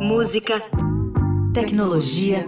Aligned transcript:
Música, 0.00 0.60
tecnologia, 1.52 2.44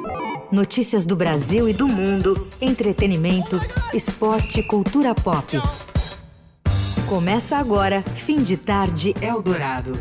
notícias 0.50 1.06
do 1.06 1.14
Brasil 1.14 1.68
e 1.68 1.72
do 1.72 1.86
mundo, 1.86 2.48
entretenimento, 2.60 3.60
esporte 3.94 4.60
cultura 4.64 5.14
pop. 5.14 5.60
Começa 7.08 7.56
agora, 7.56 8.02
fim 8.02 8.42
de 8.42 8.56
tarde 8.56 9.14
Eldorado. 9.22 9.92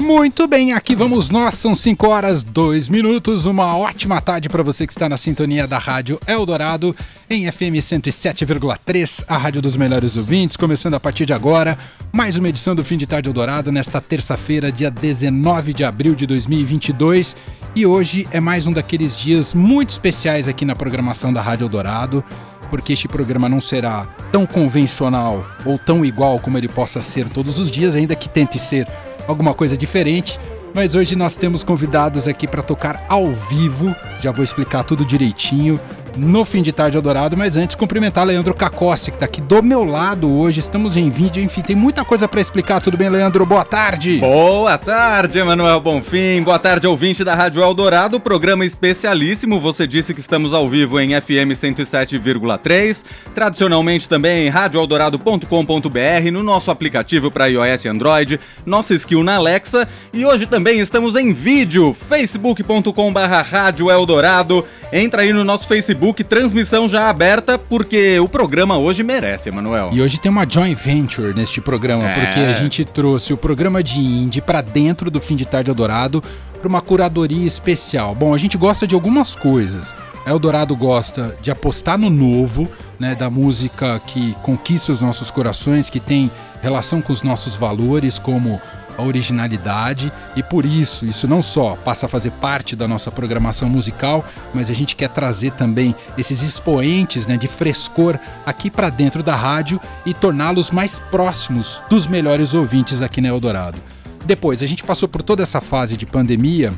Muito 0.00 0.46
bem, 0.46 0.72
aqui 0.72 0.94
vamos 0.94 1.28
nós, 1.28 1.56
são 1.56 1.74
5 1.74 2.06
horas 2.06 2.44
2 2.44 2.88
minutos. 2.88 3.46
Uma 3.46 3.76
ótima 3.76 4.20
tarde 4.20 4.48
para 4.48 4.62
você 4.62 4.86
que 4.86 4.92
está 4.92 5.08
na 5.08 5.16
sintonia 5.16 5.66
da 5.66 5.76
Rádio 5.76 6.20
Eldorado, 6.24 6.94
em 7.28 7.50
FM 7.50 7.80
107,3, 7.80 9.24
a 9.26 9.36
rádio 9.36 9.60
dos 9.60 9.76
melhores 9.76 10.16
ouvintes. 10.16 10.56
Começando 10.56 10.94
a 10.94 11.00
partir 11.00 11.26
de 11.26 11.32
agora, 11.32 11.76
mais 12.12 12.36
uma 12.36 12.48
edição 12.48 12.76
do 12.76 12.84
Fim 12.84 12.96
de 12.96 13.08
Tarde 13.08 13.28
Eldorado, 13.28 13.72
nesta 13.72 14.00
terça-feira, 14.00 14.70
dia 14.70 14.88
19 14.88 15.74
de 15.74 15.82
abril 15.82 16.14
de 16.14 16.28
2022. 16.28 17.34
E 17.74 17.84
hoje 17.84 18.26
é 18.30 18.38
mais 18.38 18.68
um 18.68 18.72
daqueles 18.72 19.16
dias 19.16 19.52
muito 19.52 19.90
especiais 19.90 20.46
aqui 20.46 20.64
na 20.64 20.76
programação 20.76 21.32
da 21.32 21.42
Rádio 21.42 21.64
Eldorado 21.64 22.24
porque 22.70 22.92
este 22.92 23.08
programa 23.08 23.48
não 23.48 23.62
será 23.62 24.06
tão 24.30 24.44
convencional 24.44 25.42
ou 25.64 25.78
tão 25.78 26.04
igual 26.04 26.38
como 26.38 26.58
ele 26.58 26.68
possa 26.68 27.00
ser 27.00 27.26
todos 27.30 27.58
os 27.58 27.70
dias, 27.70 27.94
ainda 27.94 28.14
que 28.14 28.28
tente 28.28 28.58
ser 28.58 28.86
alguma 29.28 29.54
coisa 29.54 29.76
diferente. 29.76 30.40
Mas 30.74 30.94
hoje 30.94 31.14
nós 31.14 31.36
temos 31.36 31.62
convidados 31.62 32.26
aqui 32.26 32.48
para 32.48 32.62
tocar 32.62 33.04
ao 33.08 33.32
vivo. 33.32 33.94
Já 34.20 34.32
vou 34.32 34.42
explicar 34.42 34.82
tudo 34.82 35.04
direitinho 35.04 35.78
no 36.18 36.44
fim 36.44 36.62
de 36.62 36.72
tarde 36.72 36.96
Eldorado, 36.96 37.36
mas 37.36 37.56
antes 37.56 37.76
cumprimentar 37.76 38.26
Leandro 38.26 38.52
Cacossi, 38.52 39.10
que 39.10 39.16
está 39.16 39.26
aqui 39.26 39.40
do 39.40 39.62
meu 39.62 39.84
lado 39.84 40.30
hoje. 40.32 40.58
Estamos 40.60 40.96
em 40.96 41.08
vídeo, 41.08 41.42
enfim, 41.42 41.62
tem 41.62 41.76
muita 41.76 42.04
coisa 42.04 42.26
para 42.26 42.40
explicar. 42.40 42.80
Tudo 42.80 42.96
bem, 42.96 43.08
Leandro? 43.08 43.46
Boa 43.46 43.64
tarde. 43.64 44.18
Boa 44.18 44.76
tarde, 44.76 45.38
Emanuel 45.38 45.80
Bonfim. 45.80 46.42
Boa 46.42 46.58
tarde, 46.58 46.86
ouvinte 46.86 47.22
da 47.22 47.34
Rádio 47.34 47.62
Eldorado, 47.62 48.18
programa 48.18 48.64
especialíssimo. 48.64 49.60
Você 49.60 49.86
disse 49.86 50.12
que 50.12 50.20
estamos 50.20 50.52
ao 50.52 50.68
vivo 50.68 50.98
em 51.00 51.18
FM 51.20 51.52
107,3, 51.54 53.04
tradicionalmente 53.34 54.08
também 54.08 54.46
em 54.46 54.48
radioeldorado.com.br, 54.50 56.30
no 56.32 56.42
nosso 56.42 56.70
aplicativo 56.70 57.30
para 57.30 57.46
iOS 57.46 57.84
e 57.84 57.88
Android, 57.88 58.40
nossa 58.66 58.94
skill 58.94 59.22
na 59.22 59.36
Alexa 59.36 59.88
e 60.12 60.24
hoje 60.24 60.46
também 60.46 60.80
estamos 60.80 61.14
em 61.14 61.32
vídeo, 61.32 61.96
facebook.com/rádio 62.08 63.90
Eldorado. 63.90 64.64
Entra 64.92 65.22
aí 65.22 65.32
no 65.32 65.44
nosso 65.44 65.68
Facebook, 65.68 66.07
transmissão 66.24 66.88
já 66.88 67.08
aberta, 67.08 67.58
porque 67.58 68.18
o 68.20 68.28
programa 68.28 68.78
hoje 68.78 69.02
merece, 69.02 69.48
Emanuel. 69.48 69.90
E 69.92 70.00
hoje 70.00 70.18
tem 70.18 70.30
uma 70.30 70.46
joint 70.48 70.76
venture 70.78 71.34
neste 71.34 71.60
programa, 71.60 72.08
é. 72.08 72.14
porque 72.14 72.40
a 72.40 72.52
gente 72.52 72.84
trouxe 72.84 73.32
o 73.32 73.36
programa 73.36 73.82
de 73.82 73.98
indie 73.98 74.40
para 74.40 74.60
dentro 74.60 75.10
do 75.10 75.20
Fim 75.20 75.36
de 75.36 75.44
Tarde 75.44 75.70
Eldorado 75.70 76.22
para 76.58 76.68
uma 76.68 76.80
curadoria 76.80 77.46
especial. 77.46 78.14
Bom, 78.14 78.34
a 78.34 78.38
gente 78.38 78.56
gosta 78.56 78.86
de 78.86 78.94
algumas 78.94 79.36
coisas. 79.36 79.94
Eldorado 80.26 80.76
gosta 80.76 81.36
de 81.40 81.50
apostar 81.50 81.96
no 81.96 82.10
novo, 82.10 82.68
né, 82.98 83.14
da 83.14 83.30
música 83.30 83.98
que 84.06 84.34
conquista 84.42 84.92
os 84.92 85.00
nossos 85.00 85.30
corações, 85.30 85.88
que 85.88 86.00
tem 86.00 86.30
relação 86.60 87.00
com 87.00 87.12
os 87.12 87.22
nossos 87.22 87.56
valores, 87.56 88.18
como 88.18 88.60
a 88.98 89.02
originalidade 89.02 90.12
e 90.36 90.42
por 90.42 90.66
isso 90.66 91.06
isso 91.06 91.26
não 91.28 91.40
só 91.40 91.76
passa 91.76 92.06
a 92.06 92.08
fazer 92.08 92.32
parte 92.32 92.74
da 92.74 92.88
nossa 92.88 93.10
programação 93.10 93.68
musical, 93.68 94.24
mas 94.52 94.68
a 94.68 94.74
gente 94.74 94.96
quer 94.96 95.08
trazer 95.08 95.52
também 95.52 95.94
esses 96.18 96.42
expoentes 96.42 97.26
né, 97.26 97.36
de 97.36 97.46
frescor 97.46 98.18
aqui 98.44 98.70
para 98.70 98.90
dentro 98.90 99.22
da 99.22 99.36
rádio 99.36 99.80
e 100.04 100.12
torná-los 100.12 100.70
mais 100.70 100.98
próximos 100.98 101.80
dos 101.88 102.06
melhores 102.06 102.52
ouvintes 102.52 103.00
aqui 103.00 103.20
na 103.20 103.28
Eldorado. 103.28 103.78
Depois, 104.24 104.62
a 104.62 104.66
gente 104.66 104.82
passou 104.84 105.08
por 105.08 105.22
toda 105.22 105.42
essa 105.42 105.60
fase 105.60 105.96
de 105.96 106.04
pandemia 106.04 106.74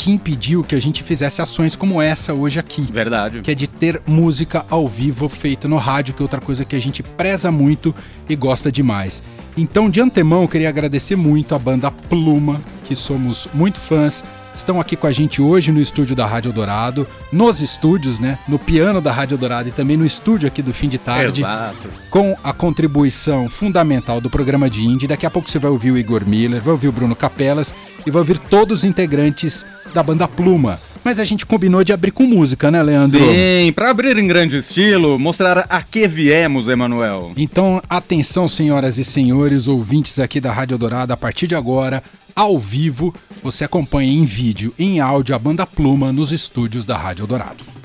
que 0.00 0.10
impediu 0.10 0.64
que 0.64 0.74
a 0.74 0.80
gente 0.80 1.02
fizesse 1.02 1.42
ações 1.42 1.76
como 1.76 2.00
essa 2.00 2.32
hoje 2.32 2.58
aqui. 2.58 2.80
Verdade. 2.90 3.42
Que 3.42 3.50
é 3.50 3.54
de 3.54 3.66
ter 3.66 4.00
música 4.06 4.64
ao 4.70 4.88
vivo 4.88 5.28
feita 5.28 5.68
no 5.68 5.76
rádio, 5.76 6.14
que 6.14 6.22
é 6.22 6.24
outra 6.24 6.40
coisa 6.40 6.64
que 6.64 6.74
a 6.74 6.80
gente 6.80 7.02
preza 7.02 7.50
muito 7.50 7.94
e 8.26 8.34
gosta 8.34 8.72
demais. 8.72 9.22
Então, 9.58 9.90
de 9.90 10.00
antemão, 10.00 10.40
eu 10.40 10.48
queria 10.48 10.70
agradecer 10.70 11.16
muito 11.16 11.54
a 11.54 11.58
banda 11.58 11.90
Pluma, 11.90 12.62
que 12.86 12.96
somos 12.96 13.46
muito 13.52 13.78
fãs 13.78 14.24
estão 14.54 14.80
aqui 14.80 14.96
com 14.96 15.06
a 15.06 15.12
gente 15.12 15.40
hoje 15.40 15.72
no 15.72 15.80
estúdio 15.80 16.14
da 16.16 16.26
Rádio 16.26 16.52
Dourado, 16.52 17.06
nos 17.32 17.60
estúdios, 17.60 18.18
né? 18.18 18.38
No 18.48 18.58
piano 18.58 19.00
da 19.00 19.12
Rádio 19.12 19.38
Dourado 19.38 19.68
e 19.68 19.72
também 19.72 19.96
no 19.96 20.06
estúdio 20.06 20.46
aqui 20.46 20.62
do 20.62 20.72
fim 20.72 20.88
de 20.88 20.98
tarde. 20.98 21.40
Exato. 21.42 21.88
Com 22.10 22.36
a 22.42 22.52
contribuição 22.52 23.48
fundamental 23.48 24.20
do 24.20 24.30
programa 24.30 24.68
de 24.68 24.84
Indie. 24.84 25.06
Daqui 25.06 25.26
a 25.26 25.30
pouco 25.30 25.48
você 25.48 25.58
vai 25.58 25.70
ouvir 25.70 25.90
o 25.90 25.98
Igor 25.98 26.26
Miller, 26.26 26.60
vai 26.60 26.72
ouvir 26.72 26.88
o 26.88 26.92
Bruno 26.92 27.14
Capelas 27.14 27.74
e 28.06 28.10
vai 28.10 28.20
ouvir 28.20 28.38
todos 28.38 28.80
os 28.80 28.84
integrantes 28.84 29.64
da 29.94 30.02
banda 30.02 30.26
Pluma. 30.26 30.78
Mas 31.02 31.18
a 31.18 31.24
gente 31.24 31.46
combinou 31.46 31.82
de 31.82 31.92
abrir 31.92 32.10
com 32.10 32.24
música, 32.24 32.70
né, 32.70 32.82
Leandro? 32.82 33.20
Sim, 33.20 33.72
para 33.72 33.90
abrir 33.90 34.18
em 34.18 34.26
grande 34.26 34.58
estilo, 34.58 35.18
mostrar 35.18 35.66
a 35.68 35.82
que 35.82 36.06
viemos, 36.06 36.68
Emanuel. 36.68 37.32
Então, 37.36 37.80
atenção, 37.88 38.46
senhoras 38.46 38.98
e 38.98 39.04
senhores, 39.04 39.66
ouvintes 39.66 40.18
aqui 40.18 40.40
da 40.40 40.52
Rádio 40.52 40.76
Dourado, 40.76 41.12
a 41.12 41.16
partir 41.16 41.46
de 41.46 41.54
agora, 41.54 42.02
ao 42.36 42.58
vivo, 42.58 43.14
você 43.42 43.64
acompanha 43.64 44.12
em 44.12 44.24
vídeo 44.24 44.74
e 44.78 44.84
em 44.84 45.00
áudio 45.00 45.34
a 45.34 45.38
banda 45.38 45.66
Pluma 45.66 46.12
nos 46.12 46.32
estúdios 46.32 46.84
da 46.84 46.96
Rádio 46.96 47.26
Dourado. 47.26 47.79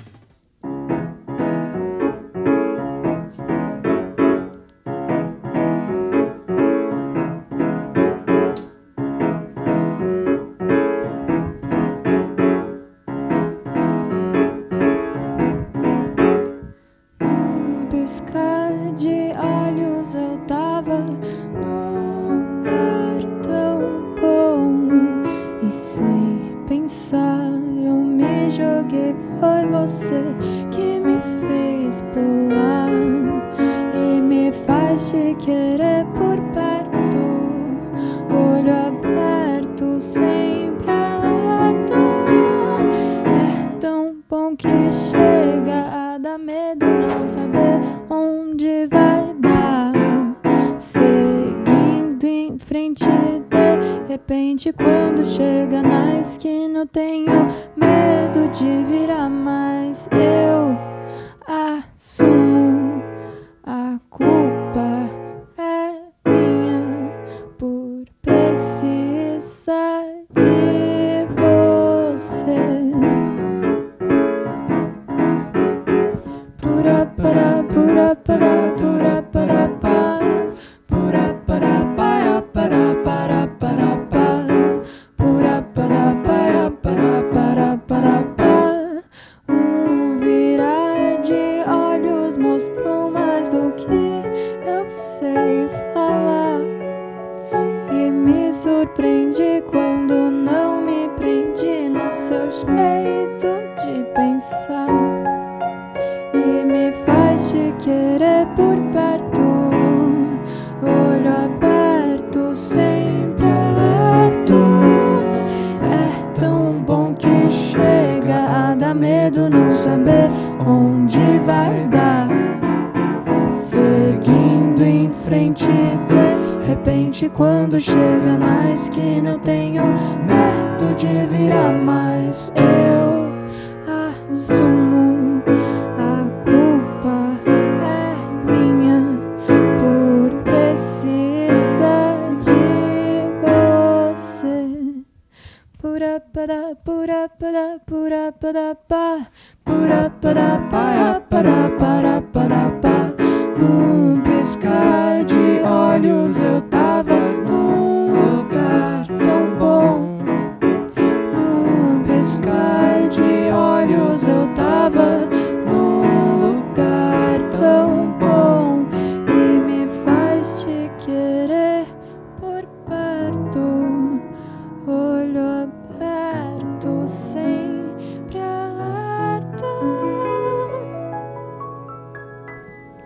Pura 146.16 147.28
para 147.28 147.78
pura 147.86 148.32
pura 148.32 148.76
pá 148.88 149.28
pura 149.66 150.10
para 150.22 150.60
para 150.70 151.20
para 151.30 152.22
para 152.32 152.70
pá 152.82 153.14
num 153.58 154.22
piscar 154.22 155.26
de 155.26 155.60
olhos 155.62 156.45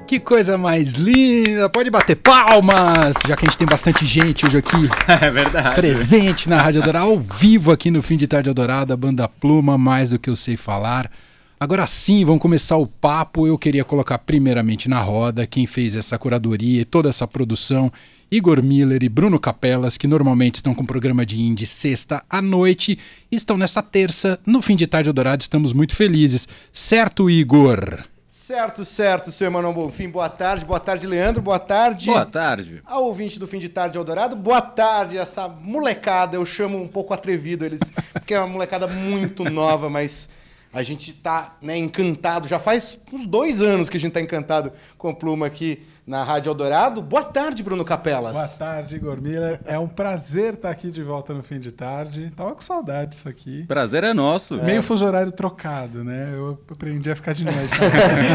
Que 0.10 0.20
coisa 0.20 0.58
mais 0.58 0.94
linda! 0.94 1.70
Pode 1.70 1.92
bater 1.92 2.16
palmas, 2.16 3.16
já 3.28 3.36
que 3.36 3.46
a 3.46 3.48
gente 3.48 3.60
tem 3.60 3.68
bastante 3.68 4.04
gente 4.08 4.44
hoje 4.44 4.58
aqui 4.58 4.90
É 5.08 5.30
verdade. 5.30 5.76
presente 5.76 6.50
na 6.50 6.60
Rádio 6.60 6.82
Dourado, 6.82 7.06
ao 7.06 7.20
vivo 7.20 7.72
aqui 7.72 7.92
no 7.92 8.02
Fim 8.02 8.18
de 8.18 8.26
Tarde 8.26 8.52
Dourada, 8.52 8.98
banda 8.98 9.28
Pluma, 9.28 9.78
mais 9.78 10.10
do 10.10 10.18
que 10.18 10.28
eu 10.28 10.36
sei 10.36 10.58
falar. 10.58 11.12
Agora 11.60 11.86
sim, 11.86 12.26
vamos 12.26 12.42
começar 12.42 12.76
o 12.78 12.88
papo. 12.88 13.46
Eu 13.46 13.56
queria 13.56 13.84
colocar 13.86 14.18
primeiramente 14.18 14.90
na 14.90 15.00
roda 15.00 15.46
quem 15.46 15.68
fez 15.68 15.96
essa 15.96 16.18
curadoria 16.18 16.82
e 16.82 16.86
toda 16.86 17.08
essa 17.08 17.28
produção, 17.28 17.94
Igor 18.32 18.64
Miller 18.64 19.04
e 19.04 19.10
Bruno 19.10 19.40
Capelas, 19.40 19.96
que 19.96 20.08
normalmente 20.08 20.56
estão 20.56 20.74
com 20.74 20.82
o 20.82 20.88
programa 20.88 21.24
de 21.24 21.40
indie 21.40 21.68
sexta 21.68 22.24
à 22.28 22.42
noite, 22.42 22.98
estão 23.32 23.60
nessa 23.60 23.84
terça, 23.84 24.40
no 24.44 24.60
Fim 24.60 24.76
de 24.76 24.88
Tarde 24.88 25.12
Dourado, 25.12 25.44
estamos 25.44 25.72
muito 25.72 25.96
felizes. 25.96 26.48
Certo, 26.74 27.30
Igor? 27.30 28.06
Certo, 28.50 28.84
certo, 28.84 29.32
seu 29.32 29.46
Emanuel 29.46 29.76
Bonfim. 29.76 30.10
Boa 30.10 30.28
tarde, 30.28 30.66
boa 30.66 30.80
tarde, 30.80 31.06
Leandro. 31.06 31.40
Boa 31.40 31.60
tarde. 31.60 32.08
Boa 32.08 32.26
tarde. 32.26 32.82
Ao 32.84 33.04
ouvinte 33.04 33.38
do 33.38 33.46
Fim 33.46 33.60
de 33.60 33.70
Tarde 33.70 33.96
Eldorado, 33.96 34.36
boa 34.36 34.60
tarde. 34.60 35.20
Essa 35.20 35.48
molecada, 35.48 36.36
eu 36.36 36.44
chamo 36.48 36.82
um 36.82 36.88
pouco 36.88 37.14
atrevido 37.14 37.64
eles, 37.64 37.80
porque 38.12 38.34
é 38.34 38.40
uma 38.40 38.48
molecada 38.48 38.88
muito 38.88 39.44
nova, 39.44 39.88
mas 39.88 40.28
a 40.72 40.84
gente 40.84 41.14
tá 41.14 41.56
né, 41.62 41.78
encantado. 41.78 42.48
Já 42.48 42.60
faz 42.60 42.98
uns 43.12 43.26
dois 43.26 43.60
anos 43.60 43.90
que 43.90 43.98
a 43.98 44.00
gente 44.00 44.14
tá 44.14 44.22
encantado 44.22 44.72
com 44.98 45.10
o 45.10 45.16
Pluma 45.16 45.48
aqui 45.48 45.84
na 46.06 46.24
Rádio 46.24 46.50
Eldorado. 46.50 47.02
Boa 47.02 47.24
tarde, 47.24 47.64
Bruno 47.64 47.84
Capelas. 47.84 48.34
Boa 48.34 48.48
tarde, 48.48 48.96
Igor 48.96 49.22
Miller. 49.22 49.60
É 49.66 49.78
um 49.78 49.88
prazer 49.88 50.56
estar 50.56 50.70
aqui 50.70 50.92
de 50.92 51.04
volta 51.04 51.34
no 51.34 51.42
fim 51.42 51.60
de 51.60 51.72
tarde. 51.72 52.32
Tava 52.36 52.54
com 52.54 52.62
saudade 52.62 53.12
disso 53.12 53.28
aqui. 53.28 53.66
Prazer 53.68 54.04
é 54.04 54.14
nosso. 54.14 54.56
Meio 54.64 54.84
fuso 54.84 55.06
horário 55.06 55.32
trocado, 55.32 56.04
né? 56.04 56.32
Eu 56.34 56.60
aprendi 56.70 57.12
a 57.12 57.16
ficar 57.16 57.34
de 57.34 57.46
noite. 57.46 57.60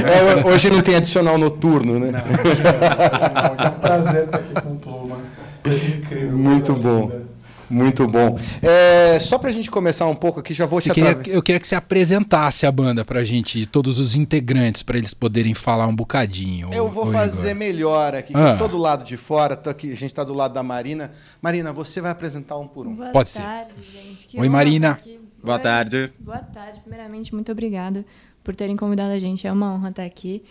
É, 0.04 0.46
hoje 0.48 0.70
não 0.70 0.82
tem 0.82 0.96
adicional 0.96 1.38
noturno, 1.38 1.98
né? 1.98 2.10
Não, 2.10 2.50
hoje 2.50 2.62
não, 2.62 3.52
hoje 3.52 3.64
é 3.64 3.68
um 3.68 3.80
prazer 3.80 4.24
estar 4.24 4.38
aqui 4.38 4.54
com 4.54 4.72
o 4.72 4.78
Pluma. 4.78 5.18
Coisa 5.62 5.96
incrível. 5.96 6.36
Muito 6.36 6.72
bom. 6.74 7.02
linda. 7.02 7.33
Muito 7.70 8.06
bom. 8.06 8.38
É, 8.62 9.18
só 9.20 9.38
pra 9.38 9.50
gente 9.50 9.70
começar 9.70 10.06
um 10.06 10.14
pouco 10.14 10.40
aqui, 10.40 10.52
já 10.54 10.66
vou 10.66 10.80
Você 10.80 10.90
te 10.90 10.94
queria- 10.94 11.18
eu 11.26 11.42
queria 11.42 11.58
que 11.60 11.66
você 11.66 11.74
apresentasse 11.74 12.66
a 12.66 12.72
banda 12.72 13.04
pra 13.04 13.24
gente, 13.24 13.64
todos 13.66 13.98
os 13.98 14.14
integrantes, 14.14 14.82
pra 14.82 14.96
eles 14.98 15.14
poderem 15.14 15.54
falar 15.54 15.86
um 15.86 15.94
bocadinho. 15.94 16.72
Eu 16.72 16.90
vou 16.90 17.10
fazer 17.10 17.48
Igor. 17.50 17.56
melhor 17.58 18.14
aqui, 18.14 18.32
Ah. 18.36 18.52
eu 18.52 18.58
tô 18.58 18.68
do 18.68 18.76
lado 18.78 19.04
de 19.04 19.16
fora, 19.16 19.56
tô 19.56 19.70
aqui, 19.70 19.92
a 19.92 19.96
gente 19.96 20.12
tá 20.14 20.22
do 20.24 20.34
lado 20.34 20.54
da 20.54 20.62
Marina. 20.62 21.12
Marina, 21.40 21.72
você 21.72 22.00
vai 22.00 22.10
apresentar 22.10 22.56
um 22.58 22.66
por 22.68 22.86
um. 22.86 22.94
Boa 22.96 23.10
Pode 23.10 23.30
ser. 23.30 23.42
tarde, 23.42 23.72
gente. 23.80 24.26
Que 24.28 24.40
Oi, 24.40 24.48
Marina. 24.48 24.92
aqui. 24.92 25.20
Boa 25.42 25.58
tarde. 25.58 26.12
Boa 26.18 26.38
tarde. 26.38 26.80
Primeiramente, 26.80 27.34
muito 27.34 27.52
obrigada 27.52 28.04
por 28.42 28.54
terem 28.56 28.76
convidado 28.76 29.12
a 29.12 29.18
gente. 29.18 29.46
É 29.46 29.52
uma 29.52 29.74
honra 29.74 29.90
estar 29.90 30.04
aqui. 30.04 30.42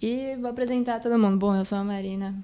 E 0.00 0.36
vou 0.40 0.50
apresentar 0.50 1.00
todo 1.00 1.18
mundo. 1.18 1.36
Bom, 1.36 1.54
eu 1.54 1.64
sou 1.64 1.78
a 1.78 1.84
Marina. 1.84 2.34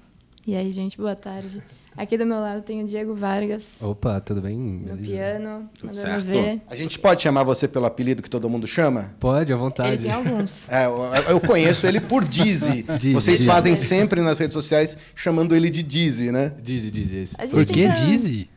E 0.47 0.55
aí, 0.55 0.71
gente, 0.71 0.97
boa 0.97 1.15
tarde. 1.15 1.61
Aqui 1.99 2.17
do 2.17 2.25
meu 2.25 2.39
lado 2.39 2.61
tem 2.61 2.81
o 2.81 2.85
Diego 2.85 3.13
Vargas, 3.13 3.63
Opa, 3.81 4.21
tudo 4.21 4.41
bem? 4.41 4.57
no 4.57 4.95
Beleza? 4.95 5.01
piano, 5.01 5.69
Tudo 5.77 5.93
certo. 5.93 6.23
ver. 6.27 6.61
A 6.69 6.73
gente 6.73 6.97
pode 6.97 7.21
chamar 7.21 7.43
você 7.43 7.67
pelo 7.67 7.85
apelido 7.85 8.23
que 8.23 8.29
todo 8.29 8.49
mundo 8.49 8.65
chama? 8.65 9.11
Pode, 9.19 9.51
à 9.51 9.57
vontade. 9.57 9.95
Ele 9.95 10.03
tem 10.03 10.11
alguns. 10.13 10.65
É, 10.71 10.85
eu, 10.85 11.11
eu 11.31 11.41
conheço 11.41 11.85
ele 11.85 11.99
por 11.99 12.23
Dizzy. 12.23 12.83
Dizzy, 12.97 13.13
Vocês 13.13 13.39
Dizzy. 13.39 13.49
fazem 13.51 13.75
sempre 13.75 14.21
nas 14.21 14.39
redes 14.39 14.53
sociais 14.53 14.97
chamando 15.13 15.53
ele 15.53 15.69
de 15.69 15.83
Dizzy, 15.83 16.31
né? 16.31 16.53
Dizzy, 16.63 16.89
Dizzy, 16.89 17.35
Por 17.51 17.65
que 17.65 17.89
Dizzy? 17.89 18.49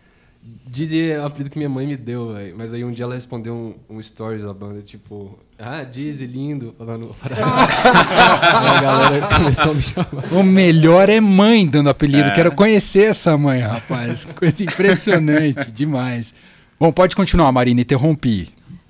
Dizzy 0.73 1.11
é 1.11 1.21
o 1.21 1.27
apelido 1.27 1.51
que 1.51 1.59
minha 1.59 1.69
mãe 1.69 1.87
me 1.87 1.99
deu, 1.99 2.33
velho. 2.33 2.55
Mas 2.57 2.73
aí 2.73 2.83
um 2.83 2.91
dia 2.91 3.05
ela 3.05 3.15
respondeu 3.15 3.55
um, 3.55 3.75
um 3.91 4.03
stories 4.03 4.43
da 4.43 4.55
banda, 4.55 4.81
tipo... 4.81 5.39
Ah, 5.59 5.85
Dizzy, 5.85 6.25
lindo. 6.25 6.75
Falando... 6.79 7.15
Aí 7.21 7.37
a 8.79 8.81
galera 8.81 9.27
começou 9.37 9.73
a 9.73 9.75
me 9.75 9.83
chamar. 9.83 10.33
O 10.33 10.43
melhor 10.43 11.11
é 11.11 11.21
mãe 11.21 11.67
dando 11.67 11.91
apelido. 11.91 12.31
É. 12.31 12.31
Quero 12.31 12.53
conhecer 12.53 13.11
essa 13.11 13.37
mãe, 13.37 13.61
rapaz. 13.61 14.25
Coisa 14.25 14.65
impressionante, 14.65 15.69
demais. 15.71 16.35
Bom, 16.81 16.91
pode 16.91 17.15
continuar, 17.15 17.53
Marina, 17.53 17.83
interrompi. 17.83 18.49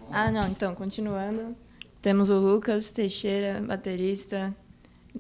Ah, 0.09 0.31
não, 0.31 0.47
então, 0.47 0.77
continuando. 0.77 1.57
Temos 2.01 2.31
o 2.31 2.39
Lucas 2.39 2.87
Teixeira, 2.87 3.61
baterista. 3.61 4.55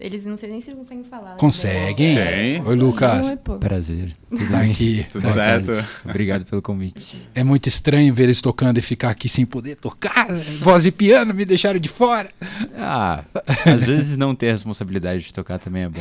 Eles 0.00 0.24
não 0.24 0.38
sei 0.38 0.48
nem 0.50 0.58
se 0.60 0.70
eles 0.70 0.80
conseguem 0.80 1.04
falar. 1.04 1.32
né? 1.32 1.36
Conseguem? 1.38 2.14
Sim. 2.16 2.62
Oi, 2.66 2.76
Lucas. 2.76 3.26
Oi, 3.28 3.36
pô. 3.36 3.58
Prazer. 3.58 4.12
Tudo 4.30 4.50
Tá 4.50 4.58
bem? 4.60 4.70
aqui. 4.70 5.06
Tudo 5.12 5.22
Boa 5.22 5.34
certo? 5.34 5.66
tarde. 5.66 5.88
Obrigado 6.04 6.44
pelo 6.46 6.62
convite. 6.62 7.28
É 7.34 7.44
muito 7.44 7.68
estranho 7.68 8.14
ver 8.14 8.22
eles 8.24 8.40
tocando 8.40 8.78
e 8.78 8.82
ficar 8.82 9.10
aqui 9.10 9.28
sem 9.28 9.44
poder 9.44 9.76
tocar. 9.76 10.26
Voz 10.60 10.86
e 10.86 10.90
piano 10.90 11.34
me 11.34 11.44
deixaram 11.44 11.78
de 11.78 11.90
fora. 11.90 12.30
Ah, 12.76 13.22
às 13.66 13.84
vezes 13.84 14.16
não 14.16 14.34
ter 14.34 14.48
a 14.48 14.52
responsabilidade 14.52 15.24
de 15.24 15.32
tocar 15.34 15.58
também 15.58 15.82
é 15.82 15.88
bom. 15.90 16.00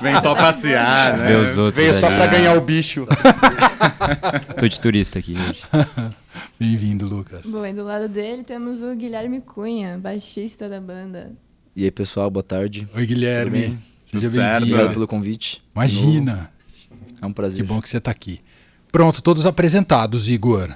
Vem 0.00 0.20
só 0.20 0.34
passear, 0.34 1.18
né? 1.18 1.26
Ver 1.26 1.36
os 1.38 1.58
outros 1.58 1.74
Veio 1.74 1.94
só 1.94 2.06
ali. 2.06 2.16
pra 2.16 2.26
ganhar 2.26 2.56
o 2.56 2.60
bicho. 2.60 3.06
Tô 4.58 4.68
de 4.68 4.80
turista 4.80 5.18
aqui 5.18 5.34
hoje. 5.36 5.62
Bem-vindo, 6.58 7.06
Lucas. 7.06 7.46
Bom, 7.46 7.66
e 7.66 7.72
do 7.72 7.82
lado 7.84 8.08
dele 8.08 8.42
temos 8.44 8.80
o 8.82 8.94
Guilherme 8.94 9.40
Cunha, 9.40 9.98
baixista 9.98 10.68
da 10.68 10.80
banda. 10.80 11.32
E 11.74 11.84
aí, 11.84 11.90
pessoal, 11.90 12.30
boa 12.30 12.42
tarde. 12.42 12.86
Oi, 12.94 13.06
Guilherme. 13.06 13.78
Seja 14.04 14.28
bem-vindo. 14.28 14.56
Obrigado 14.74 14.92
pelo 14.92 15.08
convite. 15.08 15.62
Imagina. 15.74 16.50
É 17.20 17.24
um 17.24 17.30
Que 17.30 17.34
prazer. 17.34 17.64
bom 17.64 17.80
que 17.80 17.88
você 17.88 17.98
tá 17.98 18.10
aqui. 18.10 18.40
Pronto, 18.90 19.22
todos 19.22 19.46
apresentados, 19.46 20.28
Igor. 20.28 20.74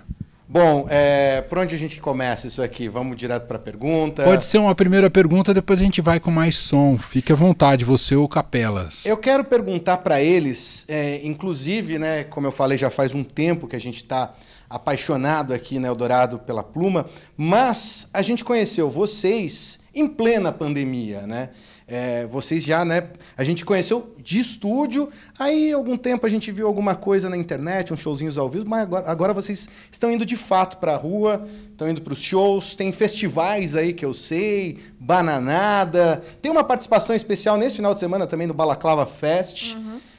Bom, 0.49 0.87
é, 0.89 1.43
por 1.43 1.59
onde 1.59 1.75
a 1.75 1.79
gente 1.79 2.01
começa 2.01 2.47
isso 2.47 2.63
aqui? 2.63 2.89
Vamos 2.89 3.17
direto 3.17 3.47
pra 3.47 3.59
pergunta? 3.59 4.23
Pode 4.23 4.45
ser 4.47 4.57
uma 4.59 4.75
primeira 4.75 5.11
pergunta, 5.11 5.53
depois 5.53 5.81
a 5.81 5.83
gente 5.83 6.01
vai 6.01 6.19
com 6.19 6.31
mais 6.31 6.57
som. 6.57 6.97
Fique 6.97 7.31
à 7.31 7.35
vontade, 7.35 7.85
você 7.85 8.15
ou 8.17 8.27
Capelas. 8.29 9.05
Eu 9.05 9.19
quero 9.19 9.45
perguntar 9.45 9.99
para 9.99 10.23
eles, 10.23 10.87
é, 10.89 11.21
inclusive, 11.27 11.99
né, 11.99 12.25
como 12.25 12.47
eu 12.47 12.53
falei, 12.53 12.79
já 12.79 12.89
faz 12.89 13.13
um 13.13 13.25
tempo 13.25 13.67
que 13.67 13.77
a 13.77 13.81
gente 13.81 13.97
está 13.97 14.35
apaixonado 14.71 15.53
aqui 15.53 15.79
na 15.79 15.89
Eldorado 15.89 16.39
pela 16.39 16.63
Pluma, 16.63 17.07
mas 17.37 18.09
a 18.15 18.23
gente 18.23 18.45
conheceu 18.45 18.89
vocês 18.89 19.79
em 19.97 20.07
plena 20.07 20.53
pandemia, 20.53 21.27
né? 21.27 21.49
É, 21.89 22.27
vocês 22.27 22.65
já, 22.65 22.85
né? 22.85 23.11
A 23.37 23.43
gente 23.43 23.65
conheceu 23.65 24.15
de 24.19 24.41
estúdio, 24.41 25.09
aí 25.39 25.73
algum 25.73 25.97
tempo 25.97 26.27
a 26.27 26.29
gente 26.29 26.51
viu 26.53 26.67
alguma 26.67 26.95
coisa 26.95 27.31
na 27.31 27.37
internet, 27.37 27.93
uns 27.93 28.01
showzinhos 28.01 28.37
ao 28.37 28.51
vivo, 28.51 28.69
mas 28.69 28.83
agora, 28.83 29.11
agora 29.11 29.33
vocês 29.33 29.69
estão 29.91 30.11
indo 30.11 30.27
de 30.27 30.37
fato 30.37 30.79
para 30.79 30.95
a 30.95 30.97
rua, 30.97 31.47
estão 31.71 31.89
indo 31.89 32.03
para 32.03 32.13
os 32.13 32.21
shows, 32.21 32.75
tem 32.75 32.93
festivais 32.93 33.75
aí 33.75 33.93
que 33.93 34.05
eu 34.05 34.13
sei, 34.13 34.79
Bananada, 34.99 36.23
tem 36.43 36.51
uma 36.51 36.65
participação 36.65 37.15
especial 37.15 37.57
nesse 37.57 37.77
final 37.77 37.95
de 37.95 38.01
semana 38.01 38.27
também 38.27 38.47
no 38.47 38.55
Balaclava 38.55 39.07
Fest. 39.07 39.77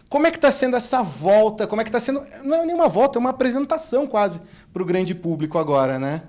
Como 0.10 0.26
é 0.26 0.32
que 0.32 0.38
está 0.38 0.52
sendo 0.52 0.78
essa 0.78 1.04
volta? 1.04 1.68
Como 1.68 1.82
é 1.82 1.84
que 1.84 1.90
está 1.90 2.00
sendo? 2.00 2.24
Não 2.44 2.56
é 2.58 2.66
nenhuma 2.66 2.88
volta, 2.88 3.18
é 3.18 3.20
uma 3.20 3.32
apresentação 3.32 4.08
quase 4.08 4.42
para 4.72 4.82
o 4.82 4.86
grande 4.86 5.14
público 5.14 5.58
agora, 5.58 6.00
né? 6.00 6.22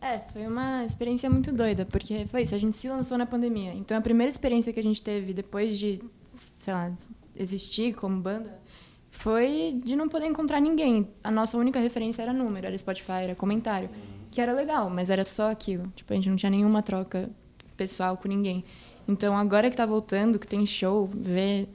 É, 0.00 0.18
foi 0.18 0.46
uma 0.46 0.84
experiência 0.84 1.28
muito 1.28 1.52
doida, 1.52 1.84
porque 1.84 2.26
foi 2.26 2.42
isso, 2.42 2.54
a 2.54 2.58
gente 2.58 2.76
se 2.76 2.88
lançou 2.88 3.16
na 3.16 3.26
pandemia. 3.26 3.72
Então 3.74 3.96
a 3.96 4.00
primeira 4.00 4.30
experiência 4.30 4.72
que 4.72 4.80
a 4.80 4.82
gente 4.82 5.02
teve 5.02 5.32
depois 5.32 5.78
de, 5.78 6.00
sei 6.58 6.72
lá, 6.74 6.92
existir 7.34 7.94
como 7.94 8.20
banda, 8.20 8.58
foi 9.10 9.80
de 9.84 9.96
não 9.96 10.08
poder 10.08 10.26
encontrar 10.26 10.60
ninguém. 10.60 11.08
A 11.24 11.30
nossa 11.30 11.56
única 11.56 11.80
referência 11.80 12.22
era 12.22 12.32
número, 12.32 12.66
era 12.66 12.76
Spotify, 12.76 13.22
era 13.22 13.34
comentário. 13.34 13.88
Que 14.30 14.40
era 14.40 14.52
legal, 14.52 14.90
mas 14.90 15.08
era 15.08 15.24
só 15.24 15.50
aquilo. 15.50 15.86
Tipo, 15.94 16.12
a 16.12 16.16
gente 16.16 16.28
não 16.28 16.36
tinha 16.36 16.50
nenhuma 16.50 16.82
troca 16.82 17.30
pessoal 17.76 18.16
com 18.16 18.28
ninguém. 18.28 18.64
Então 19.08 19.36
agora 19.36 19.70
que 19.70 19.76
tá 19.76 19.86
voltando, 19.86 20.38
que 20.38 20.46
tem 20.46 20.66
show, 20.66 21.08
ver 21.12 21.68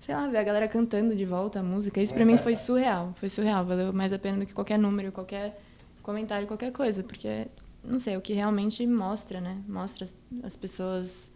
sei 0.00 0.14
lá, 0.14 0.28
ver 0.28 0.38
a 0.38 0.44
galera 0.44 0.68
cantando 0.68 1.16
de 1.16 1.24
volta 1.24 1.58
a 1.58 1.62
música. 1.62 2.00
Isso 2.00 2.14
pra 2.14 2.24
mim 2.24 2.38
foi 2.38 2.54
surreal. 2.54 3.12
Foi 3.16 3.28
surreal. 3.28 3.64
Valeu 3.64 3.92
mais 3.92 4.12
a 4.12 4.18
pena 4.18 4.38
do 4.38 4.46
que 4.46 4.54
qualquer 4.54 4.78
número, 4.78 5.10
qualquer 5.10 5.60
comentário, 6.06 6.46
qualquer 6.46 6.72
coisa. 6.72 7.02
Porque, 7.02 7.48
não 7.84 7.98
sei, 7.98 8.14
é 8.14 8.18
o 8.18 8.20
que 8.20 8.32
realmente 8.32 8.86
mostra, 8.86 9.40
né? 9.40 9.60
Mostra 9.68 10.04
as, 10.04 10.16
as 10.44 10.56
pessoas 10.56 11.30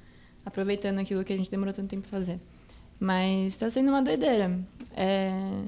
aproveitando 0.46 0.98
aquilo 0.98 1.24
que 1.24 1.32
a 1.32 1.36
gente 1.36 1.50
demorou 1.50 1.74
tanto 1.74 1.88
tempo 1.88 2.08
pra 2.08 2.18
fazer. 2.18 2.40
Mas 2.98 3.56
tá 3.56 3.68
sendo 3.68 3.88
uma 3.88 4.02
doideira. 4.02 4.58
É, 4.94 5.62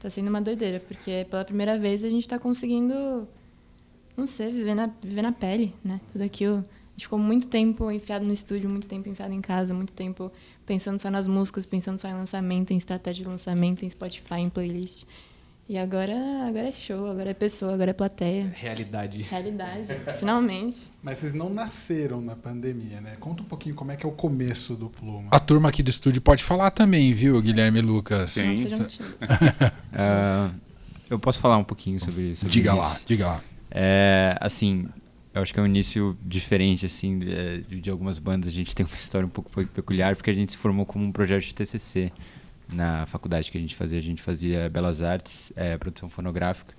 tá 0.00 0.08
sendo 0.08 0.28
uma 0.28 0.40
doideira, 0.40 0.80
porque 0.80 1.26
pela 1.28 1.44
primeira 1.44 1.78
vez 1.78 2.04
a 2.04 2.08
gente 2.08 2.28
tá 2.28 2.38
conseguindo, 2.38 3.26
não 4.16 4.26
sei, 4.26 4.52
viver 4.52 4.74
na, 4.74 4.86
viver 5.02 5.22
na 5.22 5.32
pele, 5.32 5.74
né? 5.84 6.00
Tudo 6.12 6.22
aquilo. 6.22 6.58
A 6.58 6.90
gente 6.96 7.06
ficou 7.06 7.18
muito 7.18 7.48
tempo 7.48 7.90
enfiado 7.90 8.24
no 8.24 8.32
estúdio, 8.32 8.70
muito 8.70 8.86
tempo 8.86 9.08
enfiado 9.08 9.32
em 9.32 9.40
casa, 9.40 9.74
muito 9.74 9.92
tempo 9.92 10.30
pensando 10.64 11.00
só 11.00 11.10
nas 11.10 11.26
músicas, 11.26 11.66
pensando 11.66 11.98
só 11.98 12.06
em 12.06 12.14
lançamento, 12.14 12.70
em 12.70 12.76
estratégia 12.76 13.24
de 13.24 13.30
lançamento, 13.30 13.84
em 13.84 13.90
Spotify, 13.90 14.40
em 14.40 14.48
playlist. 14.48 15.04
E 15.66 15.78
agora, 15.78 16.12
agora 16.46 16.68
é 16.68 16.72
show, 16.72 17.06
agora 17.10 17.30
é 17.30 17.34
pessoa, 17.34 17.72
agora 17.72 17.90
é 17.90 17.94
plateia. 17.94 18.52
Realidade. 18.54 19.22
Realidade, 19.22 19.86
finalmente. 20.20 20.76
Mas 21.02 21.18
vocês 21.18 21.32
não 21.32 21.48
nasceram 21.48 22.20
na 22.20 22.36
pandemia, 22.36 23.00
né? 23.00 23.14
Conta 23.18 23.42
um 23.42 23.46
pouquinho 23.46 23.74
como 23.74 23.90
é 23.90 23.96
que 23.96 24.04
é 24.04 24.08
o 24.08 24.12
começo 24.12 24.74
do 24.74 24.90
Pluma. 24.90 25.28
A 25.30 25.40
turma 25.40 25.70
aqui 25.70 25.82
do 25.82 25.88
estúdio 25.90 26.20
pode 26.20 26.44
falar 26.44 26.70
também, 26.70 27.12
viu, 27.14 27.40
Guilherme 27.40 27.78
e 27.78 27.82
Lucas? 27.82 28.34
Tímidos. 28.34 29.00
Ah, 29.92 30.50
eu 31.08 31.18
posso 31.18 31.38
falar 31.38 31.56
um 31.56 31.64
pouquinho 31.64 31.98
sobre, 31.98 32.34
sobre 32.36 32.52
Diga 32.52 32.70
isso? 32.72 32.78
lá, 32.80 33.00
diga 33.06 33.26
lá. 33.26 33.40
É, 33.70 34.36
assim, 34.40 34.86
eu 35.34 35.40
acho 35.42 35.52
que 35.52 35.60
é 35.60 35.62
um 35.62 35.66
início 35.66 36.16
diferente, 36.22 36.84
assim, 36.86 37.20
é, 37.26 37.58
de, 37.68 37.80
de 37.80 37.90
algumas 37.90 38.18
bandas. 38.18 38.48
A 38.48 38.52
gente 38.52 38.74
tem 38.74 38.84
uma 38.84 38.96
história 38.96 39.26
um 39.26 39.30
pouco 39.30 39.50
pe- 39.50 39.66
peculiar, 39.66 40.14
porque 40.14 40.30
a 40.30 40.34
gente 40.34 40.52
se 40.52 40.58
formou 40.58 40.84
como 40.86 41.04
um 41.04 41.12
projeto 41.12 41.42
de 41.44 41.54
TCC 41.54 42.12
na 42.72 43.06
faculdade 43.06 43.50
que 43.50 43.58
a 43.58 43.60
gente 43.60 43.74
fazia. 43.74 43.98
A 43.98 44.02
gente 44.02 44.22
fazia 44.22 44.68
Belas 44.68 45.02
Artes, 45.02 45.52
é, 45.56 45.76
produção 45.76 46.08
fonográfica. 46.08 46.74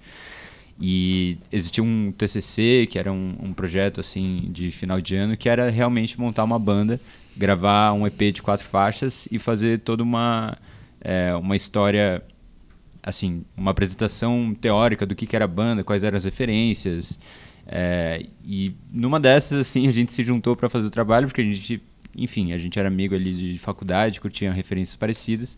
E 0.80 1.38
existia 1.52 1.84
um 1.84 2.12
TCC, 2.12 2.88
que 2.90 3.00
era 3.00 3.12
um, 3.12 3.36
um 3.42 3.54
projeto, 3.54 4.00
assim, 4.00 4.50
de 4.52 4.72
final 4.72 5.00
de 5.00 5.16
ano, 5.16 5.38
que 5.38 5.48
era 5.48 5.70
realmente 5.70 6.20
montar 6.20 6.44
uma 6.44 6.60
banda, 6.60 7.00
gravar 7.36 7.94
um 7.94 8.06
EP 8.06 8.34
de 8.34 8.42
quatro 8.42 8.66
faixas 8.66 9.28
e 9.32 9.40
fazer 9.40 9.80
toda 9.80 10.04
uma, 10.04 10.58
é, 11.00 11.34
uma 11.36 11.56
história 11.56 12.22
assim, 13.06 13.46
uma 13.56 13.70
apresentação 13.72 14.54
teórica 14.60 15.06
do 15.06 15.16
que, 15.16 15.28
que 15.28 15.36
era 15.36 15.46
a 15.46 15.48
banda, 15.48 15.84
quais 15.84 16.04
eram 16.04 16.18
as 16.18 16.24
referências. 16.24 17.20
é, 17.68 18.26
e 18.44 18.76
numa 18.92 19.20
dessas, 19.20 19.60
assim, 19.60 19.88
a 19.88 19.92
gente 19.92 20.12
se 20.12 20.24
juntou 20.24 20.56
para 20.56 20.68
fazer 20.68 20.88
o 20.88 20.92
trabalho, 20.92 21.28
porque 21.28 21.42
a 21.42 21.44
gente, 21.44 21.82
enfim, 22.16 22.54
a 22.54 22.58
gente 22.58 22.78
era 22.80 22.88
amigo 22.88 23.16
ali 23.16 23.34
de 23.34 23.58
faculdade, 23.58 24.22
curtia 24.22 24.52
referências 24.52 24.96
parecidas. 24.96 25.58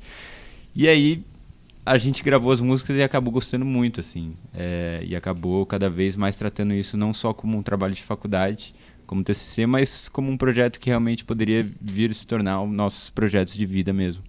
E 0.76 0.88
aí 0.88 1.24
a 1.86 1.98
gente 1.98 2.22
gravou 2.22 2.52
as 2.52 2.60
músicas 2.60 2.98
e 2.98 3.04
acabou 3.04 3.32
gostando 3.32 3.64
muito, 3.66 4.02
assim. 4.02 4.36
é, 4.54 5.02
e 5.06 5.16
acabou 5.16 5.66
cada 5.66 5.90
vez 5.90 6.16
mais 6.16 6.36
tratando 6.36 6.74
isso 6.74 6.98
não 6.98 7.14
só 7.14 7.34
como 7.34 7.58
um 7.58 7.64
trabalho 7.64 7.94
de 7.94 8.04
faculdade, 8.04 8.76
como 9.06 9.24
TCC, 9.24 9.66
mas 9.66 10.10
como 10.10 10.30
um 10.30 10.38
projeto 10.38 10.80
que 10.80 10.90
realmente 10.90 11.24
poderia 11.24 11.66
vir 11.80 12.14
se 12.14 12.28
tornar 12.28 12.62
os 12.62 12.70
nossos 12.70 13.10
projetos 13.10 13.54
de 13.54 13.66
vida 13.66 13.94
mesmo. 13.94 14.22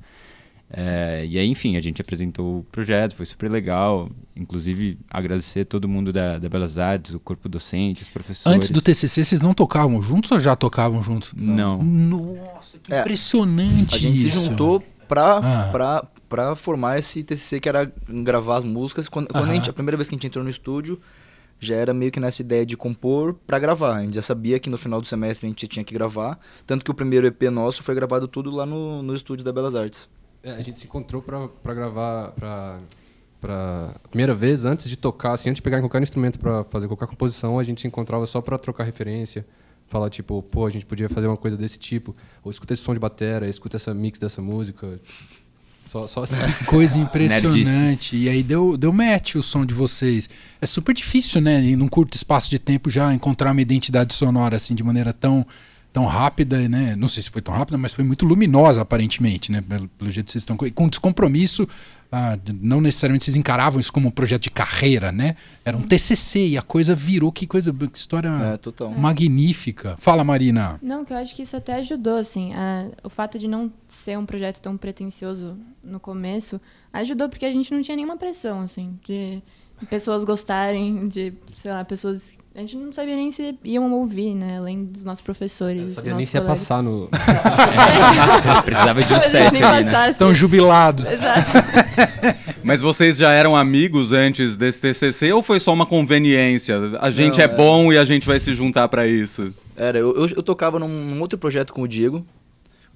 É, 0.70 1.24
e 1.26 1.38
aí, 1.38 1.48
enfim, 1.48 1.76
a 1.76 1.80
gente 1.80 2.00
apresentou 2.00 2.58
o 2.58 2.62
projeto, 2.70 3.14
foi 3.14 3.24
super 3.24 3.50
legal. 3.50 4.10
Inclusive, 4.36 4.98
agradecer 5.10 5.64
todo 5.64 5.88
mundo 5.88 6.12
da, 6.12 6.38
da 6.38 6.48
Belas 6.48 6.78
Artes, 6.78 7.14
o 7.14 7.18
corpo 7.20 7.48
docente, 7.48 8.02
os 8.02 8.10
professores. 8.10 8.54
Antes 8.56 8.70
do 8.70 8.80
TCC, 8.82 9.24
vocês 9.24 9.40
não 9.40 9.54
tocavam 9.54 10.00
juntos 10.02 10.30
ou 10.30 10.38
já 10.38 10.54
tocavam 10.54 11.02
juntos? 11.02 11.32
Não. 11.34 11.82
Nossa, 11.82 12.78
que 12.78 12.92
É, 12.92 13.00
impressionante 13.00 13.94
A 13.94 13.98
gente 13.98 14.18
se 14.18 14.28
isso. 14.28 14.40
juntou 14.44 14.82
pra, 15.08 15.38
Ah. 15.38 15.68
pra, 15.72 16.04
pra 16.28 16.54
formar 16.54 16.98
esse 16.98 17.22
TCC 17.24 17.60
que 17.60 17.68
era 17.68 17.90
gravar 18.08 18.58
as 18.58 18.64
músicas. 18.64 19.08
Quando, 19.08 19.28
quando 19.28 19.48
a, 19.50 19.54
gente, 19.54 19.70
a 19.70 19.72
primeira 19.72 19.96
vez 19.96 20.08
que 20.08 20.14
a 20.14 20.16
gente 20.16 20.26
entrou 20.26 20.44
no 20.44 20.50
estúdio, 20.50 21.00
já 21.58 21.74
era 21.74 21.92
meio 21.94 22.12
que 22.12 22.20
nessa 22.20 22.42
ideia 22.42 22.64
de 22.66 22.76
compor 22.76 23.34
pra 23.46 23.58
gravar. 23.58 23.96
A 23.96 24.02
gente 24.02 24.14
já 24.14 24.22
sabia 24.22 24.60
que 24.60 24.68
no 24.70 24.76
final 24.78 25.00
do 25.00 25.08
semestre 25.08 25.46
a 25.46 25.48
gente 25.48 25.66
tinha 25.66 25.82
que 25.84 25.94
gravar. 25.94 26.38
Tanto 26.66 26.84
que 26.84 26.90
o 26.90 26.94
primeiro 26.94 27.26
EP 27.26 27.44
nosso 27.50 27.82
foi 27.82 27.94
gravado 27.94 28.28
tudo 28.28 28.50
lá 28.50 28.66
no, 28.66 29.02
no 29.02 29.14
estúdio 29.14 29.44
da 29.44 29.52
Belas 29.52 29.74
Artes. 29.74 30.08
É, 30.42 30.52
a 30.52 30.62
gente 30.62 30.78
se 30.78 30.84
encontrou 30.84 31.22
pra 31.22 31.74
gravar 31.74 32.32
pra, 32.32 32.78
pra 33.40 33.94
primeira 34.10 34.34
vez, 34.34 34.64
antes 34.64 34.88
de 34.88 34.96
tocar, 34.96 35.32
assim, 35.32 35.50
antes 35.50 35.58
de 35.58 35.62
pegar 35.62 35.80
qualquer 35.80 36.02
instrumento 36.02 36.38
pra 36.38 36.64
fazer 36.64 36.86
qualquer 36.86 37.06
composição, 37.06 37.58
a 37.58 37.62
gente 37.62 37.80
se 37.80 37.86
encontrava 37.86 38.26
só 38.26 38.40
pra 38.40 38.58
trocar 38.58 38.84
referência. 38.84 39.44
Falar, 39.88 40.10
tipo, 40.10 40.42
pô, 40.42 40.66
a 40.66 40.70
gente 40.70 40.84
podia 40.84 41.08
fazer 41.08 41.26
uma 41.26 41.36
coisa 41.36 41.56
desse 41.56 41.78
tipo. 41.78 42.14
Ou 42.44 42.50
escuta 42.50 42.74
esse 42.74 42.82
som 42.82 42.92
de 42.92 43.00
batera, 43.00 43.48
escuta 43.48 43.78
essa 43.78 43.94
mix 43.94 44.18
dessa 44.18 44.42
música. 44.42 45.00
Só, 45.86 46.06
só 46.06 46.24
assim. 46.24 46.36
Que 46.58 46.64
coisa 46.66 46.98
impressionante. 46.98 47.64
Nerdices. 47.64 48.12
E 48.12 48.28
aí 48.28 48.42
deu, 48.42 48.76
deu 48.76 48.92
match 48.92 49.36
o 49.36 49.42
som 49.42 49.64
de 49.64 49.72
vocês. 49.72 50.28
É 50.60 50.66
super 50.66 50.94
difícil, 50.94 51.40
né? 51.40 51.62
Em 51.62 51.80
um 51.80 51.88
curto 51.88 52.14
espaço 52.14 52.50
de 52.50 52.58
tempo 52.58 52.90
já 52.90 53.14
encontrar 53.14 53.52
uma 53.52 53.62
identidade 53.62 54.12
sonora 54.12 54.56
assim 54.56 54.74
de 54.74 54.84
maneira 54.84 55.14
tão, 55.14 55.46
tão 55.92 56.04
rápida, 56.06 56.68
né? 56.68 56.94
Não 56.96 57.08
sei 57.08 57.22
se 57.22 57.30
foi 57.30 57.40
tão 57.42 57.54
rápida, 57.54 57.76
mas 57.78 57.92
foi 57.94 58.04
muito 58.04 58.24
luminosa, 58.26 58.82
aparentemente, 58.82 59.50
né? 59.50 59.60
Pelo, 59.60 59.88
pelo 59.88 60.10
jeito 60.10 60.26
que 60.26 60.32
vocês 60.32 60.42
estão. 60.42 60.56
com- 60.56 60.70
Com 60.70 60.88
descompromisso, 60.88 61.66
ah, 62.12 62.38
não 62.60 62.80
necessariamente 62.80 63.24
vocês 63.24 63.36
encaravam 63.36 63.80
isso 63.80 63.92
como 63.92 64.08
um 64.08 64.10
projeto 64.10 64.42
de 64.44 64.50
carreira, 64.50 65.10
né? 65.10 65.34
Era 65.64 65.76
um 65.76 65.82
TCC 65.82 66.48
e 66.48 66.58
a 66.58 66.62
coisa 66.62 66.94
virou. 66.94 67.32
Que 67.32 67.46
coisa, 67.46 67.72
que 67.72 67.98
história 67.98 68.28
É, 68.28 68.56
total. 68.56 68.90
magnífica. 68.90 69.96
Fala, 69.98 70.22
Marina. 70.22 70.78
Não, 70.82 71.04
que 71.04 71.12
eu 71.12 71.16
acho 71.16 71.34
que 71.34 71.42
isso 71.42 71.56
até 71.56 71.74
ajudou, 71.76 72.16
assim. 72.18 72.52
a- 72.54 72.88
o 73.02 73.08
fato 73.10 73.38
de 73.38 73.48
não 73.48 73.72
ser 73.88 74.16
um 74.18 74.24
projeto 74.26 74.60
tão 74.60 74.76
pretencioso 74.76 75.58
no 75.82 75.98
começo 75.98 76.60
ajudou, 76.92 77.28
porque 77.28 77.44
a 77.46 77.52
gente 77.52 77.72
não 77.72 77.82
tinha 77.82 77.96
nenhuma 77.96 78.16
pressão, 78.16 78.60
assim, 78.62 78.98
de 79.06 79.42
pessoas 79.90 80.24
gostarem, 80.24 81.08
de, 81.08 81.32
sei 81.56 81.72
lá, 81.72 81.84
pessoas. 81.84 82.32
A 82.58 82.60
gente 82.62 82.74
não 82.74 82.92
sabia 82.92 83.14
nem 83.14 83.30
se 83.30 83.56
iam 83.62 83.92
ouvir, 83.92 84.34
né? 84.34 84.58
Além 84.58 84.84
dos 84.86 85.04
nossos 85.04 85.22
professores. 85.22 85.80
Dos 85.80 85.92
sabia 85.92 86.12
nem 86.12 86.26
se 86.26 86.36
ia 86.36 86.40
colegas. 86.40 86.60
passar 86.62 86.82
no. 86.82 87.08
Precisava 88.64 89.00
de 89.00 89.06
um 89.06 89.08
Talvez 89.20 89.30
set 89.30 89.62
ali, 89.62 89.84
né? 89.84 90.10
Estão 90.10 90.34
jubilados. 90.34 91.08
Exato. 91.08 91.52
Mas 92.64 92.80
vocês 92.82 93.16
já 93.16 93.30
eram 93.30 93.54
amigos 93.54 94.10
antes 94.10 94.56
desse 94.56 94.80
TCC 94.80 95.32
ou 95.32 95.40
foi 95.40 95.60
só 95.60 95.72
uma 95.72 95.86
conveniência? 95.86 96.98
A 97.00 97.10
gente 97.10 97.36
Não, 97.36 97.42
é 97.42 97.44
é- 97.44 97.56
bom 97.56 97.92
e 97.92 97.96
a 97.96 98.04
gente 98.04 98.26
vai 98.26 98.40
se 98.40 98.52
juntar 98.56 98.88
pra 98.88 99.06
isso. 99.06 99.54
Era, 99.76 99.96
eu, 99.96 100.12
eu, 100.16 100.26
eu 100.38 100.42
tocava 100.42 100.80
num, 100.80 100.88
num 100.88 101.20
outro 101.20 101.38
projeto 101.38 101.72
com 101.72 101.82
o 101.82 101.86
Diego, 101.86 102.26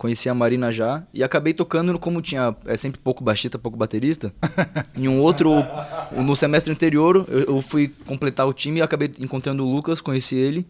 conheci 0.02 0.28
a 0.28 0.34
Marina 0.34 0.72
já, 0.72 1.04
e 1.14 1.22
acabei 1.22 1.54
tocando, 1.54 1.96
como 1.96 2.20
tinha 2.20 2.56
é 2.66 2.76
sempre 2.76 3.00
pouco 3.00 3.22
baixista, 3.22 3.56
pouco 3.56 3.78
baterista, 3.78 4.34
em 4.98 5.06
um 5.06 5.20
outro, 5.20 5.64
no 6.10 6.34
semestre 6.34 6.72
anterior, 6.72 7.24
eu, 7.28 7.40
eu 7.42 7.60
fui 7.62 7.86
completar 8.04 8.48
o 8.48 8.52
time 8.52 8.80
e 8.80 8.82
acabei 8.82 9.12
encontrando 9.20 9.64
o 9.64 9.70
Lucas, 9.72 10.00
conheci 10.00 10.34
ele, 10.34 10.66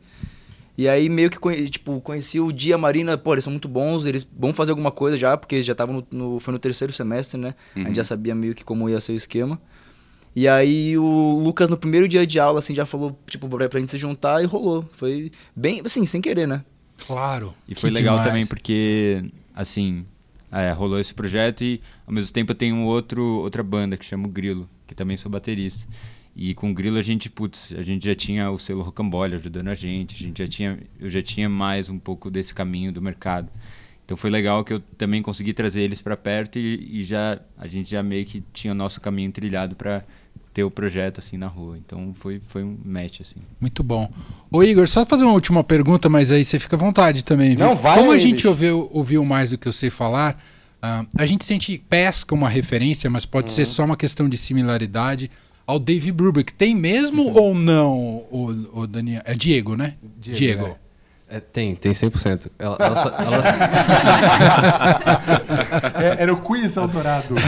e 0.77 0.87
aí 0.87 1.09
meio 1.09 1.31
que, 1.31 1.71
tipo, 1.71 1.99
conheci 2.03 2.41
o 2.41 2.53
Dia 2.53 2.77
Marina, 2.77 3.17
pô, 3.17 3.33
eles 3.33 3.43
são 3.45 3.51
muito 3.51 3.69
bons, 3.69 4.05
eles 4.05 4.29
vão 4.39 4.53
fazer 4.53 4.73
alguma 4.73 4.91
coisa 4.91 5.17
já, 5.17 5.35
porque 5.35 5.63
já 5.63 5.75
tava 5.75 5.95
no, 5.95 6.07
no- 6.11 6.39
foi 6.39 6.53
no 6.53 6.59
terceiro 6.59 6.93
semestre, 6.93 7.41
né, 7.41 7.55
a 7.75 7.89
gente 7.89 7.97
já 7.97 8.05
sabia 8.05 8.35
meio 8.35 8.55
que 8.55 8.63
como 8.63 8.87
ia 8.91 9.01
ser 9.01 9.13
o 9.13 9.17
esquema. 9.17 9.59
E 10.37 10.47
aí 10.49 10.97
o 10.97 11.41
Lucas 11.45 11.69
no 11.69 11.77
primeiro 11.77 12.09
dia 12.09 12.27
de 12.27 12.39
aula, 12.41 12.59
assim, 12.59 12.73
já 12.75 12.87
falou, 12.87 13.19
tipo, 13.27 13.47
pra, 13.49 13.69
pra 13.69 13.79
gente 13.81 13.91
se 13.91 13.99
juntar 13.99 14.43
e 14.43 14.47
rolou. 14.47 14.83
Foi 14.93 15.31
bem, 15.55 15.83
assim, 15.85 16.07
sem 16.07 16.23
querer, 16.23 16.49
né? 16.49 16.65
Claro. 17.07 17.55
E 17.69 17.75
foi 17.75 17.91
legal 17.91 18.17
demais. 18.17 18.29
também 18.29 18.47
porque, 18.47 19.25
assim, 19.55 20.05
é, 20.51 20.71
rolou 20.73 21.01
esse 21.01 21.15
projeto 21.15 21.65
e 21.65 21.81
ao 22.07 22.13
mesmo 22.13 22.33
tempo 22.33 22.53
eu 22.53 22.57
tenho 22.57 22.77
um 22.77 22.85
outro, 22.85 23.23
outra 23.23 23.63
banda 23.63 23.97
que 23.97 24.05
chama 24.05 24.27
o 24.27 24.31
Grilo, 24.31 24.69
que 24.87 24.95
também 24.95 25.17
sou 25.17 25.31
baterista. 25.31 25.89
E 26.35 26.55
com 26.55 26.71
o 26.71 26.75
Grilo 26.75 26.99
a 26.99 27.03
gente, 27.03 27.29
putz, 27.29 27.75
a 27.77 27.83
gente 27.83 28.07
já 28.07 28.15
tinha 28.15 28.51
o 28.51 28.59
selo 28.59 28.83
Rocambole 28.83 29.35
ajudando 29.35 29.69
a 29.69 29.75
gente, 29.75 30.15
a 30.15 30.19
gente 30.19 30.39
já 30.39 30.49
tinha, 30.49 30.79
eu 30.99 31.09
já 31.09 31.21
tinha 31.21 31.49
mais 31.49 31.91
um 31.91 31.99
pouco 31.99 32.31
desse 32.31 32.55
caminho 32.55 32.93
do 32.93 33.03
mercado. 33.03 33.51
Então 34.05 34.17
foi 34.17 34.31
legal 34.31 34.65
que 34.65 34.73
eu 34.73 34.81
também 34.81 35.23
consegui 35.23 35.53
trazer 35.53 35.83
eles 35.83 36.01
para 36.01 36.17
perto 36.17 36.59
e, 36.59 37.01
e 37.01 37.05
já 37.05 37.41
a 37.57 37.67
gente 37.67 37.91
já 37.91 38.03
meio 38.03 38.25
que 38.25 38.43
tinha 38.53 38.73
o 38.73 38.77
nosso 38.77 39.01
caminho 39.01 39.31
trilhado 39.31 39.77
para 39.77 40.05
ter 40.53 40.65
o 40.65 40.71
projeto 40.71 41.19
assim 41.19 41.37
na 41.37 41.47
rua. 41.47 41.79
Então 41.79 42.13
foi 42.15 42.41
foi 42.47 42.63
um 42.63 42.77
match 42.85 43.21
assim. 43.21 43.37
Muito 43.61 43.83
bom. 43.83 44.11
Ô 44.51 44.63
Igor, 44.63 44.87
só 44.87 45.05
fazer 45.07 45.25
uma 45.25 45.33
última 45.33 45.65
pergunta, 45.65 46.09
mas 46.09 46.31
aí 46.31 46.45
você 46.45 46.59
fica 46.59 46.77
à 46.77 46.79
vontade 46.79 47.25
também. 47.25 47.57
Viu? 47.57 47.67
Não, 47.67 47.75
vai 47.75 47.97
Como 47.97 48.13
a 48.13 48.19
gente 48.19 48.47
ouviu, 48.47 48.89
ouviu 48.93 49.25
mais 49.25 49.51
do 49.51 49.59
que 49.59 49.67
eu 49.67 49.73
sei 49.73 49.89
falar, 49.91 50.39
ah, 50.83 51.05
a 51.17 51.25
gente 51.27 51.45
sente 51.45 51.79
pesca 51.89 52.35
uma 52.35 52.49
referência, 52.49 53.09
mas 53.09 53.25
pode 53.25 53.49
Uhum. 53.51 53.55
ser 53.55 53.67
só 53.67 53.85
uma 53.85 53.97
questão 53.97 54.29
de 54.29 54.37
similaridade 54.37 55.31
ao 55.67 55.79
Dave 55.79 56.13
Brubeck. 56.13 56.53
Tem 56.53 56.75
mesmo 56.75 57.23
Uhum. 57.29 57.35
ou 57.35 57.55
não, 57.55 57.93
o, 58.31 58.69
o 58.75 58.87
Daniel? 58.87 59.23
É 59.25 59.35
Diego, 59.35 59.75
né? 59.77 59.95
Diego, 60.19 60.77
É, 61.29 61.41
tem, 61.41 61.75
tem 61.75 61.93
100%. 61.95 62.51
Ela, 62.59 62.77
ela 62.79 62.97
só- 62.97 63.09
ela- 63.09 63.43
É, 66.19 66.23
era 66.25 66.33
o 66.35 66.41
Quiz 66.43 66.77
Eldorado. 66.77 67.35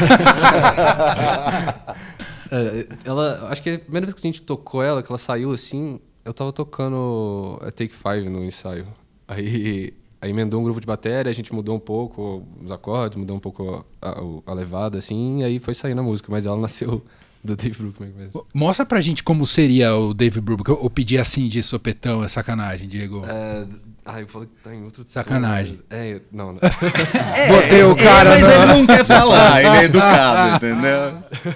É, 2.57 2.87
ela, 3.05 3.49
acho 3.51 3.63
que 3.63 3.71
a 3.71 3.79
primeira 3.79 4.07
vez 4.07 4.15
que 4.15 4.27
a 4.27 4.31
gente 4.31 4.43
tocou 4.43 4.83
ela, 4.83 5.03
que 5.03 5.11
ela 5.11 5.19
saiu 5.19 5.53
assim, 5.53 5.99
eu 6.25 6.33
tava 6.33 6.53
tocando 6.53 7.59
a 7.63 7.71
Take 7.71 7.93
Five 7.95 8.29
no 8.29 8.45
ensaio. 8.45 8.87
Aí 9.27 9.93
aí 10.21 10.31
emendou 10.31 10.61
um 10.61 10.65
grupo 10.65 10.81
de 10.81 10.87
bateria, 10.87 11.31
a 11.31 11.35
gente 11.35 11.53
mudou 11.53 11.77
um 11.77 11.81
pouco 11.81 12.47
os 12.63 12.71
acordes, 12.71 13.19
mudou 13.19 13.37
um 13.37 13.41
pouco 13.41 13.85
a, 14.01 14.09
a, 14.09 14.23
a 14.47 14.55
levada, 14.55 14.97
assim, 14.97 15.41
e 15.41 15.45
aí 15.45 15.59
foi 15.59 15.75
saindo 15.75 16.01
a 16.01 16.03
música, 16.05 16.29
mas 16.31 16.47
ela 16.47 16.57
nasceu 16.61 17.05
do 17.43 17.55
Dave 17.55 17.77
Brubeck 17.77 18.11
mesmo. 18.17 18.47
Mostra 18.55 18.87
pra 18.87 19.03
gente 19.03 19.23
como 19.23 19.47
seria 19.47 19.95
o 19.95 20.15
Dave 20.15 20.41
Brubeck. 20.41 20.71
Eu, 20.71 20.81
eu 20.83 20.89
pedi 20.89 21.19
assim 21.19 21.47
de 21.47 21.63
sopetão, 21.63 22.25
é 22.25 22.29
sacanagem, 22.29 22.89
Diego. 22.89 23.23
É, 23.27 23.67
ah, 24.07 24.21
eu 24.21 24.27
falei 24.29 24.49
que 24.49 24.63
tá 24.63 24.75
em 24.75 24.83
outro... 24.83 25.05
Sacanagem. 25.07 25.79
É, 25.91 26.21
não, 26.33 26.53
não. 26.55 26.61
Botei 27.49 27.85
o 27.85 27.95
cara 27.95 28.31
Mas 28.31 28.43
no- 28.43 28.49
ele 28.51 28.67
não 28.67 28.87
quer 28.87 29.05
falar, 29.05 29.61
ele 29.61 29.77
é 29.77 29.85
educado, 29.85 30.57
entendeu? 30.57 31.55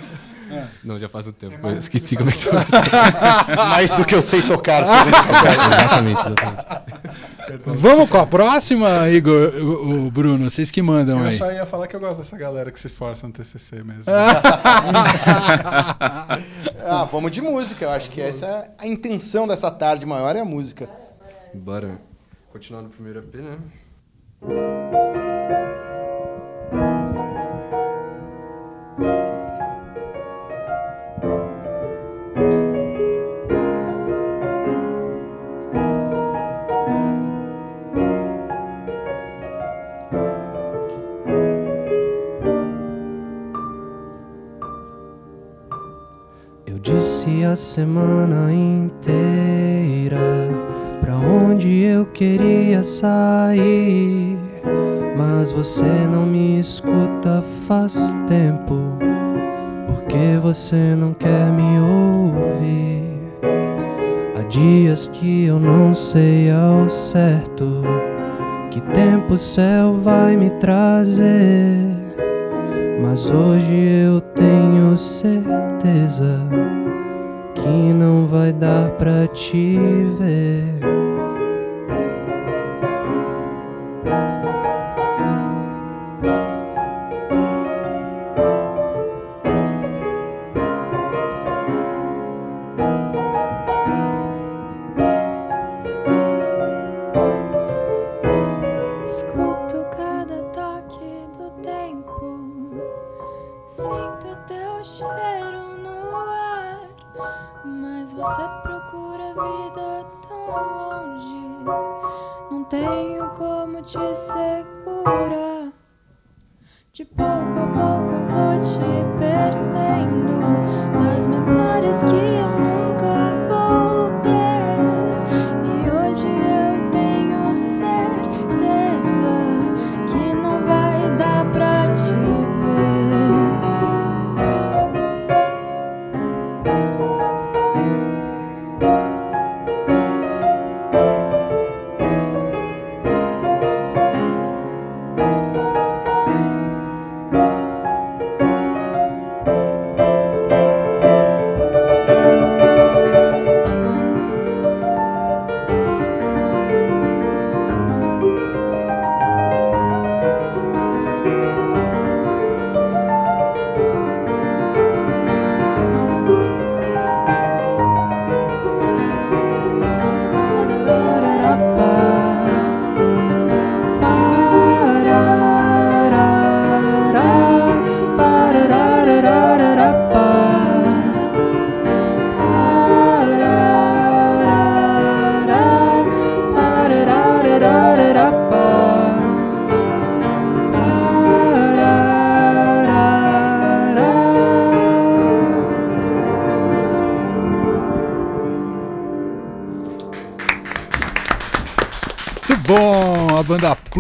Não, 0.83 0.99
já 0.99 1.09
faz 1.09 1.27
um 1.27 1.33
tempo, 1.33 1.55
eu 1.67 1.79
esqueci 1.79 2.17
como 2.17 2.31
é 2.31 2.33
que 2.33 2.47
tá. 2.49 3.47
Mais 3.69 3.93
do 3.93 4.05
que 4.05 4.15
eu 4.15 4.23
sei 4.23 4.43
tocar, 4.43 4.85
qualquer 4.85 5.53
exatamente, 5.55 6.21
exatamente. 6.21 6.65
Vamos 7.65 8.11
com 8.11 8.19
a 8.19 8.27
próxima, 8.27 9.09
Igor, 9.09 9.55
o, 9.57 10.07
o 10.07 10.11
Bruno? 10.11 10.51
Vocês 10.51 10.71
que 10.71 10.83
mandam 10.83 11.21
Eu 11.21 11.27
aí. 11.27 11.37
só 11.37 11.51
ia 11.51 11.65
falar 11.65 11.87
que 11.87 11.97
eu 11.97 12.01
gosto 12.01 12.19
dessa 12.19 12.37
galera 12.37 12.71
que 12.71 12.79
se 12.79 12.87
esforça 12.87 13.27
no 13.27 13.33
TCC 13.33 13.83
mesmo. 13.83 14.05
Ah, 16.91 17.05
vamos 17.05 17.31
de 17.31 17.43
música. 17.43 17.85
Eu 17.85 17.91
acho 17.91 18.11
que 18.11 18.21
essa 18.21 18.47
é 18.47 18.71
a 18.79 18.87
intenção 18.87 19.47
dessa 19.47 19.71
tarde 19.71 20.07
maior 20.07 20.35
é 20.37 20.41
a 20.41 20.45
música. 20.45 20.89
Bora. 21.53 21.99
Continuar 22.51 22.83
no 22.83 22.89
primeiro 22.89 23.19
EP, 23.19 23.35
né? 23.37 23.59
Semana 47.59 48.53
inteira 48.53 50.19
pra 51.01 51.17
onde 51.17 51.83
eu 51.83 52.07
queria 52.07 52.83
sair. 52.83 54.39
Mas 55.17 55.51
você 55.51 55.85
não 55.85 56.25
me 56.25 56.61
escuta 56.61 57.43
faz 57.67 58.17
tempo. 58.27 58.77
Porque 59.87 60.39
você 60.41 60.95
não 60.95 61.13
quer 61.13 61.51
me 61.51 61.81
ouvir. 61.81 63.19
Há 64.37 64.43
dias 64.45 65.09
que 65.09 65.47
eu 65.47 65.59
não 65.59 65.93
sei 65.95 66.51
ao 66.51 66.89
certo 66.89 67.83
que 68.71 68.81
tempo 68.93 69.35
o 69.35 69.39
céu 69.39 69.99
vai 69.99 70.37
me 70.37 70.51
trazer. 70.61 71.99
Mas 73.03 73.31
hoje 73.31 73.75
eu 73.75 74.21
tenho 74.21 74.97
certeza 74.97 76.58
que 77.69 77.93
não 77.93 78.27
vai 78.27 78.51
dar 78.51 78.91
pra 78.93 79.27
te 79.29 79.77
ver. 80.19 80.88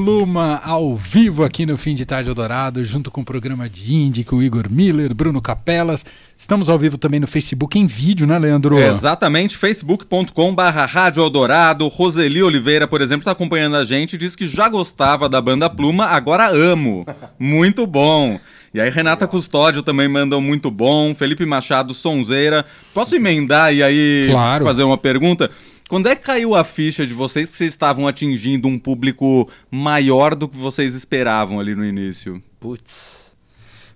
Pluma 0.08 0.58
ao 0.64 0.96
vivo 0.96 1.44
aqui 1.44 1.66
no 1.66 1.76
Fim 1.76 1.94
de 1.94 2.06
Tarde 2.06 2.30
Eldorado, 2.30 2.82
junto 2.82 3.10
com 3.10 3.20
o 3.20 3.24
programa 3.26 3.68
de 3.68 3.92
Indie, 3.92 4.24
com 4.24 4.36
o 4.36 4.42
Igor 4.42 4.64
Miller, 4.70 5.14
Bruno 5.14 5.38
Capelas. 5.38 6.02
Estamos 6.34 6.70
ao 6.70 6.78
vivo 6.78 6.96
também 6.96 7.20
no 7.20 7.26
Facebook 7.26 7.78
em 7.78 7.86
vídeo, 7.86 8.26
né, 8.26 8.38
Leandro? 8.38 8.78
Exatamente, 8.78 9.54
facebook.com 9.58 10.54
barra 10.54 10.86
Rádio 10.86 11.22
Eldorado. 11.22 11.86
Roseli 11.88 12.42
Oliveira, 12.42 12.88
por 12.88 13.02
exemplo, 13.02 13.20
está 13.20 13.32
acompanhando 13.32 13.76
a 13.76 13.84
gente 13.84 14.14
e 14.14 14.18
diz 14.18 14.34
que 14.34 14.48
já 14.48 14.66
gostava 14.66 15.28
da 15.28 15.42
banda 15.42 15.68
Pluma, 15.68 16.06
agora 16.06 16.48
amo. 16.48 17.04
Muito 17.38 17.86
bom. 17.86 18.40
E 18.72 18.80
aí, 18.80 18.88
Renata 18.88 19.26
Custódio 19.26 19.82
também 19.82 20.08
mandou 20.08 20.40
muito 20.40 20.70
bom. 20.70 21.14
Felipe 21.14 21.44
Machado, 21.44 21.92
Sonzeira. 21.92 22.64
Posso 22.94 23.14
emendar 23.14 23.74
e 23.74 23.82
aí 23.82 24.28
Claro. 24.30 24.64
fazer 24.64 24.84
uma 24.84 24.96
pergunta? 24.96 25.50
Quando 25.88 26.06
é 26.06 26.14
que 26.14 26.22
caiu 26.22 26.54
a 26.54 26.62
ficha 26.62 27.06
de 27.06 27.14
vocês 27.14 27.50
que 27.50 27.56
vocês 27.56 27.70
estavam 27.70 28.06
atingindo 28.06 28.68
um 28.68 28.78
público 28.78 29.48
maior 29.70 30.34
do 30.34 30.46
que 30.46 30.56
vocês 30.56 30.94
esperavam 30.94 31.58
ali 31.58 31.74
no 31.74 31.82
início? 31.82 32.42
Putz. 32.60 33.34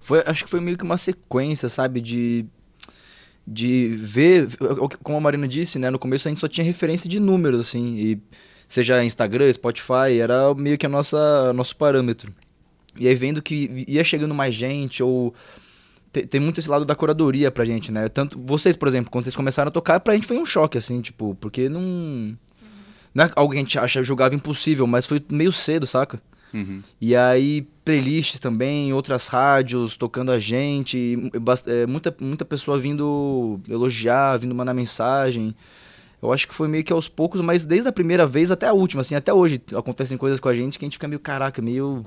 Foi, 0.01 0.23
acho 0.27 0.45
que 0.45 0.51
foi 0.51 0.61
meio 0.61 0.79
que 0.79 0.85
uma 0.85 0.97
sequência, 0.97 1.69
sabe? 1.69 2.01
De. 2.01 2.47
De 3.47 3.89
ver. 3.95 4.49
Como 5.03 5.19
a 5.19 5.21
Marina 5.21 5.47
disse, 5.47 5.79
né? 5.79 5.91
No 5.91 5.99
começo 5.99 6.27
a 6.27 6.31
gente 6.31 6.41
só 6.41 6.49
tinha 6.49 6.65
referência 6.65 7.09
de 7.11 7.21
números, 7.21 7.61
assim. 7.61 7.97
E 7.97 8.19
seja 8.67 9.05
Instagram, 9.05 9.53
Spotify, 9.53 10.19
era 10.19 10.55
meio 10.55 10.79
que 10.79 10.87
a 10.87 10.89
nossa 10.89 11.53
nosso 11.53 11.77
parâmetro. 11.77 12.35
E 12.99 13.07
aí 13.07 13.15
vendo 13.15 13.43
que 13.43 13.85
ia 13.87 14.03
chegando 14.03 14.35
mais 14.35 14.55
gente, 14.55 15.03
ou. 15.03 15.35
Tem, 16.13 16.27
tem 16.27 16.41
muito 16.41 16.61
esse 16.61 16.69
lado 16.69 16.85
da 16.85 16.95
curadoria 16.95 17.51
pra 17.51 17.65
gente, 17.65 17.91
né? 17.91 18.09
Tanto 18.09 18.39
vocês, 18.39 18.77
por 18.77 18.87
exemplo, 18.87 19.11
quando 19.11 19.25
vocês 19.25 19.35
começaram 19.35 19.69
a 19.71 19.73
tocar, 19.73 19.99
pra 20.01 20.15
gente 20.15 20.27
foi 20.27 20.37
um 20.37 20.45
choque, 20.45 20.77
assim, 20.77 21.01
tipo, 21.01 21.37
porque 21.41 21.69
não. 21.69 22.37
Não 23.15 23.25
é 23.25 23.31
algo 23.35 23.53
que 23.53 23.59
a 23.59 23.61
gente 23.63 23.79
acha, 23.79 24.03
julgava 24.03 24.35
impossível, 24.35 24.87
mas 24.87 25.05
foi 25.07 25.23
meio 25.31 25.53
cedo, 25.53 25.87
saca? 25.87 26.21
Uhum. 26.53 26.83
E 27.01 27.17
aí, 27.17 27.67
playlists 27.85 28.41
também, 28.41 28.93
outras 28.93 29.27
rádios 29.29 29.97
tocando 29.97 30.31
a 30.31 30.39
gente, 30.39 30.97
e 30.97 31.31
é, 31.67 31.87
muita, 31.87 32.15
muita 32.21 32.45
pessoa 32.45 32.79
vindo 32.79 33.61
elogiar, 33.69 34.39
vindo 34.39 34.55
mandar 34.55 34.75
mensagem. 34.75 35.55
Eu 36.23 36.33
acho 36.33 36.47
que 36.47 36.55
foi 36.55 36.69
meio 36.69 36.85
que 36.85 36.93
aos 36.93 37.09
poucos, 37.09 37.41
mas 37.41 37.65
desde 37.65 37.89
a 37.89 37.93
primeira 37.93 38.27
vez 38.27 38.51
até 38.51 38.69
a 38.69 38.73
última, 38.73 39.01
assim, 39.01 39.15
até 39.15 39.33
hoje 39.33 39.61
acontecem 39.75 40.17
coisas 40.17 40.39
com 40.39 40.49
a 40.49 40.55
gente 40.55 40.79
que 40.79 40.85
a 40.85 40.87
gente 40.87 40.95
fica 40.95 41.09
meio 41.09 41.21
caraca, 41.21 41.61
meio 41.61 42.05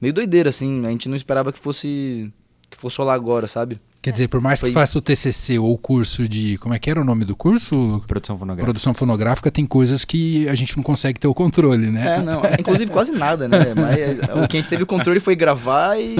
meio 0.00 0.14
doideira 0.14 0.48
assim, 0.48 0.86
a 0.86 0.90
gente 0.90 1.08
não 1.08 1.16
esperava 1.16 1.52
que 1.52 1.58
fosse 1.58 2.32
que 2.70 2.76
fosse 2.76 2.96
rolar 2.98 3.14
agora, 3.14 3.46
sabe? 3.48 3.80
Quer 4.02 4.12
dizer, 4.12 4.28
por 4.28 4.40
mais 4.40 4.60
Foi- 4.60 4.70
que 4.70 4.74
faça 4.74 4.96
o 4.96 5.00
TCC 5.02 5.58
ou 5.58 5.72
o 5.74 5.76
curso 5.76 6.26
de. 6.26 6.56
Como 6.58 6.72
é 6.72 6.78
que 6.78 6.88
era 6.88 6.98
o 7.00 7.04
nome 7.04 7.24
do 7.26 7.36
curso? 7.36 8.02
Produção 8.06 8.38
fonográfica. 8.38 8.64
Produção 8.64 8.94
fonográfica, 8.94 9.50
tem 9.50 9.66
coisas 9.66 10.06
que 10.06 10.48
a 10.48 10.54
gente 10.54 10.74
não 10.76 10.82
consegue 10.82 11.20
ter 11.20 11.28
o 11.28 11.34
controle, 11.34 11.90
né? 11.90 12.16
É, 12.16 12.22
não, 12.22 12.40
inclusive 12.58 12.90
quase 12.90 13.12
nada, 13.12 13.46
né? 13.46 13.58
Mas 13.76 14.18
o 14.42 14.48
que 14.48 14.56
a 14.56 14.60
gente 14.60 14.70
teve 14.70 14.86
controle 14.86 15.20
foi 15.20 15.36
gravar 15.36 16.00
e, 16.00 16.16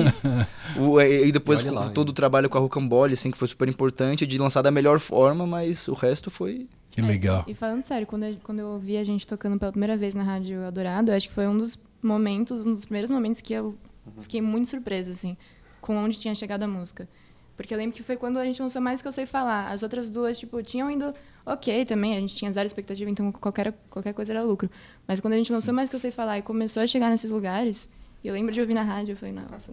o- 0.77 1.01
e 1.01 1.33
depois 1.33 1.63
lá, 1.65 1.89
todo 1.89 2.11
o 2.11 2.13
trabalho 2.13 2.51
com 2.51 2.59
a 2.59 2.61
Rocambole, 2.61 3.15
assim, 3.15 3.31
que 3.31 3.39
foi 3.39 3.49
super 3.49 3.69
importante, 3.69 4.27
de 4.27 4.37
lançar 4.39 4.61
da 4.61 4.71
melhor 4.71 4.99
forma, 4.99 5.47
mas 5.47 5.89
o 5.89 5.95
resto 5.95 6.31
foi 6.31 6.67
Que 6.91 7.01
legal. 7.01 7.45
E 7.47 7.55
falando 7.55 7.83
sério, 7.85 8.07
quando 8.07 8.25
eu, 8.25 8.37
quando 8.43 8.59
eu 8.59 8.67
ouvi 8.69 8.97
a 8.99 9.05
gente 9.05 9.27
tocando 9.27 9.59
pela 9.59 9.71
primeira 9.73 9.97
vez 9.97 10.15
na 10.15 10.23
Rádio 10.23 10.63
Eldorado, 10.63 11.11
eu 11.11 11.17
acho 11.17 11.29
que 11.29 11.35
foi 11.35 11.47
um 11.47 11.57
dos 11.57 11.79
momentos, 12.03 12.67
um 12.67 12.75
dos 12.75 12.85
primeiros 12.85 13.11
momentos 13.11 13.41
que 13.41 13.55
eu 13.55 13.75
fiquei 14.21 14.41
muito 14.43 14.69
surpresa, 14.69 15.11
assim, 15.13 15.35
com 15.81 15.97
onde 15.97 16.19
tinha 16.19 16.35
chegado 16.35 16.63
a 16.63 16.69
música. 16.69 17.09
Porque 17.57 17.75
eu 17.75 17.79
lembro 17.79 17.95
que 17.95 18.03
foi 18.03 18.17
quando 18.17 18.39
a 18.39 18.45
gente 18.45 18.61
lançou 18.63 18.81
mais 18.81 19.03
que 19.03 19.09
eu 19.09 19.13
sei 19.13 19.27
falar. 19.27 19.71
As 19.71 19.83
outras 19.83 20.09
duas, 20.09 20.39
tipo, 20.39 20.63
tinham 20.63 20.91
ido 20.91 21.13
ok 21.45 21.85
também, 21.85 22.17
a 22.17 22.21
gente 22.21 22.35
tinha 22.35 22.51
zero 22.51 22.67
expectativa, 22.67 23.11
então 23.11 23.31
qualquer, 23.33 23.75
qualquer 23.91 24.15
coisa 24.15 24.33
era 24.33 24.43
lucro. 24.43 24.71
Mas 25.07 25.21
quando 25.21 25.35
a 25.35 25.37
gente 25.37 25.53
lançou 25.53 25.75
mais 25.75 25.91
que 25.91 25.95
eu 25.97 26.01
sei 26.01 26.11
falar 26.11 26.39
e 26.39 26.43
começou 26.43 26.83
a 26.83 26.87
chegar 26.87 27.11
nesses 27.11 27.31
lugares, 27.31 27.87
e 28.25 28.29
eu 28.29 28.35
lembro 28.35 28.53
de 28.53 28.61
ouvir 28.61 28.73
na 28.75 28.83
rádio, 28.83 29.13
eu 29.13 29.17
falei, 29.17 29.35
nossa, 29.35 29.73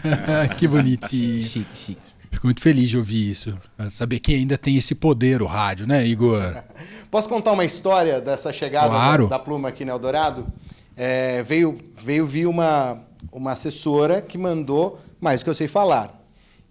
que 0.58 0.66
bonitinho. 0.66 1.42
Chique, 1.42 1.76
chique. 1.76 2.16
Fico 2.30 2.46
muito 2.46 2.60
feliz 2.60 2.90
de 2.90 2.98
ouvir 2.98 3.30
isso. 3.30 3.56
Saber 3.90 4.18
que 4.18 4.34
ainda 4.34 4.58
tem 4.58 4.76
esse 4.76 4.94
poder 4.94 5.40
o 5.40 5.46
rádio, 5.46 5.86
né, 5.86 6.06
Igor? 6.06 6.40
Posso 7.10 7.28
contar 7.28 7.52
uma 7.52 7.64
história 7.64 8.20
dessa 8.20 8.52
chegada 8.52 8.88
Claro. 8.88 9.28
da, 9.28 9.36
da 9.36 9.42
pluma 9.42 9.68
aqui 9.68 9.84
no 9.84 9.90
Eldorado? 9.92 10.46
É, 10.96 11.42
veio, 11.42 11.78
veio 11.96 12.26
vir 12.26 12.46
uma, 12.46 13.00
uma 13.32 13.52
assessora 13.52 14.20
que 14.20 14.36
mandou 14.36 15.00
mais 15.20 15.40
do 15.40 15.44
que 15.44 15.50
eu 15.50 15.54
sei 15.54 15.68
falar. 15.68 16.22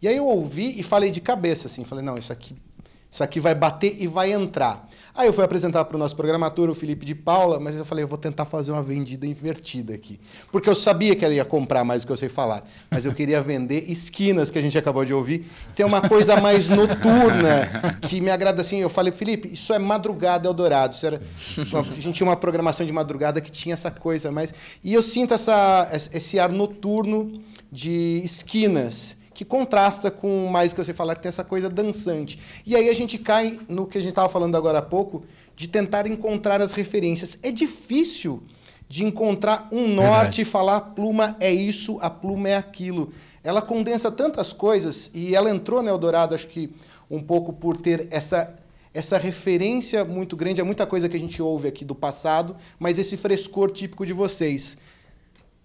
E 0.02 0.08
aí 0.08 0.18
eu 0.18 0.26
ouvi 0.26 0.80
e 0.80 0.84
falei 0.84 1.10
de 1.10 1.22
cabeça, 1.22 1.68
assim, 1.68 1.84
falei, 1.84 2.04
não, 2.04 2.16
isso 2.16 2.32
aqui, 2.32 2.56
isso 3.10 3.24
aqui 3.24 3.40
vai 3.40 3.56
bater 3.56 3.96
e 3.98 4.08
vai 4.08 4.34
entrar. 4.34 4.90
Aí 5.16 5.26
eu 5.26 5.32
fui 5.32 5.46
apresentar 5.46 5.86
para 5.86 5.96
o 5.96 5.98
nosso 5.98 6.14
programator, 6.18 6.70
o 6.70 6.76
Felipe 6.76 7.06
de 7.06 7.16
Paula, 7.16 7.58
mas 7.58 7.74
eu 7.78 7.86
falei, 7.86 8.04
eu 8.04 8.08
vou 8.10 8.18
tentar 8.18 8.44
fazer 8.44 8.74
uma 8.74 8.84
vendida 8.84 9.26
invertida 9.26 9.94
aqui. 9.94 10.20
Porque 10.52 10.70
eu 10.70 10.76
sabia 10.76 11.16
que 11.16 11.24
ela 11.24 11.34
ia 11.34 11.46
comprar 11.46 11.86
mais 11.86 12.02
do 12.04 12.08
que 12.08 12.12
eu 12.12 12.18
sei 12.18 12.28
falar, 12.28 12.68
mas 12.92 13.06
eu 13.06 13.14
queria 13.14 13.40
vender 13.42 13.90
esquinas, 13.90 14.52
que 14.52 14.60
a 14.60 14.62
gente 14.62 14.78
acabou 14.78 15.06
de 15.06 15.14
ouvir. 15.14 15.50
Tem 15.74 15.86
uma 15.86 16.02
coisa 16.08 16.42
mais 16.42 16.68
noturna 16.68 17.98
que 18.02 18.20
me 18.20 18.30
agrada 18.30 18.60
assim. 18.60 18.80
Eu 18.80 18.90
falei, 18.90 19.14
Felipe, 19.14 19.48
isso 19.54 19.72
é 19.72 19.80
madrugada 19.80 20.46
Eldorado. 20.46 20.94
Isso 20.94 21.06
era, 21.06 21.22
a 21.58 22.02
gente 22.02 22.12
tinha 22.12 22.28
uma 22.28 22.36
programação 22.36 22.86
de 22.86 22.92
madrugada 22.92 23.40
que 23.40 23.50
tinha 23.50 23.74
essa 23.74 23.90
coisa 23.90 24.30
mais. 24.30 24.54
E 24.84 24.94
eu 24.94 25.02
sinto 25.02 25.34
essa, 25.34 25.90
esse 26.12 26.38
ar 26.38 26.50
noturno 26.50 27.42
de 27.76 28.22
esquinas 28.24 29.18
que 29.34 29.44
contrasta 29.44 30.10
com 30.10 30.48
mais 30.48 30.72
que 30.72 30.82
você 30.82 30.94
falar 30.94 31.14
que 31.14 31.22
tem 31.22 31.30
essa 31.30 31.44
coisa 31.44 31.70
dançante. 31.70 32.40
E 32.66 32.74
aí 32.74 32.88
a 32.88 32.94
gente 32.94 33.18
cai 33.18 33.60
no 33.68 33.86
que 33.86 33.98
a 33.98 34.02
gente 34.02 34.12
estava 34.12 34.30
falando 34.30 34.56
agora 34.56 34.78
há 34.78 34.82
pouco, 34.82 35.26
de 35.58 35.68
tentar 35.68 36.08
encontrar 36.08 36.62
as 36.62 36.72
referências. 36.72 37.38
É 37.44 37.52
difícil 37.52 38.42
de 38.88 39.04
encontrar 39.04 39.68
um 39.74 39.90
norte 39.90 40.42
e 40.42 40.46
falar 40.46 40.78
a 40.78 40.82
pluma 40.82 41.36
é 41.42 41.52
isso, 41.52 41.98
a 42.02 42.10
pluma 42.10 42.48
é 42.48 42.56
aquilo. 42.56 43.12
Ela 43.44 43.62
condensa 43.62 44.10
tantas 44.10 44.54
coisas 44.54 45.12
e 45.14 45.36
ela 45.36 45.50
entrou 45.50 45.84
no 45.84 45.90
Eldorado, 45.90 46.34
acho 46.34 46.48
que 46.48 46.72
um 47.12 47.22
pouco 47.22 47.52
por 47.52 47.76
ter 47.76 48.08
essa 48.10 48.56
essa 48.94 49.18
referência 49.18 50.06
muito 50.06 50.38
grande, 50.38 50.62
é 50.62 50.64
muita 50.64 50.86
coisa 50.86 51.10
que 51.10 51.18
a 51.18 51.20
gente 51.20 51.42
ouve 51.42 51.68
aqui 51.68 51.84
do 51.84 51.94
passado, 51.94 52.56
mas 52.80 52.98
esse 52.98 53.18
frescor 53.18 53.70
típico 53.70 54.06
de 54.06 54.14
vocês. 54.14 54.78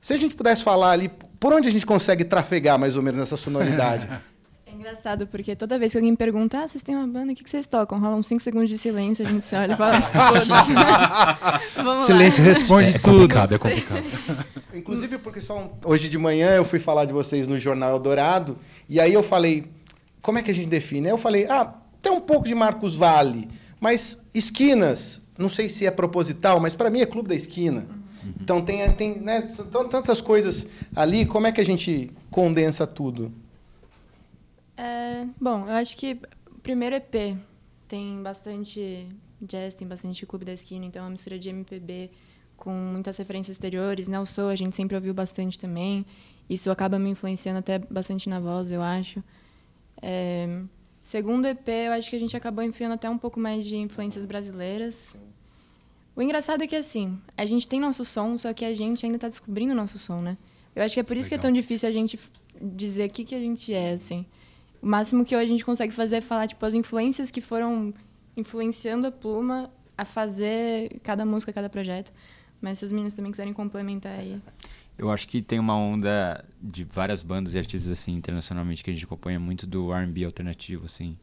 Se 0.01 0.15
a 0.15 0.17
gente 0.17 0.35
pudesse 0.35 0.63
falar 0.65 0.91
ali, 0.93 1.11
por 1.39 1.53
onde 1.53 1.69
a 1.69 1.73
gente 1.73 1.85
consegue 1.87 2.25
trafegar 2.25 2.79
mais 2.79 2.97
ou 2.97 3.03
menos 3.03 3.19
nessa 3.19 3.37
sonoridade? 3.37 4.09
É 4.67 4.73
engraçado, 4.83 5.27
porque 5.27 5.57
toda 5.57 5.79
vez 5.81 5.91
que 5.93 5.99
alguém 5.99 6.15
pergunta, 6.15 6.59
ah, 6.61 6.67
vocês 6.69 6.81
têm 6.83 6.95
uma 6.97 7.07
banda, 7.07 7.33
o 7.33 7.35
que, 7.35 7.43
que 7.43 7.51
vocês 7.51 7.67
tocam? 7.67 7.99
Rola 7.99 8.15
uns 8.17 8.27
5 8.29 8.41
segundos 8.41 8.71
de 8.71 8.79
silêncio, 8.79 9.27
a 9.27 9.29
gente 9.31 9.45
se 9.45 9.55
olha 9.57 9.75
e 9.75 9.77
fala. 9.77 9.99
Vamos 11.75 12.03
Silêncio 12.05 12.43
lá. 12.43 12.49
responde 12.49 12.89
É 12.91 12.93
tudo. 12.93 13.03
complicado, 13.03 13.55
é 13.55 13.59
complicado. 13.59 14.05
Inclusive 14.73 15.19
porque 15.19 15.41
só 15.41 15.59
um- 15.59 15.71
hoje 15.85 16.09
de 16.09 16.17
manhã 16.17 16.51
eu 16.51 16.65
fui 16.65 16.79
falar 16.79 17.05
de 17.05 17.13
vocês 17.13 17.49
no 17.49 17.57
Jornal 17.59 17.91
Eldorado, 17.91 18.57
e 18.89 19.01
aí 19.01 19.13
eu 19.13 19.23
falei, 19.25 19.67
como 20.23 20.39
é 20.39 20.43
que 20.43 20.51
a 20.51 20.55
gente 20.55 20.69
define? 20.69 21.09
Eu 21.09 21.19
falei, 21.19 21.47
ah, 21.49 21.75
tem 22.01 22.13
um 22.13 22.21
pouco 22.21 22.47
de 22.47 22.55
Marcos 22.55 22.95
Vale, 22.95 23.49
mas 23.81 24.23
esquinas, 24.33 25.21
não 25.37 25.49
sei 25.49 25.69
se 25.69 25.85
é 25.85 25.91
proposital, 25.91 26.61
mas 26.61 26.75
para 26.77 26.89
mim 26.91 27.01
é 27.01 27.07
Clube 27.07 27.29
da 27.29 27.35
Esquina. 27.35 27.89
Então 28.41 28.63
tem, 28.65 28.91
tem 28.93 29.21
né, 29.21 29.43
tantas 29.91 30.21
coisas 30.21 30.67
ali, 30.95 31.25
como 31.25 31.47
é 31.47 31.53
que 31.53 31.61
a 31.61 31.65
gente 31.65 32.11
condensa 32.31 32.87
tudo? 32.87 33.33
É, 34.77 35.27
bom, 35.41 35.67
eu 35.67 35.75
acho 35.75 35.97
que 35.97 36.19
o 36.51 36.61
primeiro 36.61 36.97
EP 36.97 37.37
tem 37.89 38.23
bastante 38.23 39.09
jazz, 39.41 39.75
tem 39.75 39.87
bastante 39.87 40.25
Clube 40.27 40.45
da 40.45 40.53
Esquina, 40.53 40.85
então 40.85 41.03
é 41.03 41.05
uma 41.05 41.11
mistura 41.11 41.39
de 41.39 41.49
MPB 41.49 42.11
com 42.57 42.71
muitas 42.71 43.17
referências 43.17 43.57
exteriores. 43.57 44.07
Neo 44.07 44.25
Soul 44.27 44.49
a 44.49 44.57
gente 44.57 44.77
sempre 44.77 44.95
ouviu 44.95 45.15
bastante 45.15 45.59
também. 45.59 46.05
Isso 46.49 46.71
acaba 46.71 46.99
me 46.99 47.11
influenciando 47.11 47.59
até 47.59 47.79
bastante 47.79 48.29
na 48.29 48.39
voz, 48.39 48.71
eu 48.71 48.83
acho. 48.83 49.23
É, 50.03 50.63
segundo 51.03 51.47
EP, 51.47 51.69
eu 51.69 51.93
acho 51.93 52.11
que 52.11 52.17
a 52.17 52.19
gente 52.19 52.37
acabou 52.37 52.65
enfiando 52.65 52.93
até 52.93 53.09
um 53.09 53.19
pouco 53.19 53.41
mais 53.41 53.65
de 53.65 53.77
influências 53.77 54.27
brasileiras. 54.27 55.17
O 56.21 56.23
engraçado 56.23 56.63
é 56.63 56.67
que, 56.67 56.77
assim, 56.77 57.19
a 57.35 57.47
gente 57.47 57.67
tem 57.67 57.81
nosso 57.81 58.05
som, 58.05 58.37
só 58.37 58.53
que 58.53 58.63
a 58.63 58.75
gente 58.75 59.07
ainda 59.07 59.17
está 59.17 59.27
descobrindo 59.27 59.73
o 59.73 59.75
nosso 59.75 59.99
som, 59.99 60.21
né? 60.21 60.37
Eu 60.77 60.83
acho 60.83 60.93
que 60.93 61.01
é 61.01 61.03
por 61.03 61.17
isso 61.17 61.31
que 61.31 61.35
é 61.35 61.39
tão 61.39 61.51
difícil 61.51 61.89
a 61.89 61.93
gente 61.93 62.21
dizer 62.61 63.09
o 63.09 63.11
que, 63.11 63.25
que 63.25 63.35
a 63.35 63.39
gente 63.39 63.73
é, 63.73 63.93
assim. 63.93 64.27
O 64.83 64.87
máximo 64.87 65.25
que 65.25 65.35
a 65.35 65.47
gente 65.47 65.65
consegue 65.65 65.95
fazer 65.95 66.17
é 66.17 66.21
falar, 66.21 66.47
tipo, 66.47 66.67
as 66.67 66.75
influências 66.75 67.31
que 67.31 67.41
foram 67.41 67.95
influenciando 68.37 69.07
a 69.07 69.11
Pluma 69.11 69.71
a 69.97 70.05
fazer 70.05 71.01
cada 71.03 71.25
música, 71.25 71.55
cada 71.55 71.71
projeto. 71.71 72.13
Mas 72.61 72.81
se 72.81 72.85
os 72.85 72.91
meninos 72.91 73.15
também 73.15 73.33
quiserem 73.33 73.55
complementar 73.55 74.19
aí... 74.19 74.43
Eu 74.99 75.11
acho 75.11 75.27
que 75.27 75.41
tem 75.41 75.59
uma 75.59 75.75
onda 75.75 76.45
de 76.61 76.85
várias 76.85 77.23
bandas 77.23 77.55
e 77.55 77.59
artistas 77.59 77.91
assim 77.91 78.13
internacionalmente 78.13 78.85
que 78.85 78.91
a 78.91 78.93
gente 78.93 79.07
acompanha 79.07 79.41
muito 79.41 79.67
do 79.67 79.91
R&B 79.91 80.27
alternativo 80.27 80.85
assim. 80.85 81.17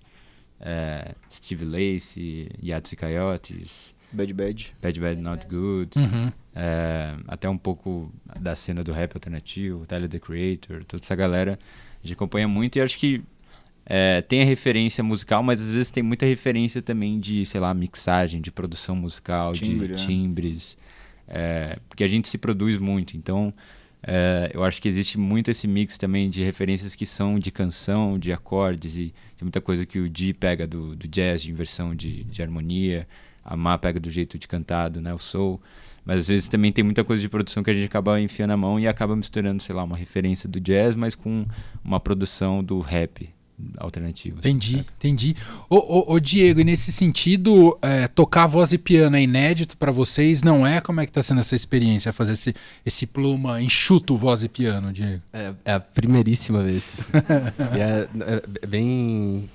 É, 0.59 1.13
Steve 1.31 1.65
Lacy, 1.65 2.49
Yats 2.63 2.93
e 2.93 2.95
Coyotes, 2.95 3.95
Bad 4.11 4.33
Bad. 4.33 4.73
Bad 4.81 4.99
Bad 4.99 5.21
Not 5.21 5.45
Good, 5.47 5.97
Uhum. 5.97 6.31
é, 6.55 7.15
até 7.27 7.49
um 7.49 7.57
pouco 7.57 8.11
da 8.39 8.55
cena 8.55 8.83
do 8.83 8.91
rap 8.91 9.13
alternativo, 9.15 9.85
Tyler 9.85 10.09
the 10.09 10.19
Creator, 10.19 10.83
toda 10.85 11.03
essa 11.03 11.15
galera 11.15 11.59
a 12.03 12.07
gente 12.07 12.13
acompanha 12.15 12.47
muito 12.47 12.77
e 12.77 12.81
acho 12.81 12.97
que 12.97 13.21
é, 13.85 14.21
tem 14.21 14.41
a 14.41 14.45
referência 14.45 15.03
musical, 15.03 15.41
mas 15.41 15.61
às 15.61 15.71
vezes 15.71 15.91
tem 15.91 16.03
muita 16.03 16.25
referência 16.25 16.81
também 16.81 17.19
de, 17.19 17.45
sei 17.45 17.59
lá, 17.59 17.73
mixagem, 17.73 18.41
de 18.41 18.51
produção 18.51 18.95
musical, 18.95 19.53
Timbre, 19.53 19.87
de 19.87 19.93
né? 19.93 19.97
timbres, 19.99 20.77
é, 21.27 21.77
porque 21.89 22.03
a 22.03 22.07
gente 22.07 22.27
se 22.27 22.37
produz 22.37 22.77
muito, 22.77 23.15
então 23.17 23.53
é, 24.03 24.51
eu 24.53 24.63
acho 24.63 24.81
que 24.81 24.87
existe 24.87 25.17
muito 25.17 25.49
esse 25.51 25.67
mix 25.67 25.97
também 25.97 26.29
de 26.29 26.43
referências 26.43 26.95
que 26.95 27.05
são 27.05 27.39
de 27.39 27.49
canção, 27.51 28.17
de 28.19 28.31
acordes, 28.31 28.95
e 28.95 29.13
tem 29.35 29.43
muita 29.43 29.59
coisa 29.59 29.85
que 29.85 29.99
o 29.99 30.07
Di 30.09 30.33
pega 30.33 30.67
do, 30.67 30.95
do 30.95 31.07
jazz, 31.07 31.41
de 31.41 31.51
inversão 31.51 31.95
de, 31.95 32.23
de 32.25 32.41
harmonia, 32.41 33.07
a 33.47 33.55
Má 33.57 33.77
pega 33.77 33.99
do 33.99 34.11
jeito 34.11 34.37
de 34.37 34.47
cantado, 34.47 35.01
né, 35.01 35.13
o 35.13 35.17
soul, 35.17 35.59
mas 36.05 36.19
às 36.19 36.27
vezes 36.27 36.47
também 36.49 36.71
tem 36.71 36.83
muita 36.83 37.03
coisa 37.03 37.21
de 37.21 37.29
produção 37.29 37.63
que 37.63 37.69
a 37.69 37.73
gente 37.73 37.85
acaba 37.85 38.19
enfiando 38.19 38.51
a 38.51 38.57
mão 38.57 38.79
e 38.79 38.87
acaba 38.87 39.15
misturando, 39.15 39.63
sei 39.63 39.73
lá, 39.73 39.83
uma 39.83 39.97
referência 39.97 40.47
do 40.47 40.59
jazz, 40.59 40.95
mas 40.95 41.15
com 41.15 41.45
uma 41.83 41.99
produção 41.99 42.63
do 42.63 42.79
rap 42.79 43.29
alternativo. 43.77 44.37
assim, 44.39 44.49
Entendi, 44.49 44.77
saca? 44.77 44.93
entendi. 44.97 45.35
Ô, 45.67 45.77
ô, 45.77 46.13
ô, 46.13 46.19
Diego, 46.19 46.61
e 46.61 46.63
nesse 46.63 46.91
sentido, 46.91 47.77
é, 47.81 48.07
tocar 48.07 48.45
voz 48.45 48.71
e 48.71 48.77
piano 48.77 49.15
é 49.15 49.21
inédito 49.23 49.75
pra 49.75 49.91
vocês, 49.91 50.43
não 50.43 50.65
é? 50.65 50.79
Como 50.79 51.01
é 51.01 51.05
que 51.07 51.11
tá 51.11 51.23
sendo 51.23 51.39
essa 51.39 51.55
experiência, 51.55 52.13
fazer 52.13 52.33
esse, 52.33 52.53
esse 52.85 53.07
pluma 53.07 53.59
enxuto 53.61 54.15
voz 54.15 54.43
e 54.43 54.47
piano, 54.47 54.93
Diego? 54.93 55.23
É, 55.33 55.53
é 55.65 55.73
a 55.73 55.79
primeiríssima 55.79 56.63
vez. 56.63 57.09
E 57.75 57.79
é, 57.79 58.07
é 58.61 58.67
bem. 58.67 59.49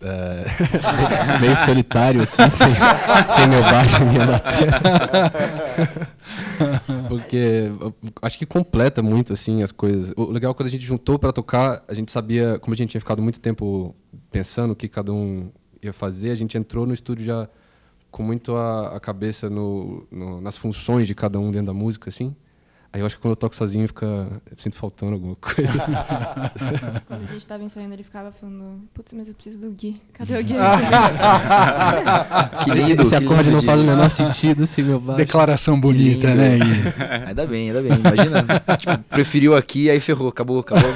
É, 0.00 0.44
meio 1.40 1.56
solitário 1.56 2.22
aqui, 2.22 2.36
sem, 2.50 2.68
sem 3.34 3.48
meu 3.48 3.62
baixo 3.62 4.02
e 4.02 4.04
minha 4.04 4.26
bateria. 4.26 4.70
Porque 7.08 7.70
acho 8.20 8.38
que 8.38 8.46
completa 8.46 9.02
muito 9.02 9.32
assim 9.32 9.62
as 9.62 9.72
coisas. 9.72 10.12
O 10.16 10.30
legal 10.30 10.52
é 10.52 10.54
quando 10.54 10.66
a 10.68 10.70
gente 10.70 10.84
juntou 10.84 11.18
para 11.18 11.32
tocar, 11.32 11.82
a 11.88 11.94
gente 11.94 12.12
sabia, 12.12 12.58
como 12.58 12.74
a 12.74 12.76
gente 12.76 12.90
tinha 12.90 13.00
ficado 13.00 13.22
muito 13.22 13.40
tempo 13.40 13.94
pensando 14.30 14.72
o 14.72 14.76
que 14.76 14.88
cada 14.88 15.12
um 15.12 15.50
ia 15.82 15.92
fazer, 15.92 16.30
a 16.30 16.34
gente 16.34 16.56
entrou 16.58 16.86
no 16.86 16.92
estúdio 16.94 17.24
já 17.24 17.48
com 18.10 18.22
muito 18.22 18.54
a, 18.56 18.96
a 18.96 19.00
cabeça 19.00 19.48
no, 19.50 20.06
no- 20.10 20.40
nas 20.40 20.56
funções 20.56 21.06
de 21.06 21.14
cada 21.14 21.38
um 21.38 21.50
dentro 21.50 21.66
da 21.68 21.74
música, 21.74 22.08
assim. 22.08 22.34
Aí 22.96 23.00
eu 23.00 23.04
acho 23.06 23.16
que 23.16 23.20
quando 23.20 23.32
eu 23.32 23.36
toco 23.36 23.54
sozinho 23.54 23.86
fica. 23.86 24.06
Eu 24.06 24.56
sinto 24.56 24.74
faltando 24.74 25.12
alguma 25.12 25.36
coisa. 25.36 25.70
Quando 27.06 27.24
a 27.24 27.26
gente 27.30 27.46
tava 27.46 27.62
ensaiando, 27.62 27.92
ele 27.92 28.02
ficava 28.02 28.32
falando, 28.32 28.80
putz, 28.94 29.12
mas 29.12 29.28
eu 29.28 29.34
preciso 29.34 29.58
do 29.60 29.70
Gui. 29.70 30.00
Cadê 30.14 30.38
o 30.38 30.42
Gui? 30.42 30.54
Que 32.64 32.70
lindo, 32.70 33.02
Esse 33.02 33.10
que 33.10 33.16
acorde 33.24 33.50
lindo 33.50 33.56
não 33.56 33.62
faz 33.62 33.80
o 33.80 33.84
menor 33.84 34.10
sentido 34.10 34.66
se 34.66 34.82
meu 34.82 34.98
baixo. 34.98 35.18
Declaração 35.18 35.78
bonita, 35.78 36.34
né? 36.34 36.56
E- 36.56 36.60
Ainda 37.28 37.46
bem, 37.46 37.68
ainda 37.68 37.82
bem. 37.82 37.92
Imagina, 37.98 38.44
tipo, 38.78 38.98
preferiu 39.10 39.54
aqui, 39.54 39.90
aí 39.90 40.00
ferrou, 40.00 40.28
acabou, 40.28 40.60
acabou. 40.60 40.88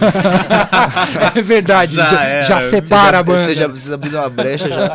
é 1.37 1.43
verdade, 1.43 1.97
já, 1.97 2.09
Já 2.09 2.25
era. 2.25 2.43
já 2.45 2.61
separa 2.63 3.19
a 3.19 3.23
banda. 3.23 3.45
Você 3.45 3.55
já 3.55 3.69
precisa 3.69 3.95
abrir 3.97 4.15
uma 4.15 4.31
brecha 4.31 4.71
já. 4.71 4.89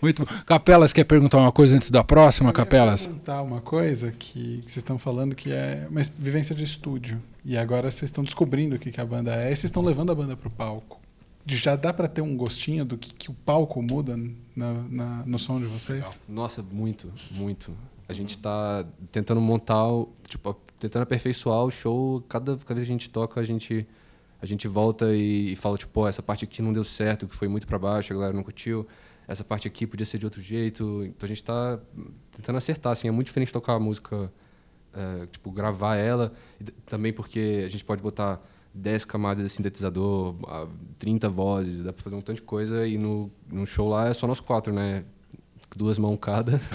Muito 0.00 0.24
bom. 0.24 0.32
Capelas, 0.46 0.90
quer 0.92 1.04
perguntar 1.04 1.36
uma 1.38 1.52
coisa 1.52 1.76
antes 1.76 1.90
da 1.90 2.02
próxima, 2.02 2.48
Eu 2.48 2.54
Capelas? 2.54 3.06
perguntar 3.06 3.42
uma 3.42 3.60
coisa 3.60 4.10
que, 4.18 4.62
que 4.64 4.72
vocês 4.72 4.78
estão 4.78 4.98
falando 5.02 5.34
que 5.34 5.50
é 5.52 5.86
uma 5.90 6.00
vivência 6.18 6.54
de 6.54 6.62
estúdio. 6.64 7.20
E 7.44 7.56
agora 7.56 7.90
vocês 7.90 8.04
estão 8.08 8.22
descobrindo 8.22 8.76
o 8.76 8.78
que, 8.78 8.90
que 8.92 9.00
a 9.00 9.04
banda 9.04 9.34
é 9.34 9.46
e 9.50 9.56
vocês 9.56 9.64
estão 9.64 9.82
levando 9.82 10.12
a 10.12 10.14
banda 10.14 10.36
pro 10.36 10.48
palco. 10.48 11.00
Já 11.44 11.74
dá 11.74 11.92
pra 11.92 12.06
ter 12.06 12.20
um 12.22 12.36
gostinho 12.36 12.84
do 12.84 12.96
que, 12.96 13.12
que 13.12 13.28
o 13.30 13.34
palco 13.34 13.82
muda 13.82 14.16
na, 14.54 14.72
na- 14.88 15.22
no 15.26 15.38
som 15.40 15.58
de 15.58 15.66
vocês? 15.66 16.20
Nossa, 16.28 16.62
muito, 16.62 17.12
muito. 17.32 17.72
A 18.08 18.12
gente 18.12 18.38
tá 18.38 18.84
tentando 19.10 19.40
montar, 19.40 19.88
o- 19.88 20.08
tipo, 20.28 20.54
tentando 20.78 21.02
aperfeiçoar 21.02 21.64
o 21.64 21.70
show. 21.70 22.20
Cada, 22.28 22.56
cada 22.58 22.74
vez 22.76 22.86
que 22.86 22.92
a 22.92 22.96
gente 22.96 23.10
toca, 23.10 23.40
a 23.40 23.44
gente, 23.44 23.84
a 24.40 24.46
gente 24.46 24.68
volta 24.68 25.12
e, 25.16 25.52
e 25.52 25.56
fala, 25.56 25.76
tipo, 25.76 25.90
pô, 25.92 26.06
essa 26.06 26.22
parte 26.22 26.44
aqui 26.44 26.62
não 26.62 26.72
deu 26.72 26.84
certo, 26.84 27.26
que 27.26 27.34
foi 27.34 27.48
muito 27.48 27.66
pra 27.66 27.76
baixo, 27.78 28.12
a 28.12 28.16
galera 28.16 28.32
não 28.32 28.44
curtiu. 28.44 28.86
Essa 29.26 29.42
parte 29.42 29.66
aqui 29.66 29.84
podia 29.84 30.06
ser 30.06 30.18
de 30.18 30.24
outro 30.26 30.40
jeito. 30.40 31.02
Então 31.06 31.26
a 31.26 31.28
gente 31.28 31.42
tá 31.42 31.80
tentando 32.30 32.56
acertar, 32.56 32.92
assim. 32.92 33.08
É 33.08 33.10
muito 33.10 33.26
diferente 33.26 33.52
tocar 33.52 33.72
a 33.74 33.80
música, 33.80 34.30
é, 34.94 35.26
tipo, 35.26 35.50
gravar 35.50 35.96
ela. 35.96 36.32
E 36.60 36.64
também 36.86 37.12
porque 37.12 37.64
a 37.66 37.68
gente 37.68 37.84
pode 37.84 38.02
botar 38.02 38.40
10 38.74 39.04
camadas 39.04 39.44
de 39.44 39.50
sintetizador, 39.50 40.34
ah, 40.46 40.66
30 40.98 41.28
vozes, 41.28 41.82
dá 41.82 41.92
pra 41.92 42.02
fazer 42.02 42.16
um 42.16 42.20
tanto 42.20 42.36
de 42.36 42.42
coisa. 42.42 42.86
E 42.86 42.96
no, 42.98 43.30
no 43.50 43.66
show 43.66 43.88
lá 43.88 44.08
é 44.08 44.14
só 44.14 44.26
nós 44.26 44.40
quatro, 44.40 44.72
né? 44.72 45.04
Duas 45.76 45.98
mãos 45.98 46.18
cada. 46.20 46.60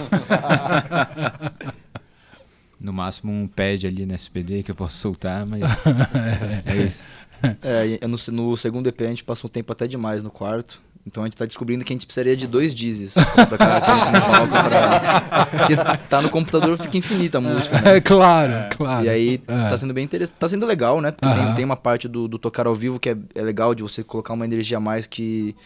No 2.80 2.92
máximo 2.92 3.32
um 3.32 3.48
pad 3.48 3.86
ali 3.86 4.06
no 4.06 4.14
SPD 4.14 4.62
que 4.62 4.70
eu 4.70 4.74
posso 4.74 4.96
soltar, 4.98 5.44
mas 5.44 5.62
é 6.64 6.76
isso. 6.76 7.18
É, 7.60 8.06
no, 8.06 8.16
no 8.32 8.56
segundo 8.56 8.86
EP 8.88 9.00
a 9.00 9.06
gente 9.06 9.24
passou 9.24 9.48
um 9.48 9.52
tempo 9.52 9.72
até 9.72 9.86
demais 9.88 10.22
no 10.22 10.30
quarto. 10.30 10.80
Então 11.08 11.22
a 11.22 11.26
gente 11.26 11.36
tá 11.36 11.46
descobrindo 11.46 11.84
que 11.84 11.92
a 11.92 11.94
gente 11.94 12.04
precisaria 12.06 12.36
de 12.36 12.46
dois 12.46 12.74
dizes 12.74 13.14
pra 13.14 13.58
cada 13.58 13.80
pra 13.80 13.96
gente 13.98 14.12
no 14.12 14.20
palco. 14.20 14.48
Pra... 14.48 15.46
Porque 15.46 15.76
tá 16.08 16.20
no 16.22 16.28
computador 16.30 16.76
fica 16.78 16.96
infinita 16.98 17.38
a 17.38 17.40
música. 17.40 17.80
Né? 17.80 17.96
É 17.96 18.00
claro, 18.00 18.52
claro. 18.76 19.06
E 19.06 19.08
aí 19.08 19.40
É. 19.48 19.68
tá 19.70 19.78
sendo 19.78 19.94
bem 19.94 20.04
interessante. 20.04 20.36
Tá 20.38 20.46
sendo 20.46 20.66
legal, 20.66 21.00
né? 21.00 21.10
Porque 21.10 21.26
Aham. 21.26 21.46
tem, 21.46 21.54
tem 21.56 21.64
uma 21.64 21.76
parte 21.76 22.06
do, 22.06 22.28
do 22.28 22.38
tocar 22.38 22.66
ao 22.66 22.74
vivo 22.74 23.00
que 23.00 23.08
é, 23.08 23.16
é 23.34 23.42
legal 23.42 23.74
de 23.74 23.82
você 23.82 24.04
colocar 24.04 24.34
uma 24.34 24.44
energia 24.44 24.76
a 24.76 24.80
mais 24.80 25.06
que. 25.06 25.56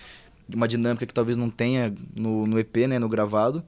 Uma 0.55 0.69
dinâmica 0.69 1.05
que 1.07 1.15
talvez 1.15 1.37
não 1.37 1.51
tenha 1.51 1.93
no, 2.15 2.47
no 2.47 2.59
EP, 2.59 2.77
né? 2.89 2.99
No 2.99 3.09
gravado. 3.09 3.63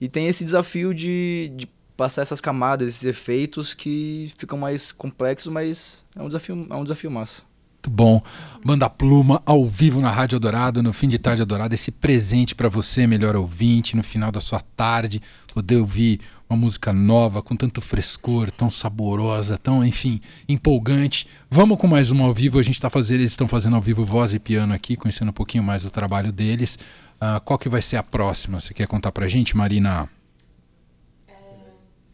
E 0.00 0.08
tem 0.08 0.28
esse 0.28 0.44
desafio 0.44 0.92
de, 0.94 1.50
de 1.56 1.66
passar 1.96 2.22
essas 2.22 2.40
camadas, 2.40 2.88
esses 2.88 3.04
efeitos 3.04 3.72
que 3.74 4.30
ficam 4.36 4.58
mais 4.58 4.92
complexos, 4.92 5.52
mas 5.52 6.04
é 6.16 6.22
um 6.22 6.26
desafio, 6.28 6.66
é 6.70 6.74
um 6.74 6.82
desafio 6.82 7.10
massa. 7.10 7.42
Muito 7.88 7.96
bom. 7.96 8.22
Banda 8.62 8.90
Pluma 8.90 9.42
ao 9.46 9.66
vivo 9.66 9.98
na 10.00 10.10
Rádio 10.10 10.38
Dourado, 10.38 10.82
no 10.82 10.92
fim 10.92 11.08
de 11.08 11.18
tarde 11.18 11.42
Dourado, 11.42 11.74
esse 11.74 11.90
presente 11.90 12.54
para 12.54 12.68
você, 12.68 13.06
melhor 13.06 13.34
ouvinte, 13.34 13.96
no 13.96 14.02
final 14.02 14.30
da 14.30 14.42
sua 14.42 14.60
tarde, 14.60 15.22
poder 15.54 15.76
ouvir 15.76 16.20
uma 16.50 16.58
música 16.58 16.92
nova, 16.92 17.40
com 17.40 17.56
tanto 17.56 17.80
frescor, 17.80 18.50
tão 18.50 18.68
saborosa, 18.68 19.56
tão, 19.56 19.82
enfim, 19.82 20.20
empolgante. 20.46 21.26
Vamos 21.50 21.78
com 21.78 21.86
mais 21.86 22.10
uma 22.10 22.24
ao 22.24 22.34
vivo, 22.34 22.58
a 22.58 22.62
gente 22.62 22.78
tá 22.78 22.90
fazendo, 22.90 23.20
eles 23.20 23.32
estão 23.32 23.48
fazendo 23.48 23.76
ao 23.76 23.82
vivo 23.82 24.04
voz 24.04 24.34
e 24.34 24.38
piano 24.38 24.74
aqui, 24.74 24.94
conhecendo 24.94 25.30
um 25.30 25.32
pouquinho 25.32 25.64
mais 25.64 25.82
do 25.82 25.90
trabalho 25.90 26.30
deles. 26.30 26.78
Ah, 27.18 27.40
qual 27.40 27.58
que 27.58 27.70
vai 27.70 27.80
ser 27.80 27.96
a 27.96 28.02
próxima? 28.02 28.60
Você 28.60 28.74
quer 28.74 28.86
contar 28.86 29.12
pra 29.12 29.26
gente, 29.28 29.56
Marina? 29.56 30.10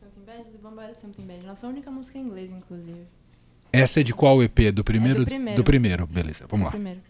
Something 0.00 0.24
Bad, 0.24 0.50
do 0.50 0.58
Bombard 0.58 0.94
Something 1.00 1.26
Bad. 1.26 1.44
Nossa 1.44 1.66
única 1.66 1.90
música 1.90 2.16
em 2.16 2.22
inglês, 2.22 2.50
inclusive. 2.52 3.06
Essa 3.74 4.00
é 4.00 4.02
de 4.02 4.14
qual 4.14 4.42
EP? 4.42 4.70
Do 4.72 4.84
primeiro? 4.84 5.24
primeiro. 5.24 5.56
Do 5.56 5.64
primeiro, 5.64 6.06
beleza, 6.06 6.44
vamos 6.48 6.66
lá. 6.66 6.70
Primeiro. 6.70 7.00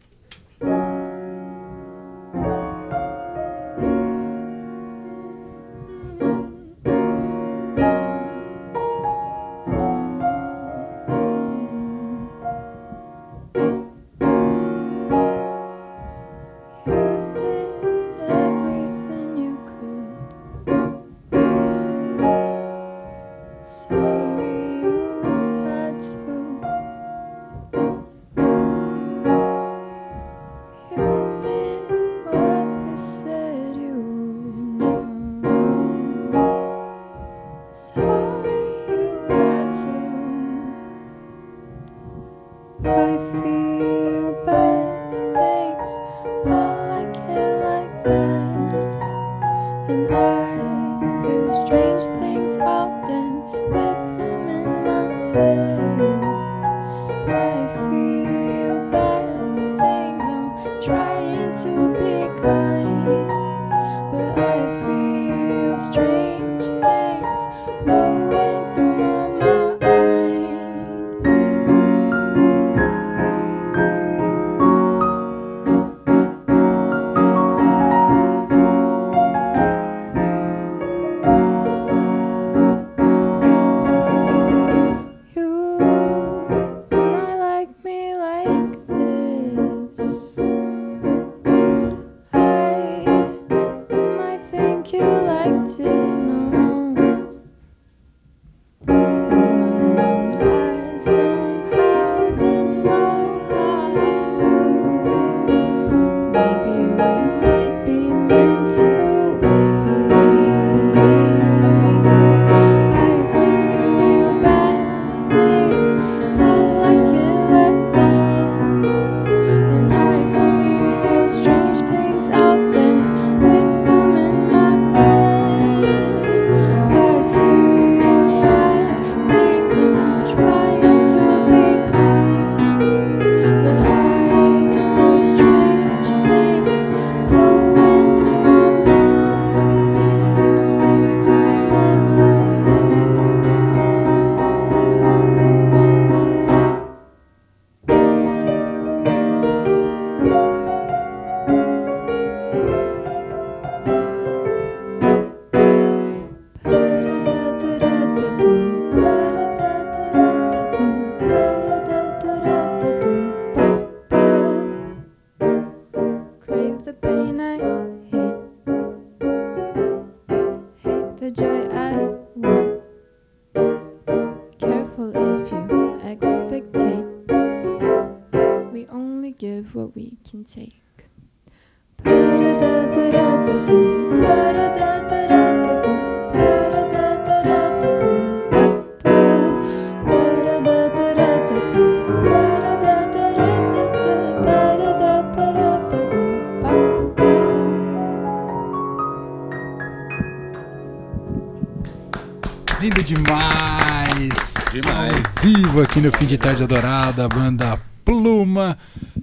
Aqui 206.04 206.06
no 206.06 206.12
Fim 206.12 206.26
de 206.26 206.36
Tarde 206.36 206.62
Adorada, 206.62 207.26
banda 207.28 207.80
Pluma. 208.04 208.76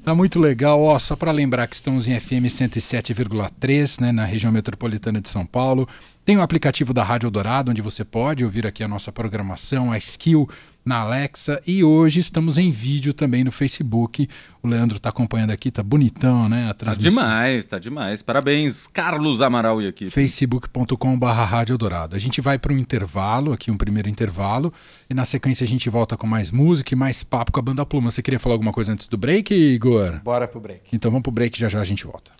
Tá 0.03 0.15
muito 0.15 0.39
legal, 0.39 0.81
ó, 0.81 0.97
só 0.97 1.15
para 1.15 1.31
lembrar 1.31 1.67
que 1.67 1.75
estamos 1.75 2.07
em 2.07 2.19
FM 2.19 2.47
107,3, 2.47 4.01
né, 4.01 4.11
na 4.11 4.25
região 4.25 4.51
metropolitana 4.51 5.21
de 5.21 5.29
São 5.29 5.45
Paulo. 5.45 5.87
Tem 6.25 6.37
o 6.37 6.41
aplicativo 6.41 6.93
da 6.93 7.03
Rádio 7.03 7.29
Dourado, 7.29 7.69
onde 7.69 7.81
você 7.81 8.03
pode 8.03 8.43
ouvir 8.43 8.65
aqui 8.65 8.83
a 8.83 8.87
nossa 8.87 9.11
programação, 9.11 9.91
a 9.91 9.97
Skill 9.97 10.49
na 10.83 10.97
Alexa 11.01 11.61
e 11.65 11.83
hoje 11.83 12.19
estamos 12.19 12.57
em 12.57 12.71
vídeo 12.71 13.13
também 13.13 13.43
no 13.43 13.51
Facebook. 13.51 14.27
O 14.63 14.67
Leandro 14.67 14.97
está 14.97 15.09
acompanhando 15.09 15.51
aqui, 15.51 15.69
tá 15.71 15.81
bonitão, 15.83 16.47
né? 16.49 16.65
A 16.65 16.73
Tá 16.73 16.85
transmissão. 16.85 17.11
demais, 17.23 17.65
tá 17.65 17.79
demais. 17.79 18.21
Parabéns, 18.21 18.87
Carlos 18.87 19.41
Amaral 19.41 19.81
e 19.81 19.87
aqui. 19.87 20.09
facebook.com.br 20.09 21.25
Rádio 21.25 21.77
Dourado. 21.77 22.15
A 22.15 22.19
gente 22.19 22.41
vai 22.41 22.57
para 22.59 22.73
um 22.73 22.77
intervalo, 22.77 23.53
aqui 23.53 23.69
um 23.71 23.77
primeiro 23.77 24.09
intervalo, 24.09 24.73
e 25.09 25.13
na 25.13 25.25
sequência 25.25 25.63
a 25.63 25.67
gente 25.67 25.89
volta 25.89 26.17
com 26.17 26.25
mais 26.27 26.51
música 26.51 26.93
e 26.93 26.97
mais 26.97 27.23
papo 27.23 27.51
com 27.51 27.59
a 27.59 27.63
Banda 27.63 27.85
Pluma. 27.85 28.09
Você 28.11 28.21
queria 28.21 28.39
falar 28.39 28.55
alguma 28.55 28.73
coisa 28.73 28.91
antes 28.93 29.07
do 29.07 29.17
break, 29.17 29.53
Igor? 29.53 30.19
Bora 30.23 30.47
pro 30.47 30.59
break. 30.59 30.81
Então 30.93 31.09
vamos 31.11 31.23
pro 31.23 31.31
break, 31.31 31.59
já 31.59 31.69
já 31.69 31.79
a 31.79 31.83
gente 31.83 32.05
volta. 32.05 32.31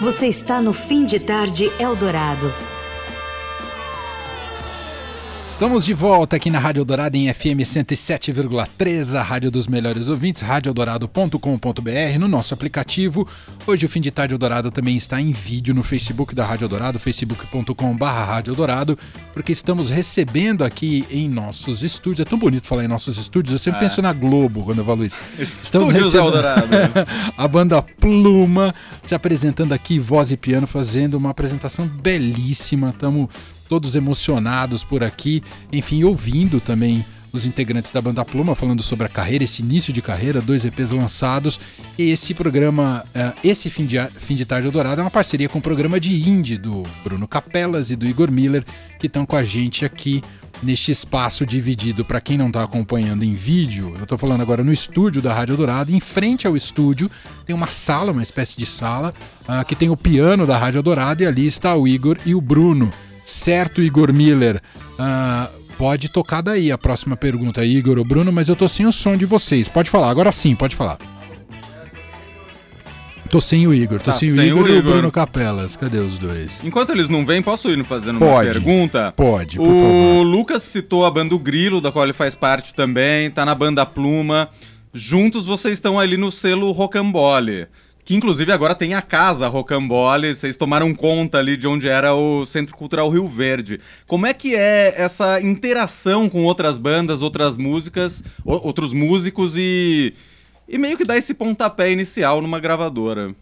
Você 0.00 0.26
está 0.26 0.60
no 0.62 0.72
Fim 0.72 1.04
de 1.04 1.18
Tarde 1.20 1.70
Eldorado. 1.78 2.52
Estamos 5.50 5.84
de 5.84 5.92
volta 5.92 6.36
aqui 6.36 6.48
na 6.48 6.60
Rádio 6.60 6.84
Dourado 6.84 7.16
em 7.16 7.30
FM 7.30 7.66
107,3, 7.66 9.18
a 9.18 9.22
rádio 9.22 9.50
dos 9.50 9.66
melhores 9.66 10.08
ouvintes, 10.08 10.42
radiodourado.com.br, 10.42 12.18
no 12.20 12.28
nosso 12.28 12.54
aplicativo. 12.54 13.26
Hoje 13.66 13.84
o 13.84 13.88
Fim 13.88 14.00
de 14.00 14.12
Tarde 14.12 14.38
Dourado 14.38 14.70
também 14.70 14.96
está 14.96 15.20
em 15.20 15.32
vídeo 15.32 15.74
no 15.74 15.82
Facebook 15.82 16.36
da 16.36 16.46
Rádio 16.46 16.68
Dourado, 16.68 17.00
facebook.com.br 17.00 17.74
porque 19.34 19.50
estamos 19.50 19.90
recebendo 19.90 20.62
aqui 20.64 21.04
em 21.10 21.28
nossos 21.28 21.82
estúdios, 21.82 22.20
é 22.20 22.30
tão 22.30 22.38
bonito 22.38 22.66
falar 22.66 22.84
em 22.84 22.88
nossos 22.88 23.18
estúdios, 23.18 23.52
eu 23.52 23.58
sempre 23.58 23.80
É. 23.84 23.88
penso 23.88 24.00
na 24.00 24.12
Globo 24.12 24.64
quando 24.64 24.78
eu 24.78 24.84
falo 24.84 25.04
isso. 25.04 25.16
Estúdios 25.36 26.14
Eldorado. 26.14 26.68
a 27.36 27.48
banda 27.48 27.82
Pluma 27.82 28.72
se 29.02 29.16
apresentando 29.16 29.72
aqui, 29.72 29.98
voz 29.98 30.30
e 30.30 30.36
piano, 30.36 30.66
fazendo 30.66 31.14
uma 31.14 31.30
apresentação 31.30 31.86
belíssima. 31.86 32.90
Estamos 32.90 33.28
todos 33.70 33.94
emocionados 33.94 34.82
por 34.82 35.04
aqui, 35.04 35.44
enfim, 35.72 36.02
ouvindo 36.02 36.60
também 36.60 37.06
os 37.32 37.46
integrantes 37.46 37.92
da 37.92 38.00
banda 38.00 38.24
Pluma 38.24 38.56
falando 38.56 38.82
sobre 38.82 39.06
a 39.06 39.08
carreira, 39.08 39.44
esse 39.44 39.62
início 39.62 39.92
de 39.92 40.02
carreira, 40.02 40.40
dois 40.40 40.64
EPs 40.64 40.90
lançados. 40.90 41.60
E 41.96 42.10
esse 42.10 42.34
programa, 42.34 43.04
eh, 43.14 43.32
esse 43.44 43.70
fim 43.70 43.86
de, 43.86 44.04
fim 44.18 44.34
de 44.34 44.44
tarde 44.44 44.68
Dourado 44.68 45.00
é 45.00 45.04
uma 45.04 45.10
parceria 45.10 45.48
com 45.48 45.60
o 45.60 45.62
programa 45.62 46.00
de 46.00 46.28
indie 46.28 46.58
do 46.58 46.82
Bruno 47.04 47.28
Capelas 47.28 47.92
e 47.92 47.96
do 47.96 48.04
Igor 48.04 48.28
Miller, 48.28 48.64
que 48.98 49.06
estão 49.06 49.24
com 49.24 49.36
a 49.36 49.44
gente 49.44 49.84
aqui 49.84 50.20
neste 50.64 50.90
espaço 50.90 51.46
dividido 51.46 52.04
para 52.04 52.20
quem 52.20 52.36
não 52.36 52.48
está 52.48 52.64
acompanhando 52.64 53.22
em 53.22 53.34
vídeo. 53.34 53.94
Eu 53.98 54.02
estou 54.02 54.18
falando 54.18 54.40
agora 54.40 54.64
no 54.64 54.72
estúdio 54.72 55.22
da 55.22 55.32
Rádio 55.32 55.56
Dourado. 55.56 55.94
Em 55.94 56.00
frente 56.00 56.44
ao 56.44 56.56
estúdio 56.56 57.08
tem 57.46 57.54
uma 57.54 57.68
sala, 57.68 58.10
uma 58.10 58.22
espécie 58.24 58.58
de 58.58 58.66
sala, 58.66 59.14
ah, 59.46 59.62
que 59.62 59.76
tem 59.76 59.88
o 59.88 59.96
piano 59.96 60.44
da 60.44 60.58
Rádio 60.58 60.82
Dourado 60.82 61.22
e 61.22 61.26
ali 61.26 61.46
está 61.46 61.76
o 61.76 61.86
Igor 61.86 62.18
e 62.26 62.34
o 62.34 62.40
Bruno. 62.40 62.90
Certo, 63.24 63.80
Igor 63.82 64.12
Miller? 64.12 64.60
Ah, 64.98 65.48
pode 65.78 66.08
tocar 66.08 66.40
daí 66.42 66.70
a 66.72 66.78
próxima 66.78 67.16
pergunta, 67.16 67.64
Igor 67.64 67.98
ou 67.98 68.04
Bruno, 68.04 68.32
mas 68.32 68.48
eu 68.48 68.56
tô 68.56 68.68
sem 68.68 68.86
o 68.86 68.92
som 68.92 69.16
de 69.16 69.24
vocês. 69.24 69.68
Pode 69.68 69.88
falar, 69.90 70.10
agora 70.10 70.32
sim, 70.32 70.54
pode 70.54 70.74
falar. 70.76 70.98
Tô 73.30 73.40
sem 73.40 73.64
o 73.64 73.72
Igor, 73.72 74.00
tô 74.00 74.10
Tá 74.10 74.12
sem, 74.12 74.32
o 74.32 74.34
sem 74.34 74.48
Igor 74.48 74.64
o 74.64 74.68
e 74.68 74.72
o 74.72 74.78
Igor. 74.78 74.92
Bruno 74.92 75.12
Capelas. 75.12 75.76
Cadê 75.76 75.98
os 75.98 76.18
dois? 76.18 76.64
Enquanto 76.64 76.90
eles 76.90 77.08
não 77.08 77.24
vêm, 77.24 77.40
posso 77.40 77.70
ir 77.70 77.84
fazendo 77.84 78.16
uma 78.16 78.26
Pode. 78.26 78.50
pergunta? 78.50 79.12
Pode, 79.16 79.56
por 79.56 79.68
o 79.68 79.70
favor. 79.70 80.22
Lucas 80.24 80.64
citou 80.64 81.06
a 81.06 81.10
banda 81.12 81.32
O 81.32 81.38
Grilo, 81.38 81.80
da 81.80 81.92
qual 81.92 82.04
ele 82.04 82.12
faz 82.12 82.34
parte 82.34 82.74
também, 82.74 83.30
tá 83.30 83.44
na 83.44 83.54
banda 83.54 83.86
Pluma. 83.86 84.48
Juntos 84.92 85.46
vocês 85.46 85.74
estão 85.74 85.96
ali 85.96 86.16
no 86.16 86.32
selo 86.32 86.72
Rocambole. 86.72 87.68
Que 88.10 88.16
inclusive 88.16 88.50
agora 88.50 88.74
tem 88.74 88.94
a 88.94 89.00
casa 89.00 89.46
Rocambole, 89.46 90.34
vocês 90.34 90.56
tomaram 90.56 90.92
conta 90.92 91.38
ali 91.38 91.56
de 91.56 91.68
onde 91.68 91.88
era 91.88 92.12
o 92.12 92.44
Centro 92.44 92.74
Cultural 92.74 93.08
Rio 93.08 93.28
Verde. 93.28 93.78
Como 94.04 94.26
é 94.26 94.34
que 94.34 94.52
é 94.52 95.00
essa 95.00 95.40
interação 95.40 96.28
com 96.28 96.42
outras 96.42 96.76
bandas, 96.76 97.22
outras 97.22 97.56
músicas, 97.56 98.20
outros 98.44 98.92
músicos 98.92 99.56
e, 99.56 100.12
e 100.68 100.76
meio 100.76 100.96
que 100.96 101.04
dar 101.04 101.18
esse 101.18 101.32
pontapé 101.32 101.92
inicial 101.92 102.42
numa 102.42 102.58
gravadora? 102.58 103.32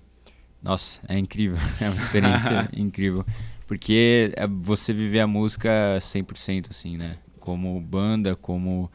Nossa, 0.62 1.00
é 1.08 1.18
incrível. 1.18 1.56
É 1.80 1.88
uma 1.88 1.96
experiência 1.96 2.68
incrível. 2.76 3.24
Porque 3.66 4.34
é 4.36 4.46
você 4.46 4.92
viver 4.92 5.20
a 5.20 5.26
música 5.26 5.96
100%, 5.98 6.66
assim, 6.68 6.98
né? 6.98 7.16
Como 7.40 7.80
banda, 7.80 8.36
como 8.36 8.90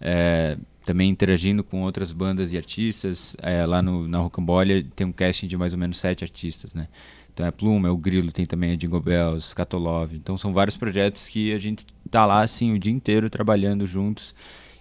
é, 0.00 0.56
também 0.88 1.10
interagindo 1.10 1.62
com 1.62 1.82
outras 1.82 2.10
bandas 2.10 2.50
e 2.50 2.56
artistas. 2.56 3.36
É, 3.42 3.66
lá 3.66 3.82
no, 3.82 4.08
na 4.08 4.20
Rocambole 4.20 4.84
tem 4.84 5.06
um 5.06 5.12
casting 5.12 5.46
de 5.46 5.54
mais 5.54 5.74
ou 5.74 5.78
menos 5.78 5.98
sete 5.98 6.24
artistas, 6.24 6.72
né? 6.72 6.88
Então 7.34 7.44
é 7.44 7.50
Pluma, 7.50 7.88
é 7.88 7.90
o 7.90 7.96
Grilo, 7.98 8.32
tem 8.32 8.46
também 8.46 8.72
a 8.72 8.74
Jingle 8.74 8.98
Bells, 8.98 9.54
Catolove. 9.54 10.16
Então 10.16 10.38
são 10.38 10.50
vários 10.50 10.78
projetos 10.78 11.28
que 11.28 11.52
a 11.52 11.58
gente 11.58 11.84
tá 12.10 12.24
lá, 12.24 12.40
assim, 12.40 12.72
o 12.72 12.78
dia 12.78 12.90
inteiro 12.90 13.28
trabalhando 13.28 13.86
juntos 13.86 14.34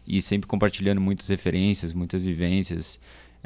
e 0.07 0.21
sempre 0.21 0.47
compartilhando 0.47 1.01
muitas 1.01 1.27
referências, 1.27 1.91
muitas 1.91 2.23
vivências. 2.23 2.97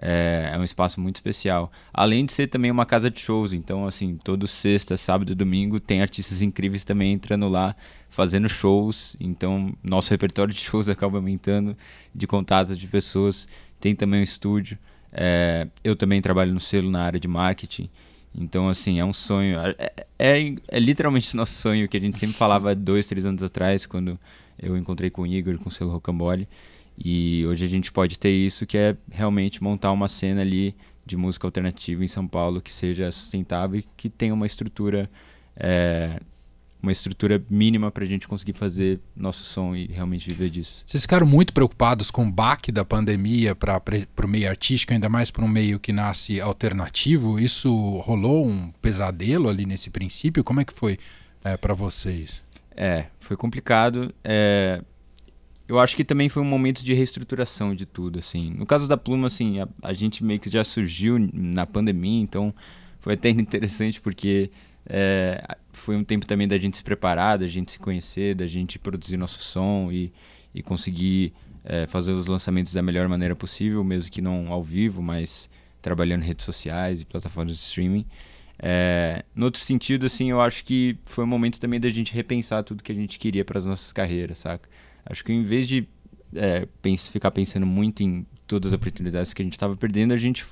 É, 0.02 0.50
é 0.54 0.58
um 0.58 0.64
espaço 0.64 1.00
muito 1.00 1.18
especial. 1.18 1.72
Além 1.94 2.26
de 2.26 2.34
ser 2.34 2.48
também 2.48 2.72
uma 2.72 2.88
casa 2.88 3.12
de 3.12 3.20
shows, 3.20 3.54
então, 3.54 3.86
assim, 3.86 4.18
todo 4.24 4.48
sexta, 4.48 4.98
sábado 4.98 5.32
e 5.32 5.36
domingo 5.36 5.80
tem 5.80 6.02
artistas 6.02 6.42
incríveis 6.42 6.84
também 6.84 7.14
entrando 7.14 7.48
lá, 7.48 7.76
fazendo 8.10 8.50
shows. 8.50 9.16
Então, 9.20 9.74
nosso 9.84 10.10
repertório 10.10 10.54
de 10.54 10.60
shows 10.60 10.90
acaba 10.90 11.20
aumentando 11.20 11.78
de 12.14 12.26
contatos 12.26 12.78
de 12.78 12.88
pessoas. 12.88 13.48
Tem 13.80 13.96
também 13.96 14.22
um 14.22 14.24
estúdio. 14.24 14.78
É, 15.14 15.68
eu 15.84 15.96
também 15.96 16.20
trabalho 16.20 16.52
no 16.52 16.60
selo 16.60 16.90
na 16.90 17.04
área 17.04 17.20
de 17.20 17.28
marketing. 17.28 17.88
Então, 18.34 18.70
assim, 18.70 19.00
é 19.00 19.06
um 19.06 19.14
sonho. 19.14 19.60
É, 19.60 19.94
é, 20.18 20.56
é 20.68 20.80
literalmente 20.80 21.36
nosso 21.36 21.54
sonho 21.54 21.88
que 21.88 21.98
a 21.98 22.00
gente 22.00 22.18
sempre 22.18 22.36
falava 22.36 22.74
dois, 22.74 23.06
três 23.06 23.26
anos 23.26 23.44
atrás, 23.44 23.86
quando 23.86 24.18
eu 24.58 24.76
encontrei 24.78 25.10
com 25.12 25.24
o 25.24 25.28
Igor, 25.28 25.58
com 25.60 25.70
o 25.70 25.72
selo 25.72 25.92
Rocambole. 25.92 26.48
E 27.04 27.46
hoje 27.48 27.66
a 27.66 27.68
gente 27.68 27.92
pode 27.92 28.20
ter 28.20 28.32
isso, 28.32 28.66
que 28.66 28.78
é 28.78 28.96
realmente 29.10 29.64
montar 29.64 29.92
uma 29.92 30.08
cena 30.08 30.42
ali 30.42 30.76
de 31.06 31.18
música 31.18 31.48
alternativa 31.48 32.04
em 32.04 32.08
São 32.08 32.28
Paulo 32.28 32.62
que 32.62 32.72
seja 32.72 33.12
sustentável 33.12 33.80
e 33.80 33.86
que 33.98 34.08
tenha 34.08 34.34
uma 34.34 34.46
estrutura 34.46 35.10
é, 35.56 36.20
uma 36.82 36.92
estrutura 36.92 37.44
mínima 37.50 37.92
para 37.92 38.04
a 38.04 38.08
gente 38.08 38.28
conseguir 38.28 38.54
fazer 38.54 39.00
nosso 39.16 39.44
som 39.44 39.76
e 39.76 39.86
realmente 39.86 40.28
viver 40.28 40.50
disso. 40.50 40.84
Vocês 40.86 41.04
ficaram 41.04 41.28
muito 41.28 41.54
preocupados 41.54 42.10
com 42.10 42.26
o 42.26 42.32
baque 42.32 42.72
da 42.72 42.84
pandemia 42.84 43.56
para 43.56 43.82
o 44.24 44.28
meio 44.28 44.50
artístico, 44.50 44.94
ainda 44.94 45.08
mais 45.08 45.30
para 45.30 45.46
um 45.46 45.48
meio 45.48 45.80
que 45.80 45.94
nasce 45.94 46.42
alternativo? 46.42 47.40
Isso 47.40 47.98
rolou 48.00 48.48
um 48.48 48.72
pesadelo 48.82 49.48
ali 49.48 49.66
nesse 49.66 49.90
princípio? 49.90 50.44
Como 50.44 50.60
é 50.60 50.66
que 50.66 50.74
foi 50.74 50.98
é, 51.44 51.56
para 51.56 51.74
vocês? 51.74 52.42
É, 52.76 53.08
foi 53.20 53.38
complicado. 53.38 54.14
É, 54.24 54.82
eu 55.72 55.80
acho 55.80 55.96
que 55.96 56.04
também 56.04 56.28
foi 56.28 56.44
um 56.44 56.46
momento 56.46 56.84
de 56.84 56.94
reestruturação 56.94 57.74
de 57.74 57.86
tudo, 57.86 58.20
assim. 58.20 58.52
No 58.52 58.66
caso 58.66 58.90
da 58.90 58.98
Pluma, 58.98 59.28
assim, 59.28 59.62
a, 59.62 59.70
a 59.82 59.94
gente 59.94 60.22
meio 60.22 60.38
que 60.38 60.50
já 60.50 60.66
surgiu 60.66 61.18
na 61.34 61.66
pandemia, 61.66 62.22
então 62.22 62.54
foi 63.00 63.14
até 63.14 63.30
interessante 63.32 64.02
porque 64.02 64.52
é, 64.86 65.42
foi 65.72 65.96
um 65.96 66.04
tempo 66.04 66.28
também 66.28 66.46
da 66.46 66.58
gente 66.58 66.76
se 66.76 66.84
preparar, 66.84 67.40
da 67.40 67.48
gente 67.48 67.72
se 67.72 67.80
conhecer, 67.80 68.36
da 68.36 68.46
gente 68.46 68.78
produzir 68.78 69.16
nosso 69.16 69.42
som 69.42 69.90
e, 69.90 70.12
e 70.54 70.62
conseguir 70.62 71.32
é, 71.64 71.88
fazer 71.88 72.12
os 72.12 72.26
lançamentos 72.26 72.74
da 72.74 72.82
melhor 72.82 73.08
maneira 73.08 73.34
possível, 73.34 73.82
mesmo 73.82 74.12
que 74.12 74.22
não 74.22 74.52
ao 74.52 74.62
vivo, 74.62 75.02
mas 75.02 75.50
trabalhando 75.82 76.24
em 76.24 76.28
redes 76.28 76.44
sociais 76.44 77.00
e 77.00 77.06
plataformas 77.06 77.56
de 77.56 77.62
streaming. 77.62 78.06
É, 78.60 79.24
no 79.34 79.46
outro 79.46 79.64
sentido, 79.64 80.06
assim, 80.06 80.32
eu 80.32 80.42
acho 80.42 80.66
que 80.66 80.98
foi 81.06 81.24
um 81.24 81.28
momento 81.28 81.62
também 81.62 81.80
da 81.80 81.88
gente 81.88 82.14
repensar 82.14 82.62
tudo 82.62 82.84
que 82.84 82.92
a 82.92 82.96
gente 82.96 83.18
queria 83.18 83.46
para 83.46 83.58
as 83.58 83.66
nossas 83.66 83.94
carreiras, 83.94 84.40
saca? 84.40 84.68
Acho 85.06 85.24
que 85.24 85.32
em 85.34 85.44
vez 85.44 85.68
de 85.68 85.88
é, 86.36 86.68
pens 86.82 87.08
ficar 87.08 87.32
pensando 87.32 87.66
muito 87.66 88.04
em 88.04 88.26
todas 88.48 88.74
as 88.74 88.74
oportunidades 88.74 89.34
que 89.34 89.42
a 89.42 89.46
gente 89.46 89.54
estava 89.54 89.76
perdendo, 89.76 90.14
a 90.14 90.18
gente 90.18 90.46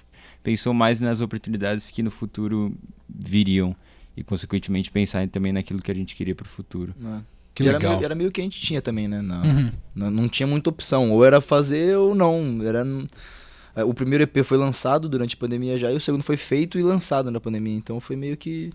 pensou 0.43 0.73
mais 0.73 0.99
nas 0.99 1.21
oportunidades 1.21 1.91
que 1.91 2.01
no 2.01 2.09
futuro 2.11 2.73
viriam 3.07 3.75
e, 4.15 4.23
consequentemente, 4.23 4.89
pensar 4.91 5.27
também 5.27 5.51
naquilo 5.51 5.81
que 5.81 5.91
a 5.91 5.95
gente 5.95 6.15
queria 6.15 6.33
para 6.35 6.45
o 6.45 6.47
futuro. 6.49 6.93
É. 7.03 7.19
Que 7.53 7.63
E 7.63 7.67
era 7.67 7.77
legal. 7.77 7.93
meio, 7.93 8.05
era 8.05 8.15
meio 8.15 8.31
que 8.31 8.39
a 8.39 8.43
gente 8.43 8.59
tinha 8.59 8.81
também, 8.81 9.07
né? 9.07 9.21
Não, 9.21 9.41
Uhum. 9.43 9.71
não, 9.95 10.11
não 10.11 10.29
tinha 10.29 10.47
muita 10.47 10.69
opção. 10.69 11.11
Ou 11.11 11.25
era 11.25 11.41
fazer 11.41 11.97
ou 11.97 12.13
não. 12.15 12.61
Era, 12.63 12.85
é, 13.75 13.83
o 13.83 13.93
primeiro 13.93 14.23
EP 14.23 14.43
foi 14.43 14.57
lançado 14.57 15.09
durante 15.09 15.35
a 15.35 15.37
pandemia 15.37 15.77
já, 15.77 15.91
e 15.91 15.95
o 15.95 15.99
segundo 15.99 16.23
foi 16.23 16.37
feito 16.37 16.77
e 16.79 16.83
lançado 16.83 17.29
na 17.31 17.39
pandemia. 17.39 17.75
Então 17.75 17.99
foi 17.99 18.15
meio 18.15 18.37
que. 18.37 18.71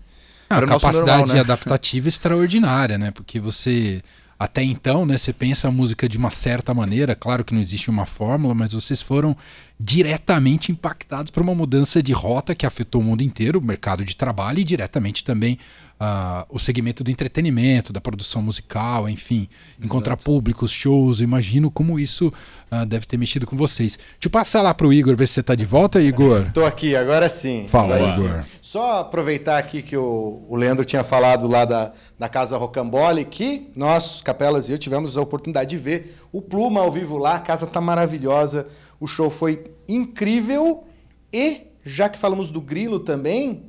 Ah, 0.49 0.57
a 0.59 0.65
capacidade 0.67 1.17
normal, 1.19 1.35
né? 1.35 1.39
adaptativa 1.41 2.07
extraordinária, 2.07 2.97
né? 2.97 3.09
Porque 3.11 3.39
você 3.39 4.01
até 4.37 4.61
então, 4.61 5.05
né, 5.05 5.17
você 5.17 5.31
pensa 5.31 5.69
a 5.69 5.71
música 5.71 6.09
de 6.09 6.17
uma 6.17 6.29
certa 6.29 6.73
maneira, 6.73 7.15
claro 7.15 7.43
que 7.43 7.53
não 7.53 7.61
existe 7.61 7.89
uma 7.89 8.05
fórmula, 8.05 8.53
mas 8.53 8.73
vocês 8.73 9.01
foram 9.01 9.35
diretamente 9.79 10.71
impactados 10.71 11.31
por 11.31 11.41
uma 11.41 11.55
mudança 11.55 12.03
de 12.03 12.11
rota 12.11 12.53
que 12.53 12.65
afetou 12.65 13.01
o 13.01 13.03
mundo 13.03 13.21
inteiro, 13.23 13.59
o 13.59 13.61
mercado 13.61 14.03
de 14.03 14.15
trabalho 14.15 14.59
e 14.59 14.63
diretamente 14.63 15.23
também 15.23 15.57
ah, 15.99 16.45
o 16.49 16.59
segmento 16.59 17.03
do 17.03 17.11
entretenimento, 17.11 17.93
da 17.93 18.01
produção 18.01 18.41
musical, 18.41 19.07
enfim, 19.07 19.47
encontrar 19.81 20.17
públicos, 20.17 20.71
shows. 20.71 21.21
Imagino 21.21 21.71
como 21.71 21.99
isso 21.99 22.31
ah, 22.69 22.83
deve 22.83 23.05
ter 23.05 23.17
mexido 23.17 23.47
com 23.47 23.55
vocês. 23.55 23.97
Deixa 23.97 24.25
eu 24.25 24.29
passar 24.29 24.61
lá 24.61 24.73
pro 24.73 24.91
Igor, 24.91 25.15
ver 25.15 25.27
se 25.27 25.35
você 25.35 25.43
tá 25.43 25.55
de 25.55 25.65
volta, 25.65 26.01
Igor. 26.01 26.51
Tô 26.53 26.65
aqui, 26.65 26.95
agora 26.95 27.29
sim. 27.29 27.67
Fala, 27.69 27.95
Agora 27.95 28.13
Igor. 28.13 28.43
sim. 28.43 28.49
Só 28.61 28.99
aproveitar 28.99 29.57
aqui 29.57 29.81
que 29.81 29.95
o, 29.95 30.43
o 30.49 30.55
Leandro 30.55 30.83
tinha 30.83 31.03
falado 31.03 31.47
lá 31.47 31.63
da, 31.63 31.93
da 32.19 32.27
Casa 32.27 32.57
Rocambole, 32.57 33.23
que 33.23 33.71
nós, 33.75 34.21
Capelas 34.21 34.67
e 34.67 34.73
eu, 34.73 34.77
tivemos 34.77 35.17
a 35.17 35.21
oportunidade 35.21 35.69
de 35.69 35.77
ver 35.77 36.17
o 36.31 36.41
Pluma 36.41 36.81
ao 36.81 36.91
vivo 36.91 37.17
lá. 37.17 37.35
A 37.35 37.39
casa 37.39 37.65
tá 37.65 37.79
maravilhosa, 37.79 38.67
o 38.99 39.07
show 39.07 39.29
foi 39.29 39.71
incrível. 39.87 40.83
E, 41.31 41.67
já 41.85 42.09
que 42.09 42.17
falamos 42.17 42.49
do 42.49 42.59
Grilo 42.59 42.99
também, 42.99 43.63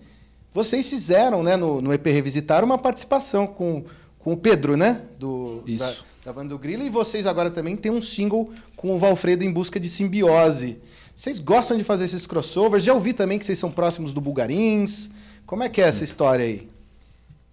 vocês 0.56 0.88
fizeram, 0.88 1.42
né, 1.42 1.54
no, 1.54 1.82
no 1.82 1.92
EP 1.92 2.06
Revisitar, 2.06 2.64
uma 2.64 2.78
participação 2.78 3.46
com, 3.46 3.84
com 4.18 4.32
o 4.32 4.36
Pedro, 4.38 4.74
né? 4.74 5.02
Do, 5.18 5.62
Isso. 5.66 5.84
Da, 5.84 5.94
da 6.24 6.32
banda 6.32 6.48
do 6.48 6.58
Grilo. 6.58 6.82
E 6.82 6.88
vocês 6.88 7.26
agora 7.26 7.50
também 7.50 7.76
têm 7.76 7.92
um 7.92 8.00
single 8.00 8.50
com 8.74 8.94
o 8.94 8.98
Valfredo 8.98 9.44
em 9.44 9.52
busca 9.52 9.78
de 9.78 9.90
simbiose. 9.90 10.78
Vocês 11.14 11.38
gostam 11.40 11.76
de 11.76 11.84
fazer 11.84 12.06
esses 12.06 12.26
crossovers? 12.26 12.82
Já 12.82 12.94
ouvi 12.94 13.12
também 13.12 13.38
que 13.38 13.44
vocês 13.44 13.58
são 13.58 13.70
próximos 13.70 14.14
do 14.14 14.20
Bulgarins. 14.20 15.10
Como 15.44 15.62
é 15.62 15.68
que 15.68 15.82
é 15.82 15.84
essa 15.84 16.04
história 16.04 16.46
aí? 16.46 16.66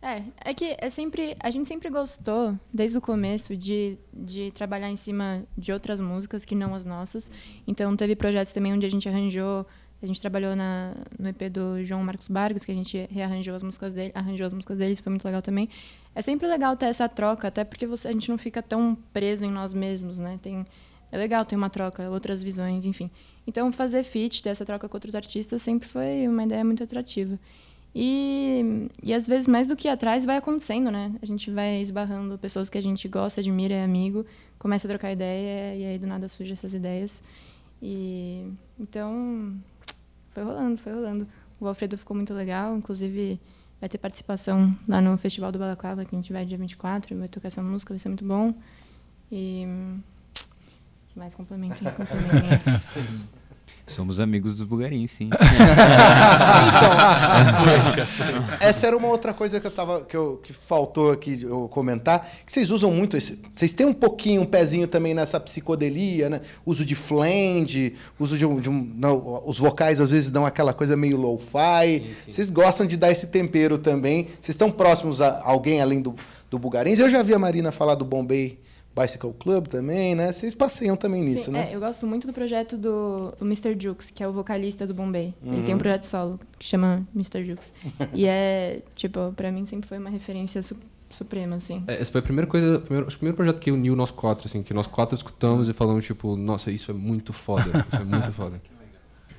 É, 0.02 0.22
é 0.46 0.54
que 0.54 0.76
é 0.78 0.90
sempre, 0.90 1.36
a 1.42 1.52
gente 1.52 1.68
sempre 1.68 1.90
gostou, 1.90 2.58
desde 2.74 2.98
o 2.98 3.02
começo, 3.02 3.56
de, 3.56 3.98
de 4.14 4.52
trabalhar 4.52 4.90
em 4.90 4.98
cima 4.98 5.44
de 5.58 5.74
outras 5.74 6.00
músicas 6.00 6.46
que 6.46 6.56
não 6.56 6.74
as 6.74 6.86
nossas. 6.86 7.30
Então, 7.68 7.96
teve 7.98 8.16
projetos 8.16 8.54
também 8.54 8.72
onde 8.72 8.86
a 8.86 8.90
gente 8.90 9.08
arranjou, 9.10 9.66
a 10.06 10.08
gente 10.08 10.20
trabalhou 10.20 10.56
na, 10.56 10.94
no 11.18 11.30
EP 11.30 11.50
do 11.52 11.84
João 11.84 12.04
Marcos 12.04 12.28
Bargos, 12.28 12.66
que 12.66 12.72
a 12.72 12.76
gente 12.76 13.08
rearranjou 13.12 13.56
as 13.56 13.64
músicas 13.64 13.94
dele, 13.94 14.12
arranjou 14.14 14.46
as 14.46 14.54
músicas 14.54 14.78
deles, 14.78 15.00
foi 15.00 15.10
muito 15.10 15.26
legal 15.26 15.42
também. 15.42 15.70
É 16.14 16.22
sempre 16.22 16.48
legal 16.48 16.76
ter 16.76 16.88
essa 16.88 17.08
troca, 17.08 17.48
até 17.48 17.64
porque 17.64 17.88
você, 17.88 18.08
a 18.08 18.12
gente 18.12 18.30
não 18.30 18.38
fica 18.38 18.62
tão 18.62 18.98
preso 19.12 19.46
em 19.46 19.52
nós 19.52 19.74
mesmos, 19.74 20.18
né? 20.18 20.38
Tem, 20.42 20.66
é 21.12 21.18
legal 21.18 21.46
ter 21.46 21.56
uma 21.56 21.70
troca, 21.70 22.10
outras 22.10 22.44
visões, 22.44 22.86
enfim. 22.86 23.10
Então, 23.48 23.72
fazer 23.72 24.04
feat, 24.04 24.44
ter 24.44 24.50
essa 24.50 24.66
troca 24.66 24.88
com 24.88 24.96
outros 24.96 25.16
artistas, 25.16 25.62
sempre 25.62 25.88
foi 25.88 26.28
uma 26.28 26.44
ideia 26.44 26.64
muito 26.64 26.84
atrativa. 26.84 27.40
E, 27.96 28.90
e 29.02 29.14
às 29.14 29.28
vezes, 29.28 29.48
mais 29.48 29.68
do 29.68 29.76
que 29.76 29.88
atrás, 29.88 30.26
vai 30.26 30.38
acontecendo, 30.38 30.90
né? 30.90 31.14
A 31.22 31.26
gente 31.26 31.52
vai 31.52 31.82
esbarrando 31.82 32.38
pessoas 32.38 32.70
que 32.70 32.78
a 32.78 32.82
gente 32.82 33.08
gosta, 33.08 33.42
admira, 33.42 33.76
é 33.76 33.84
amigo, 33.84 34.26
começa 34.58 34.88
a 34.88 34.90
trocar 34.90 35.12
ideia 35.12 35.76
e 35.76 35.86
aí 35.86 36.00
do 36.00 36.08
nada 36.08 36.28
surgem 36.28 36.54
essas 36.54 36.74
ideias. 36.74 37.22
E 37.82 38.48
então, 38.80 39.54
foi 40.34 40.44
rolando, 40.44 40.78
foi 40.82 40.94
rolando. 40.94 41.28
O 41.60 41.68
Alfredo 41.68 41.98
ficou 41.98 42.16
muito 42.16 42.34
legal, 42.34 42.76
inclusive 42.76 43.40
vai 43.80 43.90
ter 43.90 43.98
participação 43.98 44.76
lá 44.88 45.02
no 45.02 45.18
Festival 45.18 45.52
do 45.52 45.60
Balaclava, 45.60 46.06
que 46.06 46.16
a 46.16 46.18
gente 46.18 46.32
vai 46.32 46.46
dia 46.46 46.58
24, 46.58 47.18
vai 47.18 47.28
tocar 47.28 47.50
essa 47.50 47.62
música, 47.62 47.94
vai 47.94 48.00
ser 48.00 48.10
muito 48.10 48.26
bom. 48.26 48.54
E. 49.32 49.66
que 51.10 51.20
mais 51.20 51.36
complementem, 51.36 51.88
complementem. 51.92 52.82
Somos 53.86 54.20
amigos 54.20 54.56
dos 54.58 54.66
Bugarins, 54.66 55.12
sim. 55.12 55.30
Então, 56.74 58.58
essa 58.60 58.88
era 58.88 58.96
uma 58.98 59.08
outra 59.08 59.34
coisa 59.34 59.60
que 59.60 59.68
eu 59.68 59.72
tava 59.72 60.02
que, 60.04 60.16
eu, 60.16 60.40
que 60.44 60.54
faltou 60.54 61.12
aqui 61.12 61.44
eu 61.44 61.68
comentar, 61.70 62.28
que 62.46 62.52
vocês 62.54 62.72
usam 62.72 62.92
muito 62.92 63.18
esse, 63.18 63.40
vocês 63.54 63.74
têm 63.74 63.86
um 63.86 63.94
pouquinho, 63.94 64.42
um 64.42 64.46
pezinho 64.46 64.88
também 64.88 65.14
nessa 65.14 65.40
psicodelia, 65.40 66.30
né? 66.30 66.42
Uso 66.66 66.86
de 66.86 66.96
flange, 66.96 67.94
uso 68.20 68.38
de, 68.38 68.46
um- 68.46 68.60
de 68.60 68.70
um, 68.70 68.92
não, 68.96 69.42
os 69.46 69.58
vocais 69.60 70.00
às 70.00 70.10
vezes 70.10 70.30
dão 70.30 70.46
aquela 70.46 70.74
coisa 70.74 70.96
meio 70.96 71.18
lo-fi. 71.18 72.04
Vocês 72.30 72.50
gostam 72.50 72.86
de 72.86 72.96
dar 72.98 73.12
esse 73.12 73.28
tempero 73.28 73.78
também. 73.78 74.24
Vocês 74.42 74.50
estão 74.50 74.72
próximos 74.72 75.20
a 75.22 75.42
alguém 75.44 75.82
além 75.82 76.02
do 76.02 76.16
do 76.50 76.60
Bugarins? 76.60 77.00
Eu 77.00 77.10
já 77.10 77.24
vi 77.24 77.34
a 77.34 77.40
Marina 77.40 77.72
falar 77.72 77.96
do 77.96 78.06
Bombay 78.06 78.60
Bicycle 78.96 79.34
Club 79.40 79.68
também, 79.68 80.14
né? 80.16 80.32
Vocês 80.32 80.54
passeiam 80.54 80.96
também 80.96 81.24
nisso, 81.24 81.46
Sim, 81.46 81.52
né? 81.52 81.70
é, 81.72 81.76
eu 81.76 81.80
gosto 81.80 82.06
muito 82.06 82.28
do 82.28 82.34
projeto 82.34 82.78
do, 82.78 83.32
do 83.40 83.46
Mr. 83.46 83.76
Jukes, 83.80 84.12
que 84.12 84.22
é 84.24 84.28
o 84.28 84.32
vocalista 84.34 84.86
do 84.86 84.94
Bombay. 84.94 85.34
Ele 85.44 85.64
tem 85.64 85.74
um 85.74 85.78
projeto 85.80 86.04
solo 86.06 86.40
que 86.60 86.66
chama 86.66 87.06
Mr. 87.16 87.44
Jukes. 87.44 87.74
e 88.14 88.26
é, 88.28 88.82
tipo, 88.96 89.34
pra 89.36 89.52
mim 89.52 89.66
sempre 89.66 89.88
foi 89.90 89.98
uma 89.98 90.10
referência 90.10 90.62
su- 90.62 90.78
suprema, 91.10 91.56
assim. 91.56 91.84
É, 91.88 92.02
Esse 92.02 92.12
foi 92.12 92.20
a 92.20 92.24
primeira 92.24 92.50
coisa, 92.50 92.78
o 92.78 92.82
primeiro, 92.82 93.08
acho 93.08 93.16
que 93.16 93.18
o 93.18 93.20
primeiro 93.20 93.36
projeto 93.38 93.60
que 93.60 93.72
uniu 93.72 93.96
nós 93.96 94.12
quatro, 94.12 94.48
assim, 94.48 94.62
que 94.64 94.74
nós 94.74 94.86
quatro 94.88 95.16
escutamos 95.16 95.68
e 95.70 95.74
falamos, 95.74 96.06
tipo, 96.06 96.36
nossa, 96.36 96.70
isso 96.72 96.92
é 96.92 96.94
muito 96.94 97.34
foda, 97.34 97.86
isso 97.92 98.02
é 98.02 98.06
muito 98.06 98.32
foda. 98.34 98.62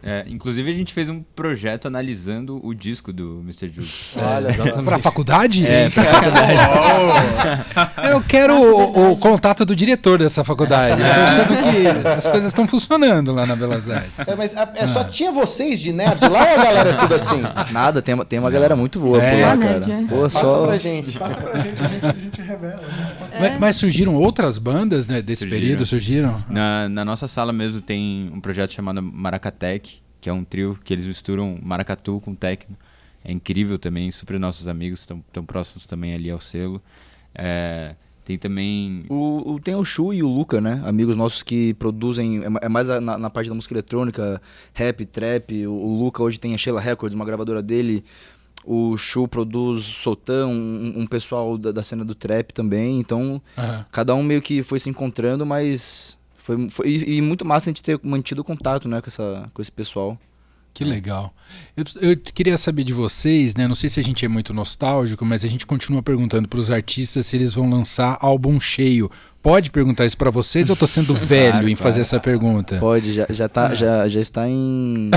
É, 0.06 0.22
inclusive, 0.28 0.70
a 0.70 0.74
gente 0.74 0.92
fez 0.92 1.08
um 1.08 1.22
projeto 1.34 1.88
analisando 1.88 2.60
o 2.62 2.74
disco 2.74 3.10
do 3.10 3.40
Mr. 3.42 3.72
Juice. 3.74 4.18
Olha 4.18 4.52
só. 4.52 4.82
Pra 4.82 4.98
faculdade? 4.98 5.66
É, 5.66 5.88
pra 5.88 6.04
Eu 8.10 8.20
quero 8.22 8.54
o, 8.54 9.12
o 9.12 9.16
contato 9.16 9.64
do 9.64 9.74
diretor 9.74 10.18
dessa 10.18 10.44
faculdade. 10.44 11.00
Eu 11.00 11.06
tô 11.06 11.20
achando 11.20 11.62
que 12.02 12.08
as 12.08 12.26
coisas 12.26 12.48
estão 12.48 12.66
funcionando 12.68 13.32
lá 13.32 13.46
na 13.46 13.56
Belas 13.56 13.88
Artes. 13.88 14.12
É, 14.26 14.34
mas 14.36 14.56
a- 14.56 14.72
é 14.76 14.86
só 14.86 15.04
tinha 15.04 15.32
vocês 15.32 15.80
de 15.80 15.92
nerd 15.92 16.20
lá 16.22 16.28
ou 16.54 16.60
a 16.60 16.64
galera 16.64 16.90
é 16.90 16.94
tudo 16.94 17.14
assim? 17.14 17.42
Nada, 17.70 18.02
tem 18.02 18.14
uma, 18.14 18.24
tem 18.24 18.38
uma 18.38 18.50
galera 18.50 18.76
muito 18.76 19.00
boa 19.00 19.22
É. 19.22 19.30
por 19.30 19.40
lá, 19.40 19.56
Só 19.56 19.62
cara. 19.62 19.80
é. 20.02 20.06
Pô, 20.06 20.22
Passa 20.22 20.40
só... 20.40 20.66
pra 20.66 20.76
gente. 20.76 21.18
Passa 21.18 21.36
pra 21.36 21.60
gente, 21.60 21.82
a 21.82 21.88
gente, 21.88 22.06
a 22.06 22.12
gente 22.12 22.42
revela. 22.42 22.82
Né? 22.82 23.13
Mas, 23.38 23.58
mas 23.58 23.76
surgiram 23.76 24.14
outras 24.14 24.58
bandas 24.58 25.06
né, 25.06 25.20
desse 25.22 25.40
Surgiram. 25.40 25.60
período? 25.60 25.86
Surgiram? 25.86 26.44
Na, 26.48 26.88
na 26.88 27.04
nossa 27.04 27.26
sala 27.28 27.52
mesmo 27.52 27.80
tem 27.80 28.30
um 28.32 28.40
projeto 28.40 28.72
chamado 28.72 29.02
Maracatec, 29.02 29.98
que 30.20 30.28
é 30.28 30.32
um 30.32 30.44
trio 30.44 30.78
que 30.84 30.92
eles 30.92 31.04
misturam 31.06 31.58
maracatu 31.62 32.20
com 32.20 32.34
techno. 32.34 32.76
É 33.24 33.32
incrível 33.32 33.78
também, 33.78 34.10
super 34.10 34.38
nossos 34.38 34.68
amigos, 34.68 35.00
estão 35.00 35.22
tão 35.32 35.44
próximos 35.44 35.86
também 35.86 36.14
ali 36.14 36.30
ao 36.30 36.38
selo. 36.40 36.80
É, 37.34 37.94
tem 38.24 38.38
também 38.38 39.04
O, 39.08 39.54
o- 39.54 39.60
tem 39.60 39.74
o 39.74 39.84
Chu 39.84 40.12
e 40.12 40.22
o 40.22 40.28
Luca, 40.28 40.60
né? 40.60 40.82
Amigos 40.84 41.16
nossos 41.16 41.42
que 41.42 41.74
produzem. 41.74 42.42
É, 42.42 42.66
é 42.66 42.68
mais 42.68 42.88
a- 42.88 43.00
na, 43.00 43.18
na 43.18 43.28
parte 43.30 43.48
da 43.48 43.54
música 43.54 43.74
eletrônica, 43.74 44.40
rap, 44.72 45.04
trap. 45.06 45.66
O, 45.66 45.72
o 45.72 45.98
Luca 45.98 46.22
hoje 46.22 46.38
tem 46.38 46.54
a 46.54 46.58
Sheila 46.58 46.80
Records, 46.80 47.14
uma 47.14 47.24
gravadora 47.24 47.62
dele. 47.62 48.04
O 48.66 48.96
Chu 48.96 49.28
produz 49.28 49.84
Sotan, 49.84 50.46
um, 50.46 50.94
um 50.96 51.06
pessoal 51.06 51.58
da, 51.58 51.70
da 51.70 51.82
cena 51.82 52.04
do 52.04 52.14
trap 52.14 52.52
também. 52.52 52.98
Então, 52.98 53.40
Aham. 53.58 53.84
cada 53.92 54.14
um 54.14 54.22
meio 54.22 54.40
que 54.40 54.62
foi 54.62 54.78
se 54.80 54.88
encontrando, 54.88 55.44
mas. 55.44 56.16
Foi, 56.38 56.68
foi- 56.70 56.88
e, 56.88 57.16
e 57.16 57.20
muito 57.22 57.44
massa 57.44 57.68
a 57.68 57.70
gente 57.70 57.82
ter 57.82 57.98
mantido 58.02 58.42
contato, 58.44 58.86
né, 58.88 59.00
com, 59.00 59.08
essa, 59.08 59.50
com 59.52 59.60
esse 59.62 59.72
pessoal. 59.72 60.18
Que 60.74 60.82
legal. 60.82 61.32
Eu, 61.76 61.84
eu 62.10 62.16
queria 62.16 62.58
saber 62.58 62.82
de 62.82 62.92
vocês, 62.92 63.54
né? 63.54 63.68
Não 63.68 63.76
sei 63.76 63.88
se 63.88 64.00
a 64.00 64.02
gente 64.02 64.24
é 64.24 64.28
muito 64.28 64.52
nostálgico, 64.52 65.24
mas 65.24 65.44
a 65.44 65.48
gente 65.48 65.64
continua 65.64 66.02
perguntando 66.02 66.48
para 66.48 66.58
os 66.58 66.68
artistas 66.68 67.26
se 67.26 67.36
eles 67.36 67.54
vão 67.54 67.70
lançar 67.70 68.18
álbum 68.20 68.58
cheio. 68.58 69.08
Pode 69.40 69.70
perguntar 69.70 70.04
isso 70.04 70.18
para 70.18 70.30
vocês 70.32 70.68
ou 70.68 70.74
eu 70.74 70.78
tô 70.78 70.86
sendo 70.88 71.14
velho 71.14 71.52
Claro, 71.52 71.68
em 71.68 71.76
claro. 71.76 71.82
fazer 71.82 72.00
essa 72.00 72.18
pergunta? 72.18 72.76
Pode, 72.78 73.12
já, 73.12 73.24
já, 73.30 73.48
tá, 73.48 73.72
já, 73.72 74.08
já 74.08 74.20
está 74.20 74.48
em, 74.48 75.10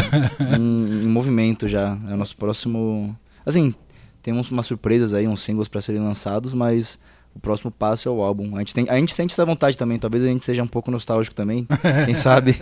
em, 0.56 1.04
em 1.04 1.08
movimento 1.08 1.68
já. 1.68 1.98
É 2.08 2.14
o 2.14 2.18
nosso 2.18 2.36
próximo. 2.38 3.18
Assim, 3.48 3.74
tem 4.22 4.34
uns, 4.34 4.52
umas 4.52 4.66
surpresas 4.66 5.14
aí, 5.14 5.26
uns 5.26 5.42
singles 5.42 5.70
para 5.70 5.80
serem 5.80 6.02
lançados, 6.02 6.54
mas 6.54 7.00
o 7.34 7.40
próximo 7.40 7.72
passo 7.72 8.10
é 8.10 8.12
o 8.12 8.22
álbum. 8.22 8.58
A 8.58 8.60
gente, 8.60 8.74
tem, 8.74 8.90
a 8.90 8.96
gente 9.00 9.14
sente 9.14 9.32
essa 9.32 9.46
vontade 9.46 9.78
também, 9.78 9.98
talvez 9.98 10.22
a 10.22 10.28
gente 10.28 10.44
seja 10.44 10.62
um 10.62 10.68
pouco 10.68 10.92
nostálgico 10.92 11.34
também, 11.34 11.66
quem 12.04 12.14
sabe. 12.14 12.62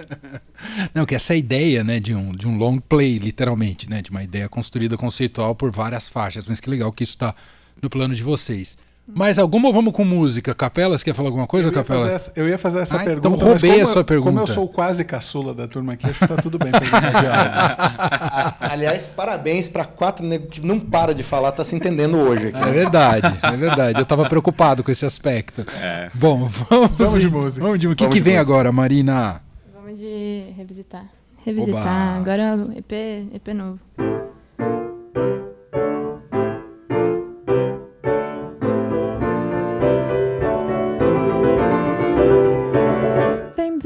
Não, 0.94 1.04
que 1.04 1.16
essa 1.16 1.34
ideia, 1.34 1.84
né, 1.84 2.00
de 2.00 2.14
um, 2.14 2.32
de 2.32 2.48
um 2.48 2.56
long 2.56 2.78
play, 2.78 3.18
literalmente, 3.18 3.90
né, 3.90 4.00
de 4.04 4.12
uma 4.12 4.22
ideia 4.22 4.48
construída 4.48 4.96
conceitual 4.96 5.56
por 5.56 5.72
várias 5.72 6.08
faixas. 6.08 6.46
Mas 6.46 6.60
que 6.60 6.70
legal 6.70 6.92
que 6.92 7.04
isso 7.04 7.14
está 7.14 7.34
no 7.82 7.90
plano 7.90 8.14
de 8.14 8.22
vocês. 8.22 8.78
Mais 9.08 9.38
alguma 9.38 9.68
ou 9.68 9.74
vamos 9.74 9.94
com 9.94 10.04
música? 10.04 10.56
Capelas, 10.56 11.04
quer 11.04 11.14
falar 11.14 11.28
alguma 11.30 11.46
coisa, 11.46 11.68
Eu 11.68 11.72
Capelas? 11.72 12.12
essa, 12.14 12.34
eu 12.36 12.48
ia 12.50 12.58
fazer 12.58 12.80
essa 12.80 12.98
Ah, 12.98 13.04
então 13.04 13.22
pergunta. 13.22 13.44
roubei 13.46 13.70
mas 13.70 13.80
como 13.80 13.84
a 13.84 13.88
sua 13.94 14.00
eu- 14.02 14.06
pergunta. 14.06 14.30
Como 14.32 14.42
eu 14.42 14.48
sou 14.48 14.68
quase 14.68 15.06
caçula 15.06 15.54
da 15.54 15.68
turma 15.68 15.94
aqui, 15.94 16.08
acho 16.10 16.20
que 16.20 16.28
tá 16.28 16.42
tudo 16.42 16.58
bem. 16.58 16.72
Aliás, 18.60 19.06
parabéns 19.06 19.68
para 19.68 19.86
quatro 19.86 20.26
negros 20.26 20.50
que 20.50 20.66
não 20.66 20.80
para 20.80 21.14
de 21.14 21.22
falar, 21.22 21.52
tá 21.52 21.64
se 21.64 21.76
entendendo 21.76 22.18
hoje 22.18 22.48
aqui. 22.48 22.58
É 22.58 22.72
verdade, 22.72 23.40
é 23.44 23.58
verdade. 23.58 24.00
Eu 24.00 24.06
tava 24.06 24.28
preocupado 24.28 24.84
com 24.84 24.90
esse 24.92 25.06
aspecto. 25.06 25.66
Bom, 26.14 26.48
vamos, 26.70 26.92
Vamos 26.98 27.22
de 27.22 27.30
música. 27.30 27.64
Vamos 27.64 27.80
de, 27.80 27.88
o 27.88 27.96
que, 27.96 28.04
Vamos 28.06 28.16
que 28.16 28.20
de 28.20 28.24
vem 28.28 28.38
música. 28.38 28.54
agora, 28.54 28.72
Marina? 28.72 29.42
Vamos 29.74 30.00
de 30.00 30.46
revisitar. 30.58 31.06
Revisitar. 31.46 31.82
Oba. 31.82 32.18
Agora 32.22 32.68
EP, 32.76 32.92
EP 33.36 33.54
novo. 33.54 33.80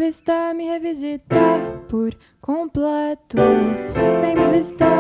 Visitar, 0.10 0.56
me 0.56 0.68
revisitar 0.72 1.60
por 1.88 2.10
completo. 2.42 3.38
Vem 4.22 4.36
me 4.36 4.52
visitar, 4.58 4.99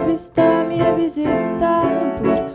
visitar, 0.00 0.66
me 0.66 0.82
revisitar 0.82 2.16
por 2.16 2.53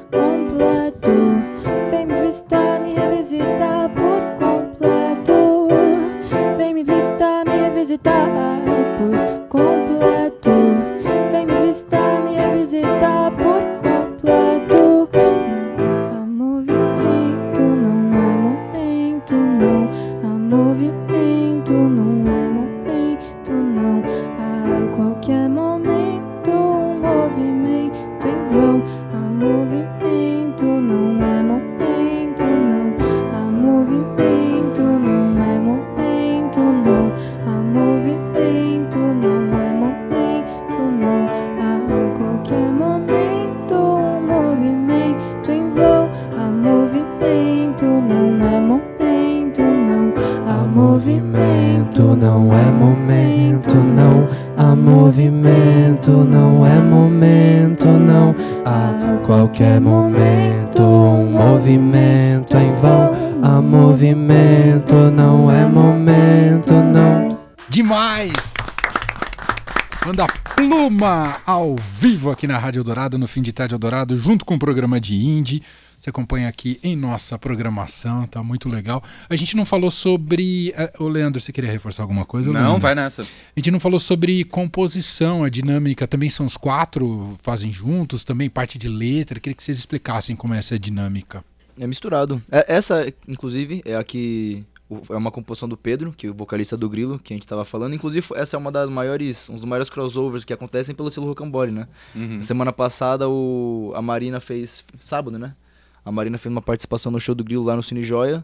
Eldorado, 73.09 73.17
no 73.17 73.27
fim 73.27 73.41
de 73.41 73.51
tarde 73.51 73.73
Eldorado, 73.73 74.15
junto 74.15 74.45
com 74.45 74.55
o 74.55 74.59
programa 74.59 74.99
de 75.01 75.15
Indie. 75.15 75.63
Você 75.99 76.09
acompanha 76.11 76.47
aqui 76.47 76.79
em 76.81 76.95
nossa 76.95 77.37
programação, 77.37 78.25
tá 78.25 78.41
muito 78.41 78.69
legal. 78.69 79.03
A 79.29 79.35
gente 79.35 79.55
não 79.57 79.65
falou 79.65 79.91
sobre. 79.91 80.71
eh, 80.77 80.93
Ô, 80.97 81.07
Leandro, 81.09 81.41
você 81.41 81.51
queria 81.51 81.69
reforçar 81.71 82.03
alguma 82.03 82.23
coisa? 82.23 82.51
Não, 82.51 82.61
Leandro? 82.61 82.79
vai 82.79 82.95
nessa. 82.95 83.23
A 83.23 83.25
gente 83.59 83.69
não 83.71 83.79
falou 83.81 83.99
sobre 83.99 84.43
composição, 84.45 85.43
a 85.43 85.49
dinâmica. 85.49 86.07
Também 86.07 86.29
são 86.29 86.45
os 86.45 86.55
quatro, 86.55 87.37
fazem 87.41 87.71
juntos, 87.71 88.23
também 88.23 88.49
parte 88.49 88.77
de 88.77 88.87
letra. 88.87 89.39
Queria 89.41 89.55
que 89.55 89.63
vocês 89.63 89.77
explicassem 89.77 90.35
como 90.37 90.53
é 90.53 90.59
essa 90.59 90.79
dinâmica. 90.79 91.43
É 91.77 91.85
misturado. 91.87 92.41
É- 92.51 92.65
essa, 92.75 93.11
inclusive, 93.27 93.81
é 93.83 93.95
a 93.95 94.03
que. 94.03 94.63
É 95.09 95.15
uma 95.15 95.29
composição 95.31 95.69
do 95.69 95.77
Pedro, 95.77 96.11
que 96.11 96.25
é 96.25 96.29
o 96.31 96.33
vocalista 96.33 96.75
do 96.75 96.89
Grilo, 96.89 97.19
que 97.19 97.31
a 97.31 97.35
gente 97.35 97.45
tava 97.45 97.63
falando. 97.63 97.93
Inclusive, 97.93 98.25
essa 98.35 98.55
é 98.55 98.59
uma 98.59 98.71
das 98.71 98.89
maiores. 98.89 99.47
Um 99.49 99.55
dos 99.55 99.65
maiores 99.65 99.89
crossovers 99.89 100.43
que 100.43 100.51
acontecem 100.51 100.95
pelo 100.95 101.09
estilo 101.09 101.27
Rocambole, 101.27 101.71
né? 101.71 101.87
Uhum. 102.15 102.41
Semana 102.41 102.73
passada 102.73 103.29
o, 103.29 103.91
a 103.95 104.01
Marina 104.01 104.39
fez. 104.39 104.83
Sábado, 104.99 105.37
né? 105.37 105.55
A 106.03 106.11
Marina 106.11 106.37
fez 106.39 106.51
uma 106.51 106.61
participação 106.61 107.11
no 107.11 107.19
show 107.19 107.35
do 107.35 107.43
Grilo 107.43 107.63
lá 107.63 107.75
no 107.75 107.83
Cine 107.83 108.01
Joia. 108.01 108.43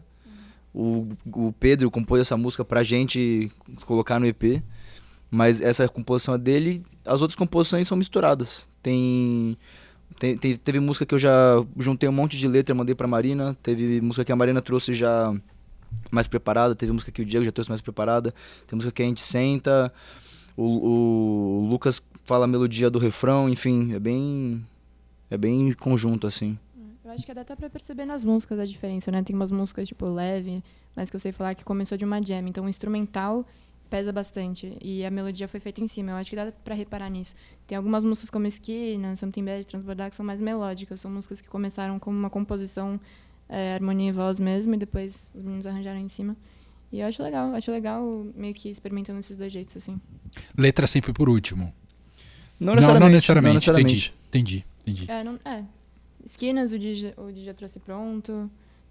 O, 0.72 1.08
o 1.32 1.52
Pedro 1.58 1.90
compôs 1.90 2.20
essa 2.20 2.36
música 2.36 2.64
pra 2.64 2.82
gente 2.84 3.50
colocar 3.84 4.20
no 4.20 4.26
EP. 4.26 4.62
Mas 5.28 5.60
essa 5.60 5.88
composição 5.88 6.34
é 6.34 6.38
dele. 6.38 6.82
As 7.04 7.22
outras 7.22 7.34
composições 7.36 7.88
são 7.88 7.96
misturadas. 7.96 8.68
Tem. 8.82 9.58
tem- 10.20 10.36
tem- 10.38 10.54
teve 10.54 10.78
música 10.78 11.04
que 11.04 11.14
eu 11.14 11.18
já 11.18 11.64
juntei 11.78 12.08
um 12.08 12.12
monte 12.12 12.36
de 12.38 12.46
letra, 12.46 12.72
mandei 12.74 12.94
pra 12.94 13.08
Marina. 13.08 13.56
Teve 13.64 14.00
música 14.00 14.24
que 14.24 14.30
a 14.30 14.36
Marina 14.36 14.62
trouxe 14.62 14.94
já 14.94 15.34
mais 16.10 16.26
preparada. 16.26 16.74
Teve 16.74 16.92
música 16.92 17.12
que 17.12 17.22
o 17.22 17.24
Diego 17.24 17.44
já 17.44 17.52
trouxe 17.52 17.70
mais 17.70 17.80
preparada. 17.80 18.34
Tem 18.66 18.76
música 18.76 18.92
que 18.92 19.02
a 19.02 19.06
gente 19.06 19.22
senta. 19.22 19.92
O, 20.56 20.64
o 20.64 21.68
Lucas 21.68 22.02
fala 22.24 22.44
a 22.44 22.48
melodia 22.48 22.90
do 22.90 22.98
refrão. 22.98 23.48
Enfim, 23.48 23.94
é 23.94 23.98
bem. 23.98 24.66
É 25.30 25.36
bem 25.36 25.72
conjunto, 25.72 26.26
assim. 26.26 26.58
Eu 27.04 27.10
acho 27.12 27.24
que 27.24 27.32
dá 27.32 27.42
até 27.42 27.54
pra 27.54 27.70
perceber 27.70 28.04
nas 28.04 28.24
músicas 28.24 28.58
a 28.58 28.64
diferença, 28.64 29.10
né? 29.12 29.22
Tem 29.22 29.34
umas 29.34 29.52
músicas, 29.52 29.86
tipo, 29.86 30.06
leve, 30.06 30.62
mas 30.94 31.08
que 31.08 31.14
eu 31.14 31.20
sei 31.20 31.30
falar 31.30 31.54
que 31.54 31.64
começou 31.64 31.96
de 31.96 32.04
uma 32.04 32.20
jam. 32.20 32.46
Então 32.48 32.64
o 32.64 32.68
instrumental 32.68 33.46
pesa 33.88 34.12
bastante. 34.12 34.76
E 34.82 35.04
a 35.04 35.10
melodia 35.10 35.46
foi 35.48 35.60
feita 35.60 35.80
em 35.80 35.86
cima. 35.86 36.12
Eu 36.12 36.16
acho 36.16 36.30
que 36.30 36.36
dá 36.36 36.52
pra 36.64 36.74
reparar 36.74 37.08
nisso. 37.08 37.34
Tem 37.66 37.76
algumas 37.76 38.04
músicas 38.04 38.30
como 38.30 38.46
Esquina, 38.46 39.14
Something 39.16 39.44
Bad, 39.44 39.66
Transbordar, 39.66 40.10
que 40.10 40.16
são 40.16 40.26
mais 40.26 40.40
melódicas. 40.40 41.00
São 41.00 41.10
músicas 41.10 41.40
que 41.40 41.48
começaram 41.48 41.98
como 41.98 42.18
uma 42.18 42.30
composição, 42.30 43.00
é, 43.48 43.74
harmonia 43.74 44.08
e 44.08 44.12
voz 44.12 44.38
mesmo, 44.38 44.74
e 44.74 44.78
depois 44.78 45.30
os 45.34 45.42
meninos 45.42 45.66
arranjaram 45.66 45.98
em 46.00 46.08
cima. 46.08 46.36
E 46.92 47.00
eu 47.00 47.06
acho 47.06 47.22
legal. 47.22 47.54
Acho 47.54 47.70
legal 47.70 48.02
meio 48.34 48.54
que 48.54 48.68
experimentando 48.68 49.18
esses 49.18 49.36
dois 49.36 49.52
jeitos, 49.52 49.76
assim. 49.76 50.00
Letra 50.56 50.86
sempre 50.86 51.12
por 51.12 51.28
último. 51.28 51.72
Não 52.58 52.68
Não, 52.68 52.74
necessariamente. 52.76 53.00
não 53.00 53.08
necessariamente. 53.14 53.48
não 53.48 53.54
necessariamente. 53.54 54.14
Entendi, 54.28 54.64
entendi, 54.82 55.04
entendi. 55.04 55.10
É, 55.10 55.24
não, 55.24 55.38
é. 55.44 55.64
Esquinas, 56.24 56.72
o 56.72 56.78
DJ, 56.78 57.14
o 57.16 57.30
DJ 57.32 57.52
trouxe 57.54 57.78
pronto. 57.78 58.50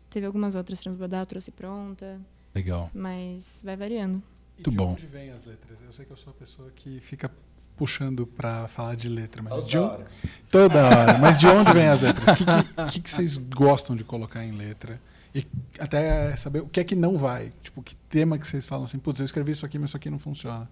Teve 0.10 0.26
algumas 0.26 0.56
outras, 0.56 0.80
Transbordar 0.80 1.26
trouxe 1.26 1.52
pronta. 1.52 2.20
Legal. 2.54 2.90
Mas 2.94 3.60
vai 3.64 3.76
variando. 3.76 4.22
E 4.58 4.60
Muito 4.60 4.72
de 4.72 4.78
bom. 4.78 4.92
onde 4.92 5.08
vem 5.08 5.32
as 5.32 5.44
letras? 5.46 5.82
Eu 5.82 5.92
sei 5.92 6.06
que 6.06 6.12
eu 6.12 6.18
sou 6.18 6.32
a 6.32 6.34
pessoa 6.34 6.72
que 6.76 7.00
fica 7.02 7.30
puxando 7.78 8.26
pra 8.26 8.68
falar 8.68 8.96
de 8.96 9.10
letra, 9.10 9.42
mas 9.42 9.54
Toda 9.54 9.66
de 9.68 9.78
on- 9.78 9.84
hora. 9.86 10.08
toda 10.52 10.86
hora. 10.86 11.18
Mas 11.18 11.38
de 11.40 11.48
onde 11.48 11.74
vem 11.74 11.88
as 11.88 12.02
letras? 12.02 12.28
O 12.30 12.36
que, 12.36 12.46
que, 12.46 12.92
que 12.94 13.00
que 13.02 13.10
vocês 13.10 13.38
gostam 13.38 13.96
de 13.96 14.04
colocar 14.04 14.44
em 14.46 14.52
letra? 14.52 15.00
E 15.34 15.46
até 15.80 16.34
saber 16.38 16.62
o 16.62 16.68
que 16.70 16.80
é 16.80 16.84
que 16.84 16.96
não 16.96 17.18
vai. 17.18 17.52
Tipo, 17.62 17.84
que 17.84 17.96
tema 18.10 18.38
que 18.38 18.48
vocês 18.48 18.66
falam 18.66 18.86
assim, 18.86 18.98
putz, 18.98 19.20
eu 19.20 19.26
escrevi 19.26 19.52
isso 19.52 19.66
aqui, 19.66 19.78
mas 19.78 19.90
isso 19.90 19.98
aqui 19.98 20.10
não 20.10 20.18
funciona. 20.20 20.70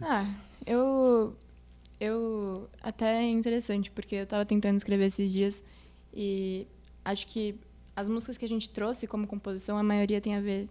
Ah, 0.00 0.24
eu. 0.64 1.34
Eu. 2.00 2.68
Até 2.80 3.16
é 3.24 3.28
interessante, 3.28 3.90
porque 3.90 4.14
eu 4.14 4.26
tava 4.26 4.44
tentando 4.46 4.76
escrever 4.76 5.06
esses 5.06 5.32
dias 5.32 5.62
e 6.14 6.64
acho 7.04 7.26
que 7.26 7.56
as 7.96 8.08
músicas 8.08 8.36
que 8.38 8.44
a 8.44 8.48
gente 8.48 8.70
trouxe 8.70 9.06
como 9.08 9.26
composição, 9.26 9.76
a 9.76 9.82
maioria 9.82 10.20
tem 10.20 10.36
a 10.36 10.40
ver 10.40 10.68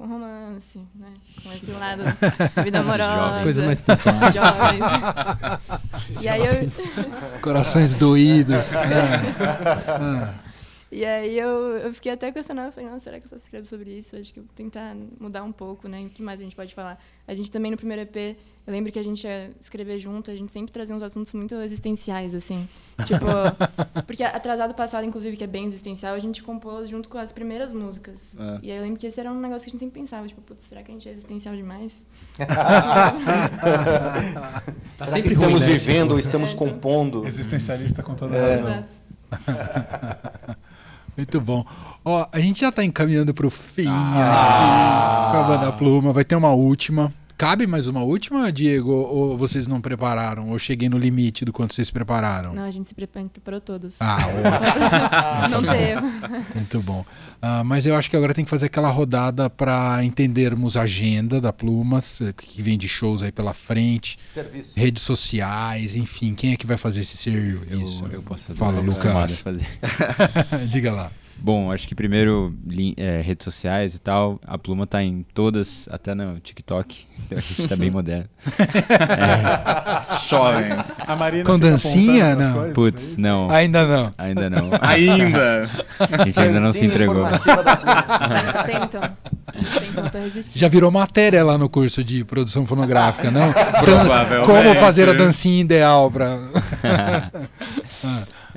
com 0.00 0.06
romance, 0.06 0.80
né? 0.94 1.08
Com 1.42 1.52
esse 1.52 1.70
lado 1.72 2.04
da 2.56 2.62
vida 2.62 2.80
amorosa. 2.80 3.42
Coisas 3.42 3.66
mais 3.66 3.80
pessoais. 3.82 4.34
Jovens. 4.34 4.86
e 6.22 6.28
aí 6.28 6.40
eu. 6.40 7.40
Corações 7.42 7.94
doídos. 7.94 8.70
Ah, 8.80 10.32
ah. 10.34 10.49
E 10.92 11.04
aí 11.04 11.38
eu, 11.38 11.48
eu 11.78 11.94
fiquei 11.94 12.10
até 12.10 12.32
questionando, 12.32 12.66
eu 12.66 12.72
falei, 12.72 12.88
nossa, 12.90 13.04
será 13.04 13.20
que 13.20 13.26
eu 13.26 13.28
só 13.30 13.36
escrevo 13.36 13.64
sobre 13.64 13.90
isso? 13.96 14.16
Acho 14.16 14.32
que 14.34 14.40
eu 14.40 14.44
vou 14.44 14.52
tentar 14.56 14.96
mudar 15.20 15.44
um 15.44 15.52
pouco, 15.52 15.86
né? 15.86 16.00
O 16.00 16.08
que 16.10 16.20
mais 16.20 16.40
a 16.40 16.42
gente 16.42 16.56
pode 16.56 16.74
falar? 16.74 17.00
A 17.28 17.34
gente 17.34 17.48
também 17.48 17.70
no 17.70 17.76
primeiro 17.76 18.02
EP, 18.02 18.36
eu 18.66 18.72
lembro 18.72 18.90
que 18.90 18.98
a 18.98 19.02
gente 19.04 19.22
ia 19.24 19.52
escrever 19.60 20.00
junto, 20.00 20.32
a 20.32 20.34
gente 20.34 20.52
sempre 20.52 20.72
trazia 20.72 20.96
uns 20.96 21.02
assuntos 21.04 21.32
muito 21.32 21.54
existenciais, 21.54 22.34
assim. 22.34 22.68
Tipo, 23.06 23.24
porque 24.04 24.24
Atrasado 24.24 24.74
Passado, 24.74 25.04
inclusive, 25.04 25.36
que 25.36 25.44
é 25.44 25.46
bem 25.46 25.64
existencial, 25.64 26.12
a 26.12 26.18
gente 26.18 26.42
compôs 26.42 26.88
junto 26.88 27.08
com 27.08 27.18
as 27.18 27.30
primeiras 27.30 27.72
músicas. 27.72 28.34
É. 28.36 28.58
E 28.64 28.70
aí 28.72 28.76
eu 28.78 28.82
lembro 28.82 28.98
que 28.98 29.06
esse 29.06 29.20
era 29.20 29.30
um 29.30 29.38
negócio 29.38 29.66
que 29.66 29.70
a 29.70 29.72
gente 29.72 29.80
sempre 29.80 30.00
pensava, 30.00 30.26
tipo, 30.26 30.40
putz, 30.40 30.64
será 30.66 30.82
que 30.82 30.90
a 30.90 30.94
gente 30.94 31.08
é 31.08 31.12
existencial 31.12 31.54
demais? 31.54 32.04
Será 34.98 35.06
sempre 35.06 35.22
que 35.22 35.28
estamos 35.28 35.60
ruim, 35.60 35.70
né? 35.70 35.78
vivendo 35.78 36.00
Tipo- 36.02 36.12
ou 36.14 36.18
estamos 36.18 36.50
É, 36.50 36.54
então- 36.54 36.68
compondo? 36.68 37.24
Existencialista 37.26 38.02
com 38.02 38.16
toda 38.16 38.34
É. 38.36 38.50
razão. 38.56 38.84
Muito 41.20 41.38
bom. 41.38 41.64
Ó, 42.02 42.26
a 42.32 42.40
gente 42.40 42.60
já 42.60 42.72
tá 42.72 42.82
encaminhando 42.82 43.34
pro 43.34 43.50
fim 43.50 43.84
Ah. 43.86 45.26
aqui 45.28 45.32
com 45.32 45.38
a 45.38 45.42
banda 45.58 45.72
Pluma. 45.72 46.12
Vai 46.14 46.24
ter 46.24 46.34
uma 46.34 46.50
última. 46.50 47.12
Cabe 47.40 47.66
mais 47.66 47.86
uma 47.86 48.02
última, 48.02 48.52
Diego? 48.52 48.92
Ou 48.92 49.34
vocês 49.34 49.66
não 49.66 49.80
prepararam? 49.80 50.50
Ou 50.50 50.58
cheguei 50.58 50.90
no 50.90 50.98
limite 50.98 51.42
do 51.42 51.54
quanto 51.54 51.72
vocês 51.72 51.90
prepararam? 51.90 52.52
Não, 52.52 52.64
a 52.64 52.70
gente 52.70 52.90
se 52.90 52.94
preparou, 52.94 53.30
preparou 53.30 53.60
todos. 53.62 53.96
Ah, 53.98 54.18
Não 55.48 55.62
teve. 55.62 56.02
Muito 56.54 56.80
bom. 56.82 57.02
Ah, 57.40 57.64
mas 57.64 57.86
eu 57.86 57.96
acho 57.96 58.10
que 58.10 58.16
agora 58.16 58.34
tem 58.34 58.44
que 58.44 58.50
fazer 58.50 58.66
aquela 58.66 58.90
rodada 58.90 59.48
para 59.48 60.04
entendermos 60.04 60.76
a 60.76 60.82
agenda 60.82 61.40
da 61.40 61.50
Plumas, 61.50 62.20
eh, 62.20 62.34
que 62.36 62.60
vem 62.60 62.76
de 62.76 62.86
shows 62.86 63.22
aí 63.22 63.32
pela 63.32 63.54
frente, 63.54 64.18
Serviço. 64.22 64.78
redes 64.78 65.02
sociais, 65.02 65.94
enfim. 65.94 66.34
Quem 66.34 66.52
é 66.52 66.56
que 66.58 66.66
vai 66.66 66.76
fazer 66.76 67.00
esse 67.00 67.16
serviço? 67.16 68.04
Eu, 68.04 68.16
eu 68.16 68.22
posso 68.22 68.44
fazer 68.44 68.58
Fala, 68.58 68.80
Lucas. 68.80 69.40
fazer. 69.40 69.66
Diga 70.68 70.92
lá. 70.92 71.10
Bom, 71.42 71.72
acho 71.72 71.88
que 71.88 71.94
primeiro 71.94 72.54
é, 72.96 73.20
redes 73.22 73.44
sociais 73.44 73.94
e 73.94 73.98
tal. 73.98 74.38
A 74.46 74.58
Pluma 74.58 74.86
tá 74.86 75.02
em 75.02 75.24
todas, 75.34 75.88
até 75.90 76.14
no 76.14 76.38
TikTok. 76.40 77.06
Então 77.30 77.38
a 77.38 77.40
gente 77.42 77.68
tá 77.68 77.76
bem 77.76 77.90
moderno. 77.92 78.28
Jovens. 80.28 81.08
A 81.08 81.14
Marina 81.14 81.44
Com 81.44 81.58
dancinha, 81.60 82.34
não? 82.34 82.52
coisas, 82.52 82.70
é 82.70 82.74
Putz, 82.74 83.02
isso? 83.02 83.20
não. 83.20 83.48
Ainda 83.50 83.86
não. 83.86 84.12
Ainda 84.18 84.50
não. 84.50 84.70
Ainda. 84.82 85.70
A 86.00 86.24
gente 86.24 86.40
ainda 86.40 86.58
não 86.58 86.72
se 86.72 86.84
entregou. 86.86 87.24
Eles 87.28 87.42
tentam. 87.44 89.02
Eles 89.54 90.46
tentam. 90.48 90.52
Já 90.56 90.66
virou 90.66 90.90
matéria 90.90 91.44
lá 91.44 91.56
no 91.56 91.68
curso 91.68 92.02
de 92.02 92.24
produção 92.24 92.66
fonográfica, 92.66 93.30
não? 93.30 93.52
Provavelmente. 93.52 94.46
Como 94.46 94.74
fazer 94.76 95.08
a 95.08 95.12
dancinha 95.12 95.60
ideal 95.60 96.10
para. 96.10 96.36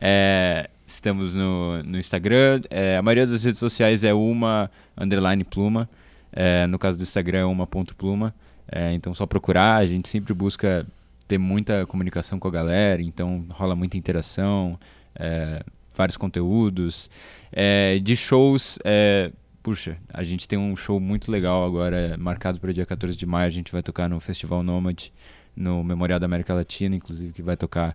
É, 0.02 0.68
estamos 1.04 1.36
no, 1.36 1.84
no 1.84 2.00
Instagram. 2.00 2.62
é, 2.70 2.96
a 2.96 3.02
maioria 3.02 3.28
das 3.28 3.44
redes 3.44 3.60
sociais 3.60 4.06
é 4.06 4.14
uma 4.14 4.72
underline 4.98 5.44
pluma. 5.44 5.90
É, 6.32 6.66
no 6.66 6.80
caso 6.80 6.98
do 6.98 7.04
Instagram 7.04 7.40
é 7.40 7.46
uma 7.46 7.68
ponto 7.68 7.94
pluma. 7.94 8.34
É, 8.72 8.94
então 8.94 9.14
só 9.14 9.26
procurar. 9.26 9.76
A 9.76 9.86
gente 9.86 10.08
sempre 10.08 10.34
busca 10.34 10.88
ter 11.28 11.38
muita 11.38 11.86
comunicação 11.88 12.40
com 12.40 12.48
a 12.48 12.52
galera. 12.52 13.02
Então 13.02 13.46
rola 13.50 13.76
muita 13.76 13.98
interação, 13.98 14.80
é, 15.14 15.62
vários 15.94 16.16
conteúdos. 16.16 17.10
É, 17.52 18.00
de 18.00 18.16
shows, 18.16 18.80
é, 18.86 19.30
puxa, 19.62 19.98
a 20.12 20.24
gente 20.24 20.48
tem 20.48 20.58
um 20.58 20.74
show 20.74 21.02
muito 21.02 21.30
legal 21.30 21.66
agora, 21.66 22.16
marcado 22.18 22.62
para 22.62 22.70
o 22.70 22.74
dia 22.74 22.86
14 22.86 23.18
de 23.18 23.26
maio. 23.26 23.48
A 23.48 23.50
gente 23.50 23.74
vai 23.74 23.84
tocar 23.84 24.08
no 24.08 24.22
Festival 24.22 24.64
Nomad, 24.64 25.08
no 25.54 25.84
Memorial 25.84 26.18
da 26.18 26.28
América 26.28 26.54
Latina, 26.54 26.96
inclusive, 26.96 27.34
que 27.34 27.42
vai 27.42 27.58
tocar 27.58 27.94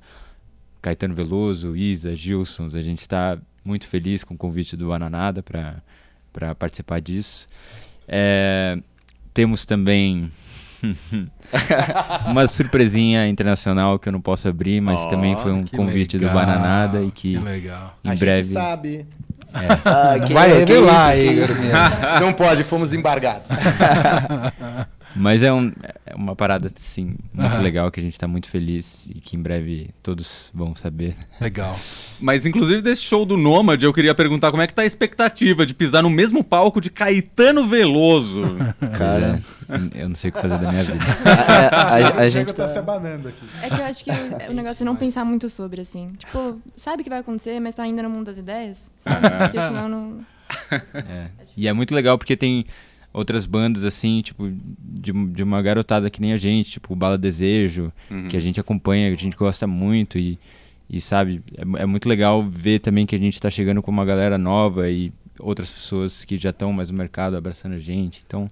Caetano 0.83 1.15
Veloso, 1.15 1.77
Isa, 1.77 2.15
Gilson. 2.15 2.69
A 2.75 2.81
gente 2.81 3.01
está 3.01 3.39
muito 3.65 3.87
feliz 3.87 4.25
com 4.25 4.35
o 4.35 4.37
convite 4.39 4.77
do 4.77 4.93
Ananada 4.93 5.43
para 5.43 6.55
participar 6.55 7.01
disso. 7.01 7.49
É, 8.07 8.79
temos 9.35 9.65
também 9.67 10.31
uma 12.27 12.47
surpresinha 12.49 13.29
internacional 13.29 13.99
que 13.99 14.09
eu 14.09 14.13
não 14.13 14.21
posso 14.21 14.49
abrir, 14.49 14.81
mas 14.81 15.03
Ó, 15.03 15.09
também 15.09 15.37
foi 15.37 15.53
um 15.53 15.67
convite 15.67 16.17
do 16.19 16.27
legal, 16.27 16.35
Bananada 16.47 17.03
e 17.03 17.11
que, 17.11 17.33
Que 17.37 17.39
legal. 17.45 17.99
em 18.05 18.11
a 18.11 18.15
breve. 18.15 18.43
gente 18.43 18.53
sabe. 18.53 19.07
É, 19.53 19.67
Ah, 19.85 20.19
que- 20.27 20.33
Vai 20.35 20.53
revelar, 20.53 21.13
que 21.15 21.23
Igor. 21.23 21.49
Não 22.21 22.33
pode, 22.35 22.65
fomos 22.65 22.93
embargados. 22.93 23.51
Mas 25.17 25.43
é, 25.43 25.53
um- 25.53 25.73
é 26.07 26.15
uma 26.15 26.37
parada, 26.37 26.71
assim, 26.75 27.17
muito 27.33 27.53
Aham. 27.55 27.63
legal, 27.63 27.91
que 27.91 27.99
a 27.99 28.03
gente 28.03 28.19
tá 28.19 28.29
muito 28.29 28.49
feliz 28.49 29.09
e 29.09 29.15
que 29.21 29.37
em 29.37 29.41
breve 29.43 29.91
todos 30.03 30.51
vão 30.55 30.77
saber. 30.77 31.17
Legal. 31.41 31.79
Mas, 32.21 32.45
inclusive, 32.47 32.83
desse 32.83 33.03
show 33.03 33.25
do 33.25 33.37
Nômade, 33.37 33.85
eu 33.85 33.93
queria 33.93 34.15
perguntar 34.15 34.51
como 34.51 34.63
é 34.63 34.67
que 34.67 34.75
tá 34.75 34.83
a 34.83 34.87
expectativa 34.87 35.65
de 35.67 35.75
pisar 35.75 36.03
no 36.03 36.11
mesmo 36.11 36.45
palco 36.45 36.81
de 36.81 36.91
Caetano 36.91 37.67
Veloso. 37.67 38.43
Cara, 38.97 39.41
eu 39.95 40.09
não 40.09 40.15
sei 40.17 40.31
o 40.31 40.33
que 40.33 40.41
fazer 40.41 40.59
da 40.59 40.71
minha 40.71 40.85
vida. 40.85 40.99
A, 41.25 41.81
a- 41.83 41.97
a- 41.97 42.21
a 42.21 42.29
gente 42.29 42.49
tá 42.55 42.63
tá... 42.65 42.69
se 42.69 42.79
abanando 42.79 43.29
aqui. 43.29 43.45
É 43.63 43.69
que 43.69 43.81
eu 43.81 43.85
acho 43.85 44.05
que 44.05 44.11
o, 44.11 44.15
o 44.51 44.55
negócio 44.55 44.83
é 44.83 44.87
não 44.87 44.95
pensar 44.97 45.25
muito 45.25 45.49
sobre, 45.49 45.81
assim. 45.81 46.13
Tipo, 46.19 46.61
sabe 46.77 47.01
o 47.01 47.05
que 47.05 47.11
vai 47.11 47.21
acontecer, 47.21 47.59
mas 47.61 47.75
tá 47.75 47.83
ainda 47.83 48.03
no 48.03 48.11
mundo 48.11 48.27
das 48.27 48.39
ideias, 48.39 48.91
sabe? 48.97 49.29
Porque 49.31 49.59
senão 49.59 49.89
não... 49.89 50.21
É. 50.95 51.29
E 51.57 51.67
é 51.69 51.73
muito 51.73 51.95
legal 51.95 52.17
porque 52.19 52.37
tem 52.37 52.65
outras 53.13 53.47
bandas 53.47 53.85
assim, 53.85 54.21
tipo, 54.23 54.51
de, 54.81 55.13
de 55.13 55.43
uma 55.43 55.61
garotada 55.63 56.11
que 56.11 56.21
nem 56.21 56.33
a 56.33 56.37
gente, 56.37 56.73
tipo 56.73 56.95
Bala 56.95 57.19
Desejo, 57.19 57.93
Uhum. 58.11 58.29
que 58.29 58.37
a 58.37 58.41
gente 58.41 58.61
acompanha, 58.61 59.09
que 59.11 59.17
a 59.17 59.23
gente 59.23 59.37
gosta 59.37 59.67
muito 59.67 60.19
e, 60.19 60.39
e 60.89 61.01
sabe, 61.01 61.43
é, 61.57 61.83
é 61.83 61.87
muito 61.87 62.09
legal 62.09 62.43
ver 62.49 62.79
também 62.81 63.07
que 63.07 63.15
a 63.17 63.19
gente 63.19 63.41
tá 63.41 63.51
chegando 63.51 63.83
com 63.83 63.91
uma 63.91 64.05
galera 64.05 64.37
nova 64.39 64.89
e 64.91 65.13
outras 65.39 65.71
pessoas 65.71 66.25
que 66.25 66.37
já 66.37 66.51
estão 66.51 66.73
mais 66.73 66.91
no 66.91 66.97
mercado 66.99 67.37
abraçando 67.37 67.75
a 67.75 67.79
gente. 67.79 68.23
Então, 68.27 68.49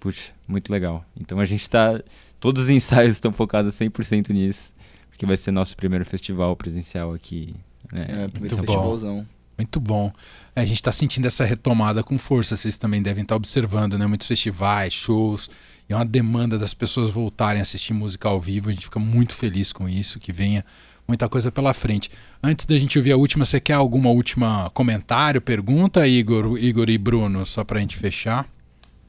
puxa, 0.00 0.30
muito 0.48 0.70
legal. 0.72 1.04
Então 1.20 1.38
a 1.40 1.44
gente 1.44 1.68
tá. 1.68 2.00
Todos 2.40 2.64
os 2.64 2.70
ensaios 2.70 3.14
estão 3.14 3.32
focados 3.32 3.72
100% 3.74 4.30
nisso, 4.30 4.72
porque 5.10 5.24
vai 5.24 5.36
ser 5.36 5.52
nosso 5.52 5.76
primeiro 5.76 6.04
festival 6.04 6.56
presencial 6.56 7.12
aqui. 7.14 7.54
Né? 7.92 8.06
É, 8.08 8.28
primeiro 8.28 8.56
Muito 8.56 8.66
bom. 8.66 9.24
Muito 9.56 9.78
bom. 9.78 10.12
É, 10.56 10.62
a 10.62 10.64
gente 10.64 10.76
está 10.76 10.92
sentindo 10.92 11.26
essa 11.26 11.44
retomada 11.44 12.02
com 12.02 12.18
força. 12.18 12.56
Vocês 12.56 12.78
também 12.78 13.02
devem 13.02 13.22
estar 13.22 13.36
observando, 13.36 13.98
né? 13.98 14.06
Muitos 14.06 14.26
festivais, 14.26 14.92
shows. 14.92 15.50
E 15.88 15.92
é 15.92 15.96
uma 15.96 16.04
demanda 16.04 16.58
das 16.58 16.74
pessoas 16.74 17.10
voltarem 17.10 17.60
a 17.60 17.62
assistir 17.62 17.92
música 17.92 18.28
ao 18.28 18.40
vivo. 18.40 18.70
A 18.70 18.72
gente 18.72 18.84
fica 18.84 18.98
muito 18.98 19.34
feliz 19.34 19.72
com 19.72 19.88
isso, 19.88 20.18
que 20.18 20.32
venha 20.32 20.64
muita 21.06 21.28
coisa 21.28 21.50
pela 21.50 21.74
frente. 21.74 22.10
Antes 22.42 22.66
da 22.66 22.78
gente 22.78 22.98
ouvir 22.98 23.12
a 23.12 23.16
última, 23.16 23.44
você 23.44 23.60
quer 23.60 23.74
alguma 23.74 24.10
última 24.10 24.70
comentário, 24.70 25.40
pergunta, 25.40 26.06
Igor, 26.06 26.56
Igor 26.58 26.88
e 26.88 26.98
Bruno, 26.98 27.44
só 27.44 27.64
para 27.64 27.78
a 27.78 27.80
gente 27.80 27.96
fechar? 27.96 28.48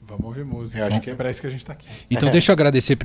Vamos 0.08 0.26
ouvir 0.26 0.44
música. 0.46 0.80
Eu 0.80 0.88
acho 0.88 1.02
que- 1.02 1.10
é 1.10 1.16
para 1.16 1.30
isso 1.32 1.42
que 1.42 1.48
a 1.48 1.50
gente 1.50 1.66
tá 1.66 1.74
aqui. 1.74 1.88
Então, 2.10 2.30
deixa 2.30 2.52
eu 2.52 2.54
agradecer 2.54 2.98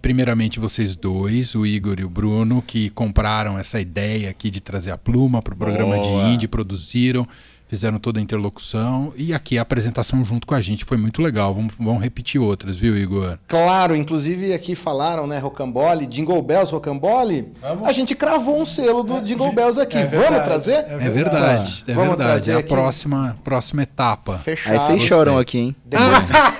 primeiramente 0.00 0.58
vocês 0.58 0.96
dois, 0.96 1.54
o 1.54 1.66
Igor 1.66 1.96
e 1.98 2.04
o 2.04 2.08
Bruno, 2.08 2.62
que 2.62 2.90
compraram 2.90 3.58
essa 3.58 3.80
ideia 3.80 4.30
aqui 4.30 4.50
de 4.50 4.60
trazer 4.60 4.90
a 4.90 4.98
pluma 4.98 5.42
para 5.42 5.54
o 5.54 5.56
programa 5.56 5.98
de 6.00 6.08
Boa. 6.08 6.28
indie, 6.28 6.48
produziram, 6.48 7.26
fizeram 7.68 7.98
toda 7.98 8.20
a 8.20 8.22
interlocução 8.22 9.12
e 9.16 9.34
aqui 9.34 9.58
a 9.58 9.62
apresentação 9.62 10.24
junto 10.24 10.46
com 10.46 10.54
a 10.54 10.60
gente 10.60 10.84
foi 10.84 10.96
muito 10.96 11.20
legal. 11.20 11.54
Vamos, 11.54 11.72
vamos 11.78 12.02
repetir 12.02 12.40
outras, 12.40 12.76
viu, 12.78 12.96
Igor? 12.96 13.38
Claro, 13.48 13.94
inclusive 13.96 14.52
aqui 14.54 14.74
falaram, 14.74 15.26
né, 15.26 15.38
Rocambole, 15.38 16.06
Jingle 16.06 16.40
Bells 16.42 16.72
Rocambole. 16.72 17.52
Vamos. 17.60 17.86
A 17.88 17.92
gente 17.92 18.14
cravou 18.14 18.60
um 18.60 18.64
selo 18.66 19.02
do 19.02 19.20
Jingle 19.20 19.52
Bells 19.52 19.80
aqui. 19.80 19.98
É 19.98 20.04
Vamos 20.04 20.44
trazer? 20.44 20.84
É 20.88 21.08
verdade, 21.10 21.84
é 21.88 21.92
Vamos 21.94 22.08
verdade. 22.10 22.16
trazer 22.30 22.52
É 22.52 22.54
a 22.54 22.58
aqui. 22.58 22.68
próxima, 22.68 23.36
próxima 23.44 23.82
etapa. 23.82 24.38
Fechado. 24.38 24.72
Aí 24.72 24.78
vocês 24.80 25.02
choram 25.02 25.38
aqui, 25.38 25.58
hein? 25.58 25.76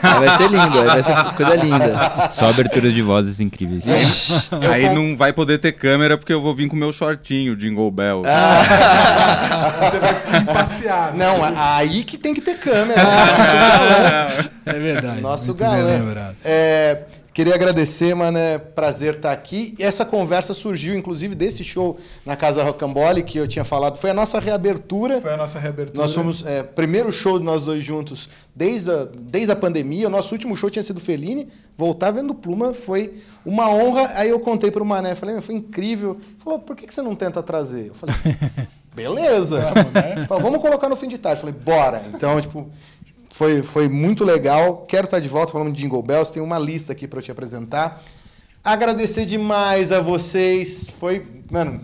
Aí 0.03 0.19
vai 0.27 0.37
ser 0.37 0.51
lindo, 0.51 0.85
vai 0.85 1.03
ser 1.03 1.15
coisa 1.37 1.55
linda. 1.55 2.31
Só 2.33 2.49
abertura 2.51 2.91
de 2.93 3.03
vozes 3.03 3.41
incríveis. 3.41 3.85
Aí 4.73 4.93
não 4.95 5.17
vai 5.17 5.33
poder 5.33 5.59
ter 5.59 5.73
câmera 5.73 6.19
porque 6.19 6.33
eu 6.33 6.41
vou 6.43 6.55
vir 6.55 6.69
com 6.69 6.77
o 6.77 6.79
meu 6.79 6.93
shortinho, 6.93 7.57
Jingle 7.57 7.91
Bell. 7.91 8.23
Você 9.81 9.99
vai 9.99 10.45
passear. 10.45 10.96
Não, 11.15 11.43
aí 11.57 12.05
que 12.05 12.17
tem 12.19 12.35
que 12.35 12.41
ter 12.41 12.59
câmera. 12.59 13.01
Nosso 14.67 14.67
É 14.67 14.73
verdade. 14.73 15.21
Nosso 15.21 15.55
galã. 15.55 16.35
É, 16.45 17.03
queria 17.37 17.55
agradecer, 17.55 18.15
mano. 18.15 18.39
É 18.39 18.57
prazer 18.57 19.17
estar 19.17 19.31
aqui. 19.31 19.75
E 19.79 19.83
essa 19.83 20.07
conversa 20.07 20.55
surgiu, 20.55 20.97
inclusive, 20.97 21.35
desse 21.35 21.63
show 21.63 21.99
na 22.25 22.35
Casa 22.35 22.65
Rocambole, 22.65 23.23
que 23.23 23.37
eu 23.37 23.47
tinha 23.47 23.65
falado. 23.65 23.99
Foi 23.99 24.09
a 24.09 24.15
nossa 24.15 24.41
reabertura. 24.41 25.21
Foi 25.21 25.35
a 25.35 25.37
nossa 25.37 25.59
reabertura. 25.59 26.01
Nós 26.01 26.15
fomos, 26.15 26.43
é, 26.47 26.63
primeiro 26.63 27.13
show 27.13 27.39
de 27.39 27.45
nós 27.45 27.67
dois 27.67 27.85
juntos 27.85 28.31
desde 28.55 28.91
a, 28.91 29.07
desde 29.15 29.53
a 29.53 29.57
pandemia. 29.57 30.07
O 30.07 30.11
nosso 30.11 30.35
último 30.35 30.57
show 30.57 30.71
tinha 30.71 30.83
sido 30.83 30.99
Fellini. 30.99 31.49
Voltar 31.77 32.11
vendo 32.11 32.35
Pluma 32.35 32.73
foi 32.73 33.21
uma 33.45 33.69
honra. 33.69 34.13
Aí 34.15 34.31
eu 34.31 34.41
contei 34.41 34.71
para 34.71 34.83
o 34.83 34.87
Mané, 34.87 35.15
falei, 35.15 35.35
"Meu, 35.35 35.43
foi 35.43 35.57
incrível. 35.57 36.13
Ele 36.19 36.39
falou, 36.39 36.59
por 36.59 36.75
que, 36.75 36.87
que 36.87 36.95
você 36.95 37.03
não 37.03 37.15
tenta 37.15 37.43
trazer? 37.43 37.89
Eu 37.89 37.95
falei, 37.95 38.17
beleza. 38.97 39.61
Vamos, 39.75 39.93
né? 39.93 40.27
Falou, 40.27 40.43
vamos 40.43 40.63
colocar 40.63 40.89
no 40.89 40.97
fim 40.97 41.07
de 41.07 41.19
tarde. 41.19 41.43
Eu 41.43 41.53
falei, 41.53 41.61
bora. 41.63 42.03
Então, 42.15 42.41
tipo, 42.41 42.71
foi, 43.37 43.63
foi 43.63 43.87
muito 43.87 44.25
legal. 44.25 44.87
Quero 44.89 45.05
estar 45.05 45.21
de 45.21 45.29
volta 45.29 45.53
falando 45.53 45.71
de 45.71 45.83
Jingle 45.83 46.03
Bells. 46.03 46.33
Tem 46.33 46.43
uma 46.43 46.59
lista 46.59 46.93
aqui 46.93 47.07
para 47.07 47.19
eu 47.19 47.23
te 47.23 47.31
apresentar. 47.31 48.03
Agradecer 48.65 49.27
demais 49.27 49.93
a 49.93 50.01
vocês. 50.01 50.89
Foi, 50.89 51.27
mano, 51.51 51.83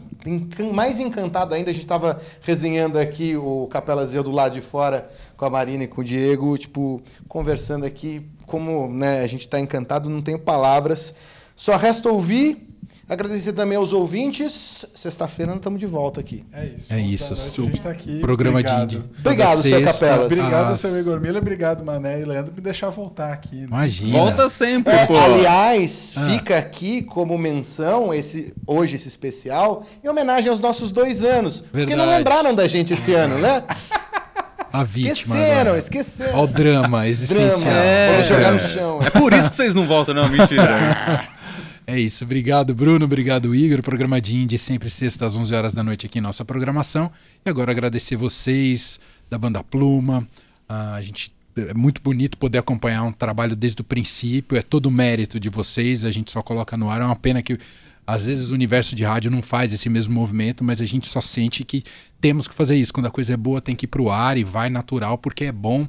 mais 0.73 0.99
encantado 0.99 1.55
ainda. 1.55 1.69
A 1.69 1.75
gente 1.75 1.85
estava 1.85 2.19
resenhando 2.41 2.99
aqui 2.99 3.37
o 3.37 3.69
Capela 3.71 4.07
Zeu 4.07 4.23
do 4.23 4.31
lado 4.31 4.55
de 4.55 4.63
fora 4.63 5.11
com 5.37 5.45
a 5.45 5.51
Marina 5.51 5.85
e 5.85 5.87
com 5.87 6.01
o 6.01 6.05
Diego, 6.05 6.57
tipo, 6.57 7.03
conversando 7.29 7.85
aqui. 7.85 8.27
Como 8.47 8.89
né, 8.89 9.21
a 9.21 9.27
gente 9.27 9.43
está 9.43 9.61
encantado, 9.61 10.09
não 10.09 10.23
tenho 10.23 10.39
palavras. 10.39 11.15
Só 11.55 11.77
resta 11.77 12.09
ouvir. 12.09 12.67
Agradecer 13.09 13.53
também 13.53 13.77
aos 13.77 13.93
ouvintes. 13.93 14.87
Sexta-feira 14.95 15.51
nós 15.51 15.59
estamos 15.59 15.79
de 15.79 15.87
volta 15.87 16.21
aqui. 16.21 16.45
É 16.53 16.67
isso. 16.67 16.87
É 16.93 16.97
11 16.97 17.03
da 17.03 17.15
isso, 17.15 17.35
noite, 17.35 17.61
a 17.61 17.65
gente 17.65 17.83
tá 17.83 17.91
aqui. 17.91 18.21
programa 18.21 18.61
obrigado. 18.61 18.89
de- 18.89 19.05
Obrigado, 19.21 19.61
seu 19.63 19.83
Capelas. 19.85 20.27
Obrigado, 20.33 20.77
seu 20.77 20.99
Igor 21.01 21.21
Miller. 21.21 21.43
Obrigado, 21.43 21.85
Mané 21.85 22.21
e 22.21 22.25
Leandro, 22.25 22.53
por 22.53 22.57
me 22.59 22.63
deixar 22.63 22.89
voltar 22.91 23.33
aqui. 23.33 23.57
né? 23.57 23.67
Imagina. 23.67 24.19
Volta 24.19 24.49
sempre, 24.49 24.95
É, 24.95 25.05
pô. 25.07 25.17
aliás, 25.19 26.15
Ah. 26.17 26.31
fica 26.31 26.57
aqui 26.57 27.03
como 27.03 27.37
menção 27.37 28.15
esse, 28.15 28.55
hoje 28.67 28.97
esse 28.97 29.09
especial 29.09 29.85
em 30.03 30.09
homenagem 30.09 30.49
aos 30.49 30.61
nossos 30.61 30.91
dois 30.91 31.23
anos. 31.23 31.61
Porque 31.61 31.95
não 31.95 32.05
Verdade. 32.07 32.19
lembraram 32.19 32.55
da 32.55 32.67
gente 32.67 32.95
esse 32.95 33.13
ano, 33.15 33.37
né? 33.39 33.63
A 34.73 34.85
vítima. 34.85 35.13
Esqueceram, 35.13 35.61
agora. 35.61 35.79
esqueceram. 35.79 36.33
Olha 36.35 36.43
o 36.45 36.47
drama 36.47 37.07
existencial. 37.07 37.59
Drama. 37.75 38.13
Vamos 38.13 38.27
jogar 38.27 38.53
no 38.53 38.59
chão. 38.59 39.01
É 39.05 39.11
por 39.11 39.35
isso 39.35 39.51
que 39.51 39.57
vocês 39.57 39.75
não 39.75 39.87
voltam, 39.87 40.15
não, 40.15 40.27
mentira. 40.31 41.29
É 41.87 41.99
isso. 41.99 42.25
Obrigado, 42.25 42.75
Bruno. 42.75 43.05
Obrigado, 43.05 43.55
Igor. 43.55 43.83
Programa 43.83 44.21
de 44.21 44.37
Indie, 44.37 44.59
sempre 44.59 44.89
sexta 44.89 45.27
às 45.27 45.37
11 45.37 45.55
horas 45.55 45.75
da 45.75 45.83
noite 45.83 46.07
aqui 46.07 46.19
em 46.19 46.23
nossa 46.23 46.45
programação. 46.45 47.11
E 47.45 47.51
agora 47.51 47.73
agradecer 47.73 48.17
vocês 48.17 49.01
da 49.29 49.37
Banda 49.37 49.65
Pluma. 49.65 50.27
Ah, 50.69 50.95
a 50.95 51.03
gente 51.03 51.33
é 51.57 51.75
muito 51.75 52.01
bonito 52.01 52.39
poder 52.39 52.59
acompanhar 52.59 53.03
um 53.03 53.13
trabalho 53.13 53.57
desde 53.57 53.81
o 53.81 53.85
princípio. 53.85 54.57
É 54.57 54.63
todo 54.63 54.91
mérito 54.91 55.41
de 55.41 55.49
vocês. 55.49 56.05
A 56.05 56.11
gente 56.11 56.31
só 56.31 56.41
coloca 56.41 56.77
no 56.77 56.89
ar. 56.89 57.01
É 57.01 57.05
uma 57.05 57.17
pena 57.17 57.43
que 57.43 57.59
às 58.07 58.27
vezes 58.27 58.51
o 58.51 58.55
universo 58.55 58.95
de 58.95 59.05
rádio 59.05 59.31
não 59.31 59.43
faz 59.43 59.73
esse 59.73 59.89
mesmo 59.89 60.15
movimento, 60.15 60.63
mas 60.63 60.81
a 60.81 60.85
gente 60.85 61.09
só 61.09 61.21
sente 61.21 61.65
que 61.65 61.83
temos 62.21 62.47
que 62.47 62.55
fazer 62.55 62.77
isso. 62.77 62.93
Quando 62.93 63.07
a 63.07 63.11
coisa 63.11 63.35
é 63.35 63.37
boa, 63.37 63.61
tem 63.61 63.75
que 63.75 63.87
ir 63.87 63.89
pro 63.89 64.11
ar 64.11 64.39
e 64.39 64.45
vai 64.45 64.71
natural 64.71 65.19
porque 65.19 65.45
é 65.45 65.53
bom. 65.53 65.87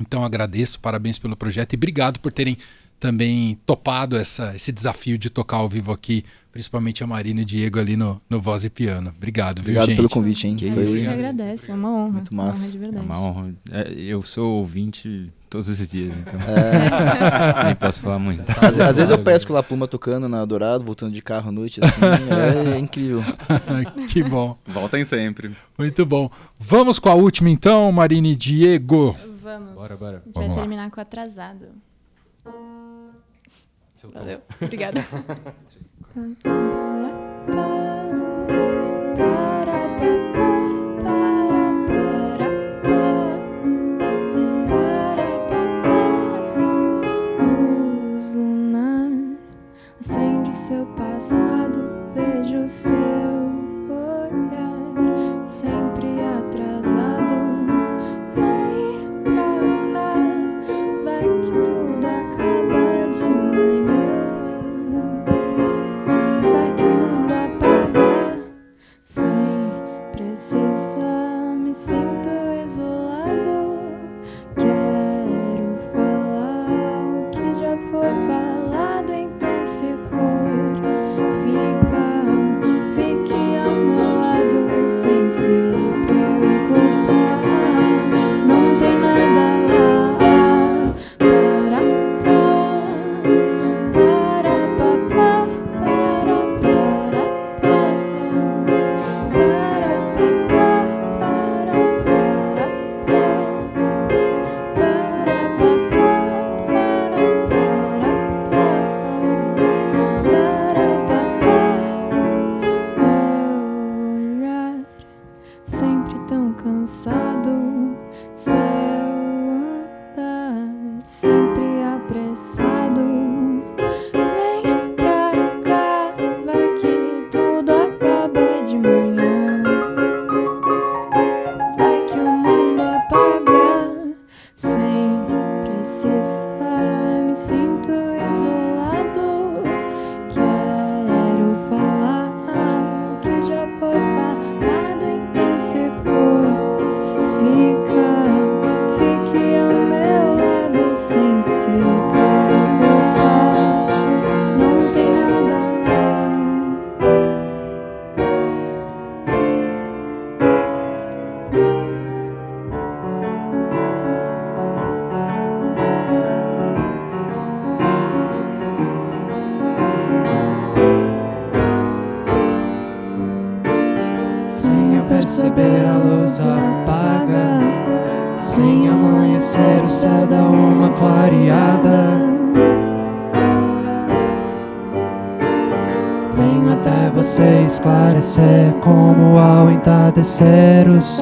Então 0.00 0.24
agradeço, 0.24 0.80
parabéns 0.80 1.18
pelo 1.18 1.36
projeto 1.36 1.74
e 1.74 1.76
obrigado 1.76 2.18
por 2.18 2.32
terem 2.32 2.58
também 3.02 3.58
topado 3.66 4.16
essa, 4.16 4.54
esse 4.54 4.70
desafio 4.70 5.18
de 5.18 5.28
tocar 5.28 5.56
ao 5.56 5.68
vivo 5.68 5.90
aqui, 5.90 6.24
principalmente 6.52 7.02
a 7.02 7.06
Marina 7.06 7.40
e 7.40 7.42
o 7.42 7.46
Diego 7.46 7.80
ali 7.80 7.96
no, 7.96 8.22
no 8.30 8.40
voz 8.40 8.64
e 8.64 8.70
piano. 8.70 9.12
Obrigado, 9.16 9.56
viu, 9.56 9.62
Obrigado 9.62 9.86
gente? 9.86 9.96
pelo 9.96 10.08
convite, 10.08 10.46
hein? 10.46 10.54
Que 10.54 10.70
Foi- 10.70 10.82
A 10.84 10.86
gente 10.86 11.00
isso. 11.00 11.10
agradece, 11.10 11.70
é 11.72 11.74
uma 11.74 11.90
honra. 11.90 12.12
Muito 12.12 12.30
Uma 12.30 12.44
massa. 12.44 12.60
honra 12.62 12.70
de 12.70 12.76
É 12.76 12.80
verdade. 12.80 13.04
uma 13.04 13.20
honra. 13.20 13.54
É, 13.72 13.92
eu 13.92 14.22
sou 14.22 14.58
ouvinte 14.58 15.32
todos 15.50 15.66
os 15.68 15.88
dias, 15.90 16.16
então 16.16 16.38
É. 16.42 17.64
nem 17.66 17.74
posso 17.74 18.00
falar 18.02 18.20
muito. 18.20 18.40
Às, 18.48 18.78
às 18.78 18.96
vezes 18.96 19.10
eu 19.10 19.18
pesco 19.18 19.52
lá 19.52 19.58
a 19.58 19.62
Pluma 19.64 19.88
tocando 19.88 20.28
na 20.28 20.44
Dourado, 20.44 20.84
voltando 20.84 21.12
de 21.12 21.20
carro 21.20 21.48
à 21.48 21.52
noite, 21.52 21.80
assim, 21.84 22.00
é, 22.74 22.78
incrível. 22.78 23.20
que 24.08 24.22
bom. 24.22 24.56
Voltem 24.64 25.02
sempre. 25.02 25.56
Muito 25.76 26.06
bom. 26.06 26.30
Vamos 26.56 27.00
com 27.00 27.08
a 27.08 27.14
última 27.14 27.50
então, 27.50 27.90
Marina 27.90 28.28
e 28.28 28.36
Diego. 28.36 29.16
Vamos. 29.42 29.74
Bora, 29.74 29.96
bora. 29.96 30.16
A 30.18 30.20
gente 30.24 30.34
Vamos 30.34 30.48
vai 30.50 30.56
lá. 30.56 30.62
terminar 30.62 30.90
com 30.92 31.00
atrasado. 31.00 31.66
Seu 33.94 34.10
tom. 34.10 34.18
Valeu. 34.18 34.42
Obrigada. 34.60 35.00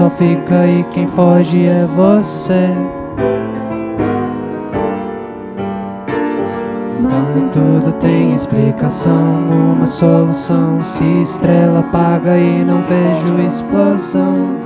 sol 0.01 0.09
fica 0.09 0.67
e 0.67 0.83
quem 0.85 1.07
foge 1.07 1.67
é 1.67 1.85
você 1.85 2.71
Mas 7.03 7.35
nem 7.35 7.49
tudo 7.49 7.93
tem 8.01 8.35
explicação, 8.35 9.13
uma 9.75 9.87
solução. 9.87 10.81
Se 10.81 11.05
estrela 11.23 11.81
apaga 11.81 12.39
e 12.39 12.65
não 12.65 12.83
vejo 12.83 13.47
explosão. 13.47 14.57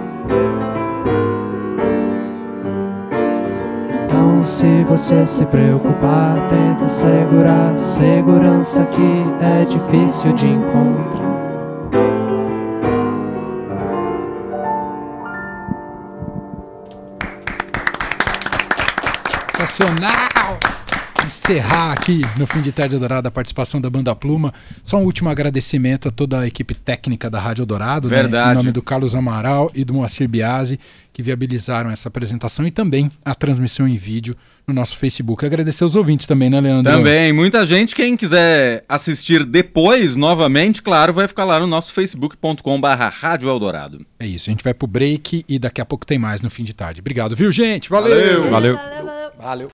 Então, 4.04 4.42
se 4.42 4.84
você 4.84 5.26
se 5.26 5.44
preocupar, 5.46 6.36
tenta 6.48 6.88
segurar. 6.88 7.76
Segurança 7.76 8.84
que 8.86 9.24
é 9.40 9.64
difícil 9.64 10.32
de 10.32 10.48
encontrar. 10.48 11.13
internacional. 19.80 20.33
Encerrar 21.44 21.92
aqui 21.92 22.22
no 22.38 22.46
fim 22.46 22.62
de 22.62 22.72
tarde 22.72 22.94
Eldorado 22.94 23.28
a 23.28 23.30
participação 23.30 23.78
da 23.78 23.90
Banda 23.90 24.14
Pluma. 24.16 24.54
Só 24.82 24.96
um 24.96 25.04
último 25.04 25.28
agradecimento 25.28 26.08
a 26.08 26.10
toda 26.10 26.40
a 26.40 26.46
equipe 26.46 26.74
técnica 26.74 27.28
da 27.28 27.38
Rádio 27.38 27.60
Eldorado, 27.60 28.08
né? 28.08 28.16
Verdade. 28.16 28.52
em 28.52 28.54
nome 28.54 28.72
do 28.72 28.80
Carlos 28.80 29.14
Amaral 29.14 29.70
e 29.74 29.84
do 29.84 29.92
Moacir 29.92 30.26
Biasi, 30.26 30.80
que 31.12 31.22
viabilizaram 31.22 31.90
essa 31.90 32.08
apresentação 32.08 32.66
e 32.66 32.70
também 32.70 33.10
a 33.22 33.34
transmissão 33.34 33.86
em 33.86 33.96
vídeo 33.96 34.34
no 34.66 34.72
nosso 34.72 34.96
Facebook. 34.96 35.44
Agradecer 35.44 35.84
os 35.84 35.94
ouvintes 35.94 36.26
também, 36.26 36.48
né, 36.48 36.58
Leandro? 36.58 36.90
Também, 36.90 37.30
muita 37.30 37.66
gente, 37.66 37.94
quem 37.94 38.16
quiser 38.16 38.82
assistir 38.88 39.44
depois, 39.44 40.16
novamente, 40.16 40.80
claro, 40.80 41.12
vai 41.12 41.28
ficar 41.28 41.44
lá 41.44 41.60
no 41.60 41.66
nosso 41.66 41.92
facebook.com 41.92 42.80
barra 42.80 43.10
Rádio 43.10 43.50
Eldorado. 43.50 44.04
É 44.18 44.26
isso, 44.26 44.48
a 44.48 44.52
gente 44.52 44.64
vai 44.64 44.72
pro 44.72 44.86
break 44.86 45.44
e 45.46 45.58
daqui 45.58 45.82
a 45.82 45.84
pouco 45.84 46.06
tem 46.06 46.18
mais 46.18 46.40
no 46.40 46.48
fim 46.48 46.64
de 46.64 46.72
tarde. 46.72 47.02
Obrigado, 47.02 47.36
viu, 47.36 47.52
gente? 47.52 47.90
Valeu! 47.90 48.14
Valeu. 48.14 48.50
Valeu. 48.50 48.76
Valeu, 48.76 49.04
valeu. 49.04 49.14
Valeu. 49.38 49.62